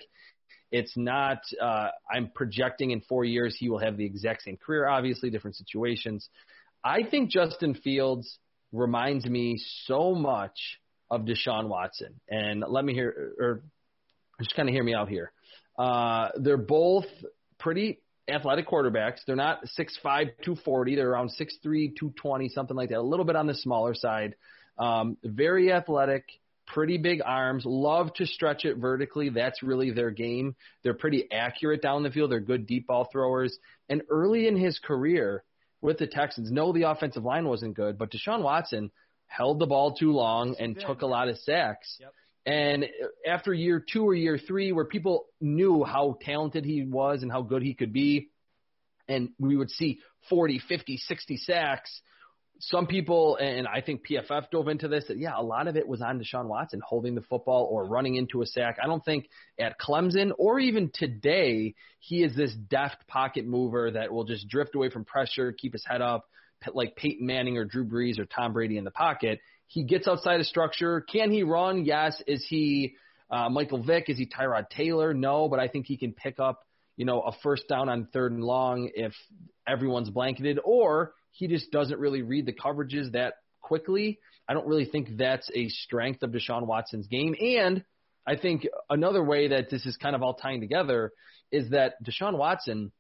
It's 0.70 0.96
not, 0.96 1.38
uh, 1.60 1.88
I'm 2.10 2.30
projecting 2.34 2.90
in 2.90 3.00
four 3.00 3.24
years 3.24 3.56
he 3.58 3.68
will 3.68 3.78
have 3.78 3.96
the 3.96 4.04
exact 4.04 4.42
same 4.42 4.56
career, 4.56 4.86
obviously, 4.86 5.30
different 5.30 5.56
situations. 5.56 6.28
I 6.84 7.02
think 7.02 7.30
Justin 7.30 7.74
Fields 7.74 8.38
reminds 8.72 9.26
me 9.26 9.60
so 9.84 10.14
much 10.14 10.78
of 11.10 11.22
Deshaun 11.22 11.68
Watson. 11.68 12.20
And 12.28 12.62
let 12.68 12.84
me 12.84 12.94
hear, 12.94 13.32
or 13.38 13.62
just 14.40 14.54
kind 14.56 14.68
of 14.68 14.74
hear 14.74 14.84
me 14.84 14.94
out 14.94 15.08
here. 15.08 15.32
Uh, 15.78 16.28
they're 16.36 16.56
both 16.56 17.06
pretty 17.58 18.00
athletic 18.28 18.68
quarterbacks. 18.68 19.20
They're 19.26 19.36
not 19.36 19.64
6'5", 19.78 20.02
240. 20.02 20.96
They're 20.96 21.10
around 21.10 21.30
6'3", 21.30 21.62
220, 21.62 22.48
something 22.50 22.76
like 22.76 22.90
that. 22.90 22.98
A 22.98 23.02
little 23.02 23.24
bit 23.24 23.36
on 23.36 23.46
the 23.46 23.54
smaller 23.54 23.94
side. 23.94 24.34
Um, 24.78 25.16
very 25.24 25.72
athletic 25.72 26.24
pretty 26.72 26.98
big 26.98 27.20
arms, 27.24 27.64
love 27.66 28.12
to 28.14 28.26
stretch 28.26 28.64
it 28.64 28.76
vertically. 28.76 29.28
That's 29.28 29.62
really 29.62 29.90
their 29.90 30.10
game. 30.10 30.54
They're 30.82 30.94
pretty 30.94 31.30
accurate 31.30 31.82
down 31.82 32.02
the 32.02 32.10
field. 32.10 32.30
They're 32.30 32.40
good 32.40 32.66
deep 32.66 32.86
ball 32.86 33.08
throwers. 33.10 33.56
And 33.88 34.02
early 34.08 34.46
in 34.46 34.56
his 34.56 34.78
career 34.78 35.42
with 35.80 35.98
the 35.98 36.06
Texans, 36.06 36.50
no, 36.50 36.72
the 36.72 36.82
offensive 36.82 37.24
line 37.24 37.46
wasn't 37.46 37.74
good, 37.74 37.98
but 37.98 38.10
Deshaun 38.12 38.42
Watson 38.42 38.90
held 39.26 39.58
the 39.58 39.66
ball 39.66 39.94
too 39.94 40.12
long 40.12 40.56
and 40.58 40.78
took 40.78 41.02
a 41.02 41.06
lot 41.06 41.28
of 41.28 41.38
sacks. 41.38 41.96
Yep. 42.00 42.14
And 42.50 42.86
after 43.24 43.54
year 43.54 43.78
two 43.80 44.02
or 44.02 44.12
year 44.12 44.36
three, 44.36 44.72
where 44.72 44.84
people 44.84 45.26
knew 45.40 45.84
how 45.84 46.18
talented 46.20 46.64
he 46.64 46.82
was 46.82 47.22
and 47.22 47.30
how 47.30 47.42
good 47.42 47.62
he 47.62 47.74
could 47.74 47.92
be, 47.92 48.30
and 49.06 49.28
we 49.38 49.56
would 49.56 49.70
see 49.70 50.00
40, 50.28 50.60
50, 50.68 50.96
60 50.96 51.36
sacks, 51.36 52.00
some 52.58 52.88
people, 52.88 53.36
and 53.36 53.68
I 53.68 53.82
think 53.82 54.02
PFF 54.04 54.50
dove 54.50 54.66
into 54.66 54.88
this, 54.88 55.04
that 55.06 55.16
yeah, 55.16 55.34
a 55.36 55.42
lot 55.42 55.68
of 55.68 55.76
it 55.76 55.86
was 55.86 56.02
on 56.02 56.20
Deshaun 56.20 56.46
Watson 56.46 56.82
holding 56.84 57.14
the 57.14 57.20
football 57.20 57.68
or 57.70 57.84
running 57.84 58.16
into 58.16 58.42
a 58.42 58.46
sack. 58.46 58.78
I 58.82 58.88
don't 58.88 59.04
think 59.04 59.28
at 59.56 59.78
Clemson 59.78 60.32
or 60.36 60.58
even 60.58 60.90
today 60.92 61.76
he 62.00 62.24
is 62.24 62.34
this 62.34 62.52
deft 62.52 63.06
pocket 63.06 63.46
mover 63.46 63.92
that 63.92 64.12
will 64.12 64.24
just 64.24 64.48
drift 64.48 64.74
away 64.74 64.90
from 64.90 65.04
pressure, 65.04 65.52
keep 65.52 65.72
his 65.72 65.84
head 65.86 66.02
up, 66.02 66.26
like 66.74 66.96
Peyton 66.96 67.24
Manning 67.24 67.58
or 67.58 67.64
Drew 67.64 67.84
Brees 67.84 68.18
or 68.18 68.26
Tom 68.26 68.52
Brady 68.52 68.76
in 68.76 68.82
the 68.82 68.90
pocket. 68.90 69.38
He 69.70 69.84
gets 69.84 70.08
outside 70.08 70.40
of 70.40 70.46
structure. 70.46 71.00
Can 71.00 71.30
he 71.30 71.44
run? 71.44 71.84
Yes. 71.84 72.20
Is 72.26 72.44
he 72.48 72.96
uh, 73.30 73.48
Michael 73.48 73.80
Vick? 73.80 74.08
Is 74.08 74.18
he 74.18 74.26
Tyrod 74.26 74.68
Taylor? 74.68 75.14
No, 75.14 75.48
but 75.48 75.60
I 75.60 75.68
think 75.68 75.86
he 75.86 75.96
can 75.96 76.12
pick 76.12 76.40
up, 76.40 76.64
you 76.96 77.04
know, 77.04 77.20
a 77.20 77.30
first 77.40 77.68
down 77.68 77.88
on 77.88 78.08
third 78.12 78.32
and 78.32 78.42
long 78.42 78.90
if 78.94 79.12
everyone's 79.68 80.10
blanketed 80.10 80.58
or 80.64 81.14
he 81.30 81.46
just 81.46 81.70
doesn't 81.70 82.00
really 82.00 82.22
read 82.22 82.46
the 82.46 82.52
coverages 82.52 83.12
that 83.12 83.34
quickly. 83.60 84.18
I 84.48 84.54
don't 84.54 84.66
really 84.66 84.86
think 84.86 85.16
that's 85.16 85.48
a 85.54 85.68
strength 85.68 86.24
of 86.24 86.32
Deshaun 86.32 86.66
Watson's 86.66 87.06
game. 87.06 87.36
And 87.40 87.84
I 88.26 88.34
think 88.34 88.66
another 88.88 89.22
way 89.22 89.46
that 89.48 89.70
this 89.70 89.86
is 89.86 89.96
kind 89.96 90.16
of 90.16 90.22
all 90.24 90.34
tying 90.34 90.60
together 90.60 91.12
is 91.52 91.70
that 91.70 91.94
Deshaun 92.04 92.36
Watson 92.36 92.90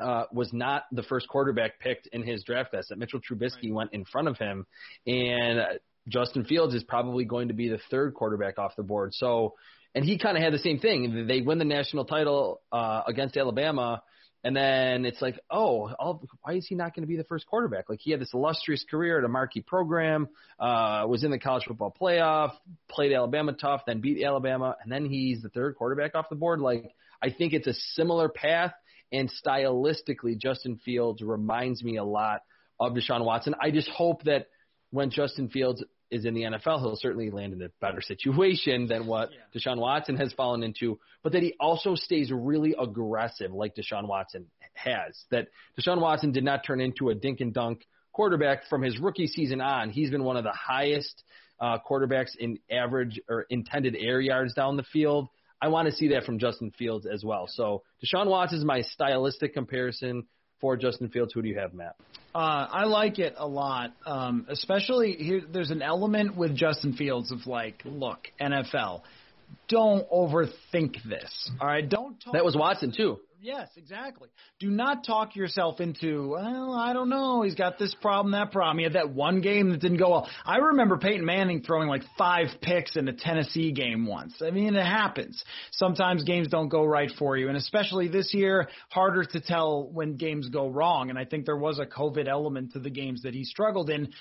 uh, 0.00 0.24
was 0.32 0.50
not 0.54 0.84
the 0.92 1.02
first 1.02 1.28
quarterback 1.28 1.78
picked 1.78 2.06
in 2.06 2.22
his 2.22 2.42
draft 2.44 2.70
class. 2.70 2.86
That 2.88 2.98
Mitchell 2.98 3.20
Trubisky 3.20 3.64
right. 3.64 3.74
went 3.74 3.92
in 3.92 4.06
front 4.06 4.28
of 4.28 4.38
him, 4.38 4.66
and 5.06 5.78
Justin 6.08 6.44
Fields 6.44 6.74
is 6.74 6.84
probably 6.84 7.24
going 7.24 7.48
to 7.48 7.54
be 7.54 7.68
the 7.68 7.80
third 7.90 8.14
quarterback 8.14 8.58
off 8.58 8.76
the 8.76 8.82
board. 8.82 9.14
So, 9.14 9.54
and 9.94 10.04
he 10.04 10.18
kind 10.18 10.36
of 10.36 10.42
had 10.42 10.52
the 10.52 10.58
same 10.58 10.78
thing. 10.78 11.26
They 11.26 11.40
win 11.40 11.58
the 11.58 11.64
national 11.64 12.04
title 12.04 12.60
uh, 12.70 13.02
against 13.06 13.36
Alabama 13.36 14.02
and 14.46 14.54
then 14.56 15.06
it's 15.06 15.20
like, 15.20 15.40
oh, 15.50 15.90
all, 15.98 16.22
why 16.42 16.52
is 16.52 16.66
he 16.68 16.76
not 16.76 16.94
going 16.94 17.02
to 17.02 17.08
be 17.08 17.16
the 17.16 17.24
first 17.24 17.48
quarterback? 17.48 17.88
Like 17.88 17.98
he 18.00 18.12
had 18.12 18.20
this 18.20 18.32
illustrious 18.32 18.84
career 18.88 19.18
at 19.18 19.24
a 19.24 19.28
marquee 19.28 19.60
program, 19.60 20.28
uh, 20.60 21.04
was 21.08 21.24
in 21.24 21.32
the 21.32 21.38
college 21.40 21.64
football 21.66 21.92
playoff, 22.00 22.52
played 22.88 23.12
Alabama 23.12 23.54
tough, 23.54 23.80
then 23.88 24.00
beat 24.00 24.22
Alabama, 24.24 24.76
and 24.80 24.92
then 24.92 25.04
he's 25.04 25.42
the 25.42 25.48
third 25.48 25.74
quarterback 25.74 26.14
off 26.14 26.28
the 26.28 26.36
board. 26.36 26.60
Like 26.60 26.94
I 27.20 27.30
think 27.30 27.54
it's 27.54 27.66
a 27.66 27.74
similar 27.94 28.28
path, 28.28 28.72
and 29.10 29.28
stylistically, 29.44 30.38
Justin 30.38 30.78
Fields 30.84 31.22
reminds 31.22 31.82
me 31.82 31.96
a 31.96 32.04
lot 32.04 32.42
of 32.78 32.92
Deshaun 32.92 33.24
Watson. 33.24 33.56
I 33.60 33.72
just 33.72 33.88
hope 33.88 34.22
that 34.26 34.46
when 34.90 35.10
Justin 35.10 35.48
Fields 35.48 35.82
is 36.10 36.24
in 36.24 36.34
the 36.34 36.42
NFL, 36.42 36.80
he'll 36.80 36.96
certainly 36.96 37.30
land 37.30 37.52
in 37.52 37.62
a 37.62 37.68
better 37.80 38.00
situation 38.00 38.86
than 38.86 39.06
what 39.06 39.30
yeah. 39.32 39.38
Deshaun 39.58 39.78
Watson 39.78 40.16
has 40.16 40.32
fallen 40.32 40.62
into, 40.62 40.98
but 41.22 41.32
that 41.32 41.42
he 41.42 41.54
also 41.58 41.94
stays 41.94 42.30
really 42.32 42.74
aggressive 42.78 43.52
like 43.52 43.74
Deshaun 43.74 44.06
Watson 44.06 44.46
has. 44.74 45.24
That 45.30 45.48
Deshaun 45.78 46.00
Watson 46.00 46.32
did 46.32 46.44
not 46.44 46.64
turn 46.64 46.80
into 46.80 47.10
a 47.10 47.14
dink 47.14 47.40
and 47.40 47.52
dunk 47.52 47.86
quarterback 48.12 48.66
from 48.68 48.82
his 48.82 48.98
rookie 48.98 49.26
season 49.26 49.60
on. 49.60 49.90
He's 49.90 50.10
been 50.10 50.24
one 50.24 50.36
of 50.36 50.44
the 50.44 50.52
highest 50.52 51.22
uh, 51.60 51.78
quarterbacks 51.88 52.36
in 52.38 52.58
average 52.70 53.20
or 53.28 53.46
intended 53.50 53.96
air 53.98 54.20
yards 54.20 54.54
down 54.54 54.76
the 54.76 54.84
field. 54.84 55.28
I 55.60 55.68
want 55.68 55.86
to 55.86 55.94
see 55.94 56.08
that 56.08 56.24
from 56.24 56.38
Justin 56.38 56.70
Fields 56.78 57.06
as 57.06 57.24
well. 57.24 57.46
So 57.48 57.82
Deshaun 58.04 58.26
Watson 58.26 58.58
is 58.58 58.64
my 58.64 58.82
stylistic 58.82 59.54
comparison 59.54 60.26
for 60.60 60.76
Justin 60.76 61.08
Fields. 61.08 61.32
Who 61.32 61.42
do 61.42 61.48
you 61.48 61.58
have, 61.58 61.74
Matt? 61.74 61.96
Uh, 62.34 62.68
I 62.70 62.84
like 62.84 63.18
it 63.18 63.34
a 63.38 63.46
lot, 63.46 63.92
um, 64.04 64.46
especially 64.50 65.12
here. 65.12 65.42
There's 65.50 65.70
an 65.70 65.80
element 65.80 66.36
with 66.36 66.54
Justin 66.54 66.92
Fields 66.92 67.32
of 67.32 67.46
like, 67.46 67.80
look, 67.84 68.28
NFL, 68.40 69.02
don't 69.68 70.08
overthink 70.10 71.02
this. 71.08 71.50
All 71.60 71.66
right, 71.66 71.88
don't. 71.88 72.20
Talk 72.20 72.34
that 72.34 72.44
was 72.44 72.54
Watson 72.54 72.92
too. 72.94 73.20
Yes, 73.40 73.68
exactly. 73.76 74.28
Do 74.60 74.70
not 74.70 75.04
talk 75.04 75.36
yourself 75.36 75.80
into, 75.80 76.30
well, 76.30 76.72
I 76.72 76.92
don't 76.92 77.08
know, 77.08 77.42
he's 77.42 77.54
got 77.54 77.78
this 77.78 77.94
problem, 78.00 78.32
that 78.32 78.50
problem. 78.50 78.78
He 78.78 78.84
had 78.84 78.94
that 78.94 79.10
one 79.10 79.40
game 79.40 79.70
that 79.70 79.80
didn't 79.80 79.98
go 79.98 80.10
well. 80.10 80.28
I 80.44 80.56
remember 80.56 80.96
Peyton 80.96 81.24
Manning 81.24 81.62
throwing 81.62 81.88
like 81.88 82.02
five 82.16 82.48
picks 82.62 82.96
in 82.96 83.08
a 83.08 83.12
Tennessee 83.12 83.72
game 83.72 84.06
once. 84.06 84.40
I 84.40 84.50
mean, 84.50 84.74
it 84.74 84.84
happens. 84.84 85.42
Sometimes 85.72 86.24
games 86.24 86.48
don't 86.48 86.68
go 86.68 86.84
right 86.84 87.10
for 87.18 87.36
you, 87.36 87.48
and 87.48 87.56
especially 87.56 88.08
this 88.08 88.32
year, 88.32 88.68
harder 88.90 89.24
to 89.24 89.40
tell 89.40 89.88
when 89.92 90.16
games 90.16 90.48
go 90.48 90.68
wrong. 90.68 91.10
And 91.10 91.18
I 91.18 91.24
think 91.24 91.44
there 91.44 91.56
was 91.56 91.78
a 91.78 91.86
COVID 91.86 92.28
element 92.28 92.72
to 92.72 92.78
the 92.78 92.90
games 92.90 93.22
that 93.22 93.34
he 93.34 93.44
struggled 93.44 93.90
in. 93.90 94.12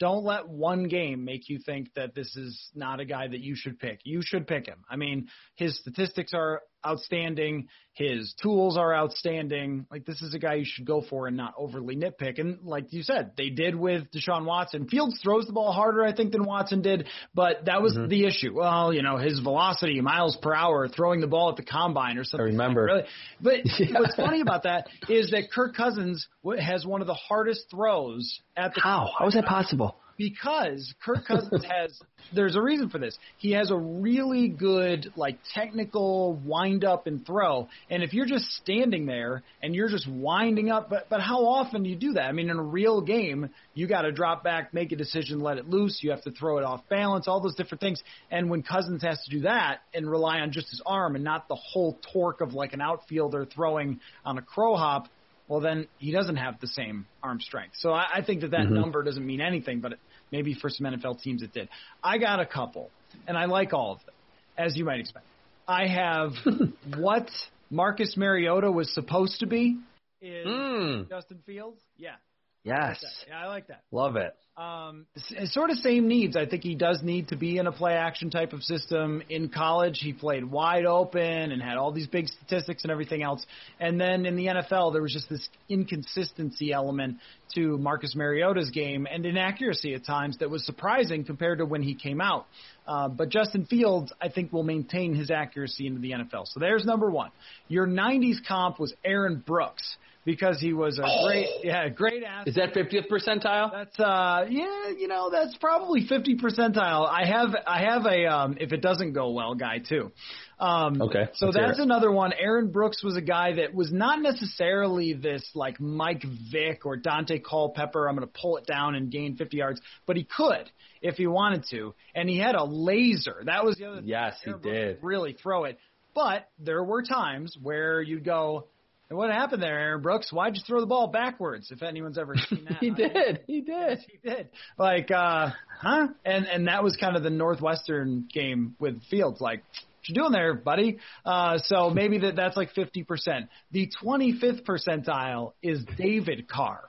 Don't 0.00 0.24
let 0.24 0.48
one 0.48 0.88
game 0.88 1.24
make 1.24 1.48
you 1.48 1.60
think 1.64 1.94
that 1.94 2.16
this 2.16 2.34
is 2.36 2.70
not 2.74 2.98
a 2.98 3.04
guy 3.04 3.28
that 3.28 3.40
you 3.40 3.54
should 3.54 3.78
pick. 3.78 4.00
You 4.04 4.22
should 4.24 4.48
pick 4.48 4.66
him. 4.66 4.82
I 4.90 4.96
mean, 4.96 5.28
his 5.54 5.78
statistics 5.78 6.32
are 6.34 6.62
outstanding. 6.86 7.68
His 7.92 8.34
tools 8.42 8.76
are 8.76 8.94
outstanding. 8.94 9.86
Like 9.90 10.04
this 10.04 10.20
is 10.20 10.34
a 10.34 10.38
guy 10.38 10.54
you 10.54 10.64
should 10.66 10.84
go 10.84 11.00
for 11.08 11.28
and 11.28 11.36
not 11.36 11.54
overly 11.56 11.94
nitpick. 11.94 12.40
And 12.40 12.64
like 12.64 12.92
you 12.92 13.02
said, 13.02 13.32
they 13.36 13.50
did 13.50 13.76
with 13.76 14.10
Deshaun 14.10 14.44
Watson. 14.44 14.88
Fields 14.88 15.20
throws 15.22 15.46
the 15.46 15.52
ball 15.52 15.72
harder, 15.72 16.04
I 16.04 16.12
think, 16.12 16.32
than 16.32 16.44
Watson 16.44 16.82
did, 16.82 17.06
but 17.34 17.66
that 17.66 17.82
was 17.82 17.94
mm-hmm. 17.94 18.08
the 18.08 18.26
issue. 18.26 18.52
Well, 18.54 18.92
you 18.92 19.02
know, 19.02 19.16
his 19.16 19.38
velocity, 19.40 20.00
miles 20.00 20.36
per 20.42 20.52
hour, 20.52 20.88
throwing 20.88 21.20
the 21.20 21.28
ball 21.28 21.50
at 21.50 21.56
the 21.56 21.62
combine 21.62 22.18
or 22.18 22.24
something. 22.24 22.46
I 22.46 22.50
remember. 22.50 22.88
Like 22.88 23.06
really. 23.40 23.64
But 23.64 23.80
yeah. 23.80 23.98
what's 24.00 24.16
funny 24.16 24.40
about 24.40 24.64
that 24.64 24.88
is 25.08 25.30
that 25.30 25.52
Kirk 25.52 25.76
Cousins 25.76 26.26
has 26.58 26.84
one 26.84 27.00
of 27.00 27.06
the 27.06 27.14
hardest 27.14 27.70
throws 27.70 28.40
at 28.56 28.74
the. 28.74 28.80
How? 28.80 29.10
How 29.16 29.28
is 29.28 29.34
that 29.34 29.44
possible? 29.44 29.96
Because 30.16 30.94
Kirk 31.04 31.26
Cousins 31.26 31.64
has 31.70 31.98
there's 32.34 32.56
a 32.56 32.62
reason 32.62 32.88
for 32.88 32.98
this. 32.98 33.16
He 33.38 33.52
has 33.52 33.70
a 33.70 33.76
really 33.76 34.48
good 34.48 35.12
like 35.16 35.38
technical 35.52 36.34
wind 36.44 36.84
up 36.84 37.06
and 37.06 37.24
throw. 37.24 37.68
And 37.90 38.02
if 38.02 38.12
you're 38.12 38.26
just 38.26 38.46
standing 38.52 39.06
there 39.06 39.42
and 39.62 39.74
you're 39.74 39.88
just 39.88 40.08
winding 40.08 40.70
up, 40.70 40.88
but 40.90 41.08
but 41.10 41.20
how 41.20 41.46
often 41.46 41.82
do 41.82 41.90
you 41.90 41.96
do 41.96 42.12
that? 42.14 42.24
I 42.24 42.32
mean, 42.32 42.50
in 42.50 42.58
a 42.58 42.62
real 42.62 43.00
game, 43.00 43.50
you 43.74 43.86
got 43.86 44.02
to 44.02 44.12
drop 44.12 44.42
back, 44.44 44.72
make 44.72 44.92
a 44.92 44.96
decision, 44.96 45.40
let 45.40 45.58
it 45.58 45.68
loose. 45.68 46.00
You 46.02 46.10
have 46.10 46.22
to 46.22 46.30
throw 46.30 46.58
it 46.58 46.64
off 46.64 46.82
balance, 46.88 47.28
all 47.28 47.40
those 47.40 47.54
different 47.54 47.80
things. 47.80 48.02
And 48.30 48.50
when 48.50 48.62
Cousins 48.62 49.02
has 49.02 49.22
to 49.24 49.30
do 49.30 49.42
that 49.42 49.80
and 49.92 50.10
rely 50.10 50.38
on 50.38 50.52
just 50.52 50.70
his 50.70 50.82
arm 50.86 51.14
and 51.14 51.24
not 51.24 51.48
the 51.48 51.56
whole 51.56 51.98
torque 52.12 52.40
of 52.40 52.54
like 52.54 52.72
an 52.72 52.80
outfielder 52.80 53.46
throwing 53.46 54.00
on 54.24 54.38
a 54.38 54.42
crow 54.42 54.76
hop, 54.76 55.08
well, 55.48 55.60
then 55.60 55.86
he 55.98 56.10
doesn't 56.12 56.36
have 56.36 56.60
the 56.60 56.66
same 56.68 57.06
arm 57.22 57.40
strength. 57.40 57.74
So 57.78 57.92
I, 57.92 58.06
I 58.16 58.22
think 58.22 58.40
that 58.40 58.52
that 58.52 58.60
mm-hmm. 58.60 58.74
number 58.74 59.02
doesn't 59.02 59.24
mean 59.24 59.40
anything, 59.40 59.80
but 59.80 59.94
maybe 60.32 60.54
for 60.54 60.70
some 60.70 60.86
NFL 60.86 61.20
teams 61.22 61.42
it 61.42 61.52
did. 61.52 61.68
I 62.02 62.18
got 62.18 62.40
a 62.40 62.46
couple. 62.46 62.90
and 63.26 63.36
I 63.36 63.44
like 63.44 63.72
all 63.72 63.92
of 63.92 63.98
them, 64.04 64.14
as 64.56 64.76
you 64.76 64.84
might 64.84 65.00
expect. 65.00 65.26
I 65.66 65.86
have 65.86 66.32
what 66.98 67.30
Marcus 67.70 68.16
Mariota 68.16 68.70
was 68.70 68.92
supposed 68.92 69.40
to 69.40 69.46
be 69.46 69.78
is 70.20 70.46
Mm. 70.46 71.08
Justin 71.08 71.40
Fields. 71.44 71.80
Yeah. 71.98 72.16
Yes. 72.64 73.04
Yeah, 73.28 73.44
I 73.44 73.46
like 73.48 73.68
that. 73.68 73.82
Love 73.92 74.16
it. 74.16 74.34
Um, 74.56 75.06
sort 75.46 75.70
of 75.70 75.76
same 75.78 76.06
needs. 76.06 76.36
I 76.36 76.46
think 76.46 76.62
he 76.62 76.76
does 76.76 77.02
need 77.02 77.28
to 77.28 77.36
be 77.36 77.58
in 77.58 77.66
a 77.66 77.72
play 77.72 77.94
action 77.94 78.30
type 78.30 78.52
of 78.52 78.62
system. 78.62 79.20
In 79.28 79.48
college, 79.48 79.98
he 80.00 80.12
played 80.12 80.44
wide 80.44 80.86
open 80.86 81.20
and 81.50 81.60
had 81.60 81.76
all 81.76 81.90
these 81.90 82.06
big 82.06 82.28
statistics 82.28 82.84
and 82.84 82.92
everything 82.92 83.22
else. 83.22 83.44
And 83.80 84.00
then 84.00 84.24
in 84.26 84.36
the 84.36 84.46
NFL, 84.46 84.92
there 84.92 85.02
was 85.02 85.12
just 85.12 85.28
this 85.28 85.48
inconsistency 85.68 86.72
element 86.72 87.18
to 87.56 87.76
Marcus 87.78 88.14
Mariota's 88.14 88.70
game 88.70 89.08
and 89.10 89.26
inaccuracy 89.26 89.92
at 89.94 90.06
times 90.06 90.38
that 90.38 90.48
was 90.48 90.64
surprising 90.64 91.24
compared 91.24 91.58
to 91.58 91.66
when 91.66 91.82
he 91.82 91.96
came 91.96 92.20
out. 92.20 92.46
Uh, 92.86 93.08
but 93.08 93.30
Justin 93.30 93.66
Fields, 93.66 94.12
I 94.22 94.28
think, 94.28 94.52
will 94.52 94.62
maintain 94.62 95.14
his 95.14 95.32
accuracy 95.32 95.88
into 95.88 96.00
the 96.00 96.12
NFL. 96.12 96.46
So 96.46 96.60
there's 96.60 96.84
number 96.84 97.10
one. 97.10 97.30
Your 97.66 97.88
90s 97.88 98.36
comp 98.46 98.78
was 98.78 98.94
Aaron 99.04 99.42
Brooks 99.44 99.96
because 100.24 100.60
he 100.60 100.72
was 100.72 100.98
a 100.98 101.06
great, 101.26 101.48
yeah, 101.62 101.88
great 101.88 102.22
athlete. 102.22 102.48
Is 102.48 102.54
that 102.56 102.74
50th 102.74 103.08
percentile? 103.08 103.70
That's 103.72 103.98
uh 103.98 104.46
yeah, 104.48 104.90
you 104.98 105.08
know, 105.08 105.30
that's 105.30 105.56
probably 105.58 106.06
50 106.06 106.36
percentile. 106.36 107.08
I 107.08 107.26
have 107.26 107.54
I 107.66 107.80
have 107.84 108.06
a 108.06 108.26
um 108.26 108.56
if 108.58 108.72
it 108.72 108.80
doesn't 108.80 109.12
go 109.12 109.30
well 109.30 109.54
guy 109.54 109.78
too. 109.78 110.12
Um 110.58 111.02
Okay, 111.02 111.26
So 111.34 111.50
that's 111.52 111.78
another 111.78 112.10
one. 112.10 112.32
Aaron 112.32 112.70
Brooks 112.70 113.02
was 113.02 113.16
a 113.16 113.22
guy 113.22 113.54
that 113.56 113.74
was 113.74 113.92
not 113.92 114.20
necessarily 114.20 115.12
this 115.12 115.48
like 115.54 115.80
Mike 115.80 116.24
Vick 116.52 116.86
or 116.86 116.96
Daunte 116.96 117.42
Culpepper, 117.44 118.08
I'm 118.08 118.16
going 118.16 118.26
to 118.26 118.40
pull 118.40 118.56
it 118.56 118.66
down 118.66 118.94
and 118.94 119.10
gain 119.10 119.36
50 119.36 119.56
yards, 119.56 119.80
but 120.06 120.16
he 120.16 120.24
could 120.24 120.70
if 121.02 121.16
he 121.16 121.26
wanted 121.26 121.64
to. 121.70 121.94
And 122.14 122.28
he 122.28 122.38
had 122.38 122.54
a 122.54 122.64
laser. 122.64 123.42
That 123.44 123.64
was 123.64 123.76
the 123.76 123.86
other 123.86 124.00
thing. 124.00 124.08
Yes, 124.08 124.36
he 124.42 124.50
Aaron 124.50 124.62
Brooks 124.62 124.76
did. 124.76 124.98
Really 125.02 125.32
throw 125.34 125.64
it. 125.64 125.78
But 126.14 126.48
there 126.58 126.82
were 126.82 127.02
times 127.02 127.56
where 127.60 128.00
you'd 128.00 128.24
go, 128.24 128.68
"And 129.10 129.18
what 129.18 129.30
happened 129.30 129.62
there, 129.62 129.78
Aaron 129.78 130.02
Brooks? 130.02 130.32
Why'd 130.32 130.56
you 130.56 130.62
throw 130.66 130.80
the 130.80 130.86
ball 130.86 131.08
backwards? 131.08 131.70
If 131.70 131.82
anyone's 131.82 132.18
ever 132.18 132.36
seen 132.36 132.64
that, 132.68 132.78
He 132.80 132.90
I- 132.90 132.94
did. 132.94 133.40
He 133.46 133.60
did. 133.60 133.98
he 134.10 134.18
did. 134.28 134.48
Like, 134.78 135.10
uh, 135.10 135.50
huh? 135.80 136.08
And 136.24 136.46
and 136.46 136.68
that 136.68 136.82
was 136.82 136.96
kind 136.96 137.16
of 137.16 137.22
the 137.22 137.30
Northwestern 137.30 138.26
game 138.32 138.76
with 138.78 139.02
Fields. 139.10 139.40
Like, 139.40 139.58
what 139.60 140.08
you 140.08 140.14
doing 140.14 140.32
there, 140.32 140.54
buddy? 140.54 140.98
Uh, 141.24 141.58
so 141.58 141.90
maybe 141.90 142.18
that 142.18 142.36
that's 142.36 142.56
like 142.56 142.72
fifty 142.72 143.04
percent. 143.04 143.48
The 143.72 143.90
twenty 144.00 144.32
fifth 144.38 144.64
percentile 144.64 145.52
is 145.62 145.84
David 145.96 146.48
Carr. 146.48 146.82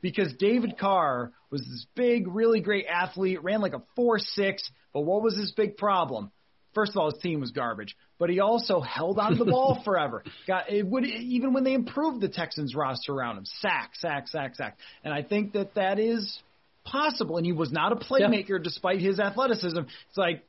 Because 0.00 0.32
David 0.36 0.78
Carr 0.78 1.30
was 1.50 1.60
this 1.60 1.86
big, 1.94 2.26
really 2.26 2.60
great 2.60 2.86
athlete, 2.86 3.42
ran 3.44 3.60
like 3.60 3.72
a 3.74 3.82
four 3.94 4.18
six, 4.18 4.68
but 4.92 5.02
what 5.02 5.22
was 5.22 5.36
his 5.36 5.52
big 5.52 5.76
problem? 5.76 6.32
First 6.74 6.92
of 6.92 6.98
all, 6.98 7.10
his 7.10 7.20
team 7.20 7.40
was 7.40 7.50
garbage, 7.50 7.96
but 8.18 8.30
he 8.30 8.40
also 8.40 8.80
held 8.80 9.18
onto 9.18 9.44
the 9.44 9.50
ball 9.50 9.80
forever. 9.84 10.24
Got 10.46 10.70
it 10.70 10.86
would 10.86 11.04
even 11.04 11.52
when 11.52 11.64
they 11.64 11.74
improved 11.74 12.20
the 12.20 12.28
Texans 12.28 12.74
roster 12.74 13.12
around 13.12 13.38
him, 13.38 13.44
sack, 13.44 13.90
sack, 13.94 14.28
sack, 14.28 14.54
sack. 14.54 14.78
And 15.04 15.12
I 15.12 15.22
think 15.22 15.52
that 15.52 15.74
that 15.74 15.98
is 15.98 16.40
possible. 16.84 17.36
And 17.36 17.46
he 17.46 17.52
was 17.52 17.72
not 17.72 17.92
a 17.92 17.96
playmaker 17.96 18.62
despite 18.62 19.00
his 19.00 19.20
athleticism. 19.20 19.78
It's 19.78 20.16
like 20.16 20.44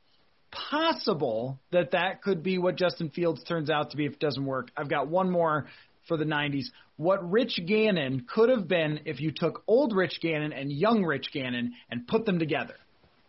possible 0.50 1.58
that 1.72 1.90
that 1.92 2.22
could 2.22 2.42
be 2.42 2.58
what 2.58 2.76
Justin 2.76 3.10
Fields 3.10 3.42
turns 3.44 3.70
out 3.70 3.90
to 3.90 3.96
be 3.96 4.06
if 4.06 4.14
it 4.14 4.20
doesn't 4.20 4.44
work. 4.44 4.70
I've 4.76 4.88
got 4.88 5.08
one 5.08 5.30
more 5.30 5.66
for 6.08 6.16
the 6.16 6.24
90s. 6.24 6.66
What 6.96 7.28
Rich 7.28 7.60
Gannon 7.66 8.26
could 8.32 8.50
have 8.50 8.68
been 8.68 9.00
if 9.04 9.20
you 9.20 9.32
took 9.34 9.64
old 9.66 9.94
Rich 9.94 10.20
Gannon 10.20 10.52
and 10.52 10.70
young 10.70 11.02
Rich 11.04 11.32
Gannon 11.32 11.72
and 11.90 12.06
put 12.06 12.24
them 12.24 12.38
together. 12.38 12.74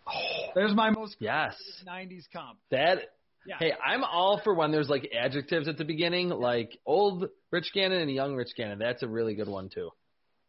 Oh. 0.08 0.51
There's 0.53 0.74
my 0.74 0.89
most 0.89 1.18
Yes. 1.20 1.56
90s 1.86 2.28
comp. 2.32 2.60
That 2.72 3.10
Yeah. 3.47 3.58
Hey, 3.60 3.74
I'm 3.84 4.03
all 4.03 4.39
for 4.43 4.56
when 4.56 4.72
there's 4.72 4.89
like 4.89 5.12
adjectives 5.16 5.68
at 5.68 5.78
the 5.78 5.86
beginning, 5.86 6.30
like 6.30 6.80
old 6.86 7.30
Rich 7.51 7.74
Gannon 7.74 8.01
and 8.01 8.12
young 8.12 8.36
Rich 8.36 8.56
Gannon. 8.56 8.80
That's 8.80 9.03
a 9.03 9.08
really 9.08 9.36
good 9.36 9.47
one 9.47 9.70
too, 9.70 9.91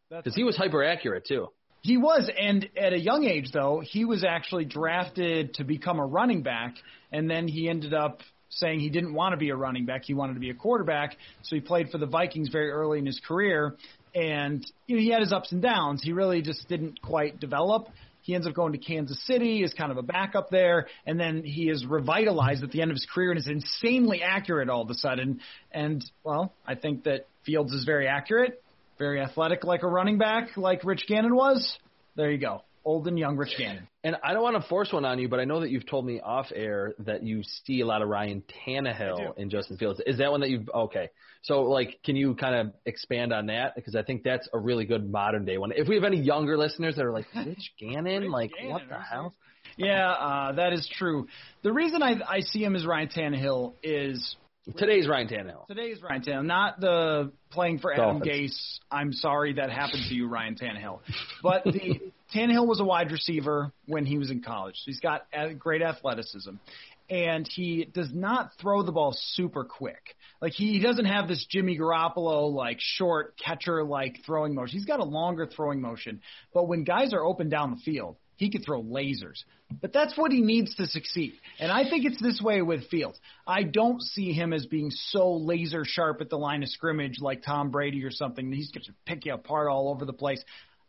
because 0.09 0.33
he 0.33 0.43
was 0.43 0.57
hyper 0.57 0.83
accurate 0.83 1.25
too. 1.25 1.49
He 1.81 1.95
was, 1.95 2.29
and 2.35 2.67
at 2.75 2.93
a 2.93 2.99
young 2.99 3.25
age, 3.25 3.51
though, 3.53 3.81
he 3.85 4.03
was 4.03 4.23
actually 4.23 4.65
drafted 4.65 5.53
to 5.55 5.63
become 5.63 5.99
a 5.99 6.05
running 6.05 6.41
back, 6.41 6.75
and 7.11 7.29
then 7.29 7.47
he 7.47 7.69
ended 7.69 7.93
up 7.93 8.21
saying 8.49 8.79
he 8.79 8.89
didn't 8.89 9.13
want 9.13 9.33
to 9.33 9.37
be 9.37 9.49
a 9.49 9.55
running 9.55 9.85
back; 9.85 10.03
he 10.03 10.15
wanted 10.15 10.33
to 10.33 10.39
be 10.39 10.49
a 10.49 10.55
quarterback. 10.55 11.15
So 11.43 11.55
he 11.55 11.61
played 11.61 11.89
for 11.91 11.99
the 11.99 12.07
Vikings 12.07 12.49
very 12.49 12.71
early 12.71 12.97
in 12.97 13.05
his 13.05 13.19
career, 13.19 13.75
and 14.15 14.65
you 14.87 14.95
know 14.95 15.01
he 15.03 15.09
had 15.09 15.21
his 15.21 15.31
ups 15.31 15.51
and 15.51 15.61
downs. 15.61 16.01
He 16.01 16.13
really 16.13 16.41
just 16.41 16.67
didn't 16.67 16.99
quite 17.01 17.39
develop. 17.39 17.89
He 18.27 18.35
ends 18.35 18.45
up 18.45 18.53
going 18.53 18.73
to 18.73 18.77
Kansas 18.77 19.17
City 19.25 19.63
as 19.63 19.73
kind 19.73 19.89
of 19.89 19.97
a 19.97 20.01
backup 20.01 20.49
there, 20.49 20.87
and 21.05 21.17
then 21.17 21.43
he 21.45 21.69
is 21.69 21.85
revitalized 21.85 22.61
at 22.61 22.71
the 22.71 22.81
end 22.81 22.91
of 22.91 22.95
his 22.95 23.07
career 23.09 23.31
and 23.31 23.39
is 23.39 23.47
insanely 23.47 24.21
accurate 24.21 24.67
all 24.69 24.81
of 24.81 24.89
a 24.89 24.95
sudden. 24.95 25.39
And 25.71 26.03
well, 26.25 26.53
I 26.67 26.75
think 26.75 27.05
that 27.05 27.27
Fields 27.45 27.71
is 27.71 27.85
very 27.85 28.05
accurate, 28.05 28.61
very 28.99 29.21
athletic 29.21 29.63
like 29.63 29.83
a 29.83 29.87
running 29.87 30.17
back, 30.17 30.57
like 30.57 30.83
Rich 30.83 31.05
Gannon 31.07 31.35
was. 31.35 31.77
There 32.17 32.29
you 32.29 32.37
go. 32.37 32.63
Old 32.87 33.05
and 33.09 33.19
young 33.19 33.35
Rich 33.35 33.55
Gannon. 33.57 33.85
And 34.05 34.15
I 34.23 34.31
don't 34.31 34.41
want 34.41 34.55
to 34.55 34.67
force 34.69 34.93
one 34.93 35.03
on 35.03 35.19
you, 35.19 35.27
but 35.27 35.41
I 35.41 35.43
know 35.43 35.59
that 35.59 35.69
you've 35.69 35.85
told 35.85 36.05
me 36.05 36.21
off 36.21 36.47
air 36.55 36.93
that 36.99 37.21
you 37.21 37.43
see 37.65 37.81
a 37.81 37.85
lot 37.85 38.01
of 38.01 38.07
Ryan 38.07 38.41
I 38.47 38.69
Tannehill 38.69 39.35
do. 39.35 39.41
in 39.41 39.49
Justin 39.49 39.77
Fields. 39.77 40.01
Is 40.05 40.19
that 40.19 40.31
one 40.31 40.39
that 40.39 40.49
you've 40.49 40.69
okay? 40.73 41.09
So 41.41 41.63
like, 41.63 41.99
can 42.05 42.15
you 42.15 42.33
kind 42.35 42.55
of 42.55 42.73
expand 42.85 43.33
on 43.33 43.47
that? 43.47 43.75
Because 43.75 43.93
I 43.93 44.03
think 44.03 44.23
that's 44.23 44.47
a 44.53 44.57
really 44.57 44.85
good 44.85 45.11
modern 45.11 45.43
day 45.43 45.57
one. 45.57 45.73
If 45.75 45.89
we 45.89 45.95
have 45.95 46.05
any 46.05 46.21
younger 46.21 46.57
listeners 46.57 46.95
that 46.95 47.03
are 47.03 47.11
like 47.11 47.25
Rich 47.35 47.73
Gannon, 47.77 48.23
Rich 48.23 48.31
like 48.31 48.51
Gannon, 48.57 48.71
what 48.71 48.83
the 48.87 48.99
hell? 48.99 49.33
Yeah, 49.75 50.09
uh, 50.09 50.51
that 50.53 50.71
is 50.71 50.89
true. 50.97 51.27
The 51.63 51.73
reason 51.73 52.01
I, 52.01 52.15
I 52.25 52.39
see 52.39 52.63
him 52.63 52.73
as 52.73 52.85
Ryan 52.85 53.09
Tannehill 53.09 53.73
is 53.83 54.37
Today's 54.77 55.07
Ryan 55.07 55.27
Tannehill. 55.27 55.67
today's 55.67 56.01
Ryan 56.01 56.21
Tannehill, 56.21 56.45
not 56.45 56.79
the 56.79 57.31
playing 57.51 57.79
for 57.79 57.93
Adam 57.93 58.19
Dolphins. 58.19 58.51
Gase. 58.51 58.79
I'm 58.91 59.13
sorry 59.13 59.53
that 59.53 59.69
happened 59.69 60.03
to 60.09 60.15
you, 60.15 60.27
Ryan 60.27 60.55
Tannehill. 60.55 60.99
But 61.41 61.63
the 61.63 62.01
Tannehill 62.33 62.67
was 62.67 62.79
a 62.79 62.83
wide 62.83 63.11
receiver 63.11 63.71
when 63.85 64.05
he 64.05 64.17
was 64.17 64.31
in 64.31 64.41
college. 64.41 64.75
So 64.75 64.83
he's 64.85 64.99
got 64.99 65.27
great 65.57 65.81
athleticism, 65.81 66.55
and 67.09 67.47
he 67.47 67.85
does 67.85 68.09
not 68.13 68.51
throw 68.59 68.83
the 68.83 68.91
ball 68.91 69.15
super 69.15 69.63
quick. 69.63 70.15
Like 70.41 70.53
he 70.53 70.79
doesn't 70.79 71.05
have 71.05 71.27
this 71.27 71.45
Jimmy 71.49 71.77
Garoppolo 71.77 72.53
like 72.53 72.77
short 72.79 73.35
catcher 73.43 73.83
like 73.83 74.19
throwing 74.25 74.53
motion. 74.53 74.77
He's 74.77 74.85
got 74.85 74.99
a 74.99 75.05
longer 75.05 75.47
throwing 75.47 75.81
motion. 75.81 76.21
But 76.53 76.67
when 76.67 76.83
guys 76.83 77.13
are 77.13 77.23
open 77.23 77.49
down 77.49 77.71
the 77.71 77.77
field, 77.77 78.17
he 78.35 78.51
could 78.51 78.63
throw 78.63 78.83
lasers. 78.83 79.43
But 79.81 79.93
that's 79.93 80.15
what 80.15 80.31
he 80.31 80.41
needs 80.41 80.75
to 80.75 80.85
succeed. 80.85 81.33
And 81.59 81.71
I 81.71 81.89
think 81.89 82.05
it's 82.05 82.21
this 82.21 82.39
way 82.39 82.61
with 82.61 82.87
Fields. 82.87 83.19
I 83.47 83.63
don't 83.63 84.01
see 84.01 84.31
him 84.31 84.53
as 84.53 84.65
being 84.67 84.91
so 84.91 85.33
laser 85.33 85.83
sharp 85.85 86.21
at 86.21 86.29
the 86.29 86.37
line 86.37 86.61
of 86.61 86.69
scrimmage 86.69 87.19
like 87.19 87.41
Tom 87.41 87.71
Brady 87.71 88.03
or 88.03 88.11
something. 88.11 88.51
He's 88.51 88.71
going 88.71 88.83
to 88.83 88.93
pick 89.05 89.25
you 89.25 89.33
apart 89.33 89.69
all 89.69 89.89
over 89.89 90.05
the 90.05 90.13
place. 90.13 90.43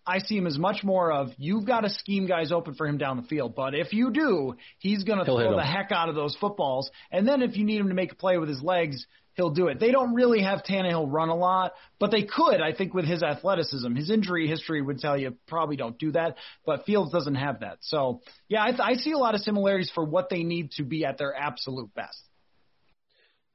I 0.08 0.20
see 0.20 0.36
him 0.38 0.46
as 0.46 0.58
much 0.58 0.82
more 0.82 1.12
of 1.12 1.28
you've 1.36 1.66
got 1.66 1.82
to 1.82 1.90
scheme 1.90 2.26
guys 2.26 2.50
open 2.50 2.74
for 2.74 2.86
him 2.86 2.96
down 2.96 3.18
the 3.18 3.28
field. 3.28 3.54
But 3.54 3.74
if 3.74 3.92
you 3.92 4.10
do, 4.10 4.54
he's 4.78 5.04
going 5.04 5.18
to 5.18 5.26
throw 5.26 5.54
the 5.54 5.62
heck 5.62 5.92
out 5.92 6.08
of 6.08 6.14
those 6.14 6.34
footballs. 6.40 6.90
And 7.12 7.28
then 7.28 7.42
if 7.42 7.56
you 7.56 7.64
need 7.64 7.78
him 7.78 7.88
to 7.88 7.94
make 7.94 8.12
a 8.12 8.16
play 8.16 8.38
with 8.38 8.48
his 8.48 8.62
legs, 8.62 9.06
he'll 9.34 9.50
do 9.50 9.68
it. 9.68 9.78
They 9.78 9.90
don't 9.90 10.14
really 10.14 10.42
have 10.42 10.62
Tannehill 10.64 11.06
run 11.12 11.28
a 11.28 11.36
lot, 11.36 11.72
but 12.00 12.10
they 12.10 12.22
could, 12.22 12.62
I 12.62 12.72
think, 12.72 12.94
with 12.94 13.04
his 13.04 13.22
athleticism. 13.22 13.94
His 13.94 14.10
injury 14.10 14.48
history 14.48 14.80
would 14.80 14.98
tell 14.98 15.16
you 15.16 15.36
probably 15.46 15.76
don't 15.76 15.98
do 15.98 16.12
that, 16.12 16.36
but 16.64 16.86
Fields 16.86 17.12
doesn't 17.12 17.36
have 17.36 17.60
that. 17.60 17.78
So, 17.82 18.22
yeah, 18.48 18.62
I, 18.62 18.92
I 18.92 18.94
see 18.94 19.12
a 19.12 19.18
lot 19.18 19.34
of 19.34 19.42
similarities 19.42 19.90
for 19.94 20.04
what 20.04 20.30
they 20.30 20.42
need 20.42 20.72
to 20.72 20.84
be 20.84 21.04
at 21.04 21.18
their 21.18 21.34
absolute 21.34 21.94
best. 21.94 22.18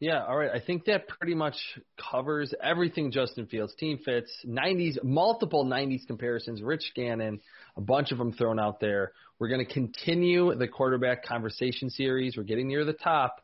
Yeah, 0.04 0.26
all 0.26 0.36
right. 0.36 0.50
I 0.54 0.60
think 0.60 0.84
that 0.88 1.08
pretty 1.08 1.34
much 1.34 1.56
covers 2.12 2.54
everything 2.62 3.10
Justin 3.10 3.46
Fields. 3.46 3.74
Team 3.76 4.00
fits, 4.04 4.30
90s, 4.46 5.02
multiple 5.02 5.64
90s 5.64 6.06
comparisons, 6.06 6.62
Rich 6.62 6.92
Gannon, 6.94 7.40
a 7.78 7.82
bunch 7.82 8.12
of 8.12 8.18
them 8.18 8.34
thrown 8.34 8.60
out 8.60 8.82
there. 8.82 9.14
We're 9.40 9.48
going 9.48 9.66
to 9.66 9.74
continue 9.74 10.54
the 10.56 10.68
quarterback 10.68 11.24
conversation 11.24 11.90
series. 11.90 12.36
We're 12.36 12.44
getting 12.44 12.68
near 12.68 12.84
the 12.84 12.92
top. 12.92 13.38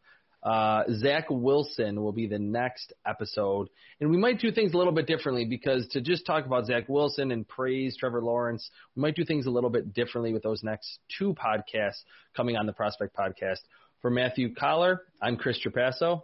Uh, 0.43 0.83
Zach 0.97 1.27
Wilson 1.29 2.01
will 2.01 2.11
be 2.11 2.27
the 2.27 2.39
next 2.39 2.91
episode. 3.07 3.69
And 4.01 4.09
we 4.09 4.17
might 4.17 4.41
do 4.41 4.51
things 4.51 4.73
a 4.73 4.77
little 4.77 4.91
bit 4.91 5.07
differently 5.07 5.45
because 5.45 5.87
to 5.91 6.01
just 6.01 6.25
talk 6.25 6.45
about 6.45 6.65
Zach 6.65 6.89
Wilson 6.89 7.31
and 7.31 7.47
praise 7.47 7.95
Trevor 7.95 8.21
Lawrence, 8.21 8.69
we 8.97 9.01
might 9.01 9.15
do 9.15 9.23
things 9.23 9.45
a 9.45 9.49
little 9.49 9.69
bit 9.69 9.93
differently 9.93 10.33
with 10.33 10.43
those 10.43 10.61
next 10.61 10.99
two 11.17 11.33
podcasts 11.35 12.03
coming 12.35 12.57
on 12.57 12.65
the 12.65 12.73
Prospect 12.73 13.15
Podcast. 13.15 13.59
For 14.01 14.11
Matthew 14.11 14.53
Coller, 14.53 15.03
I'm 15.21 15.37
Chris 15.37 15.57
Trapasso. 15.65 16.23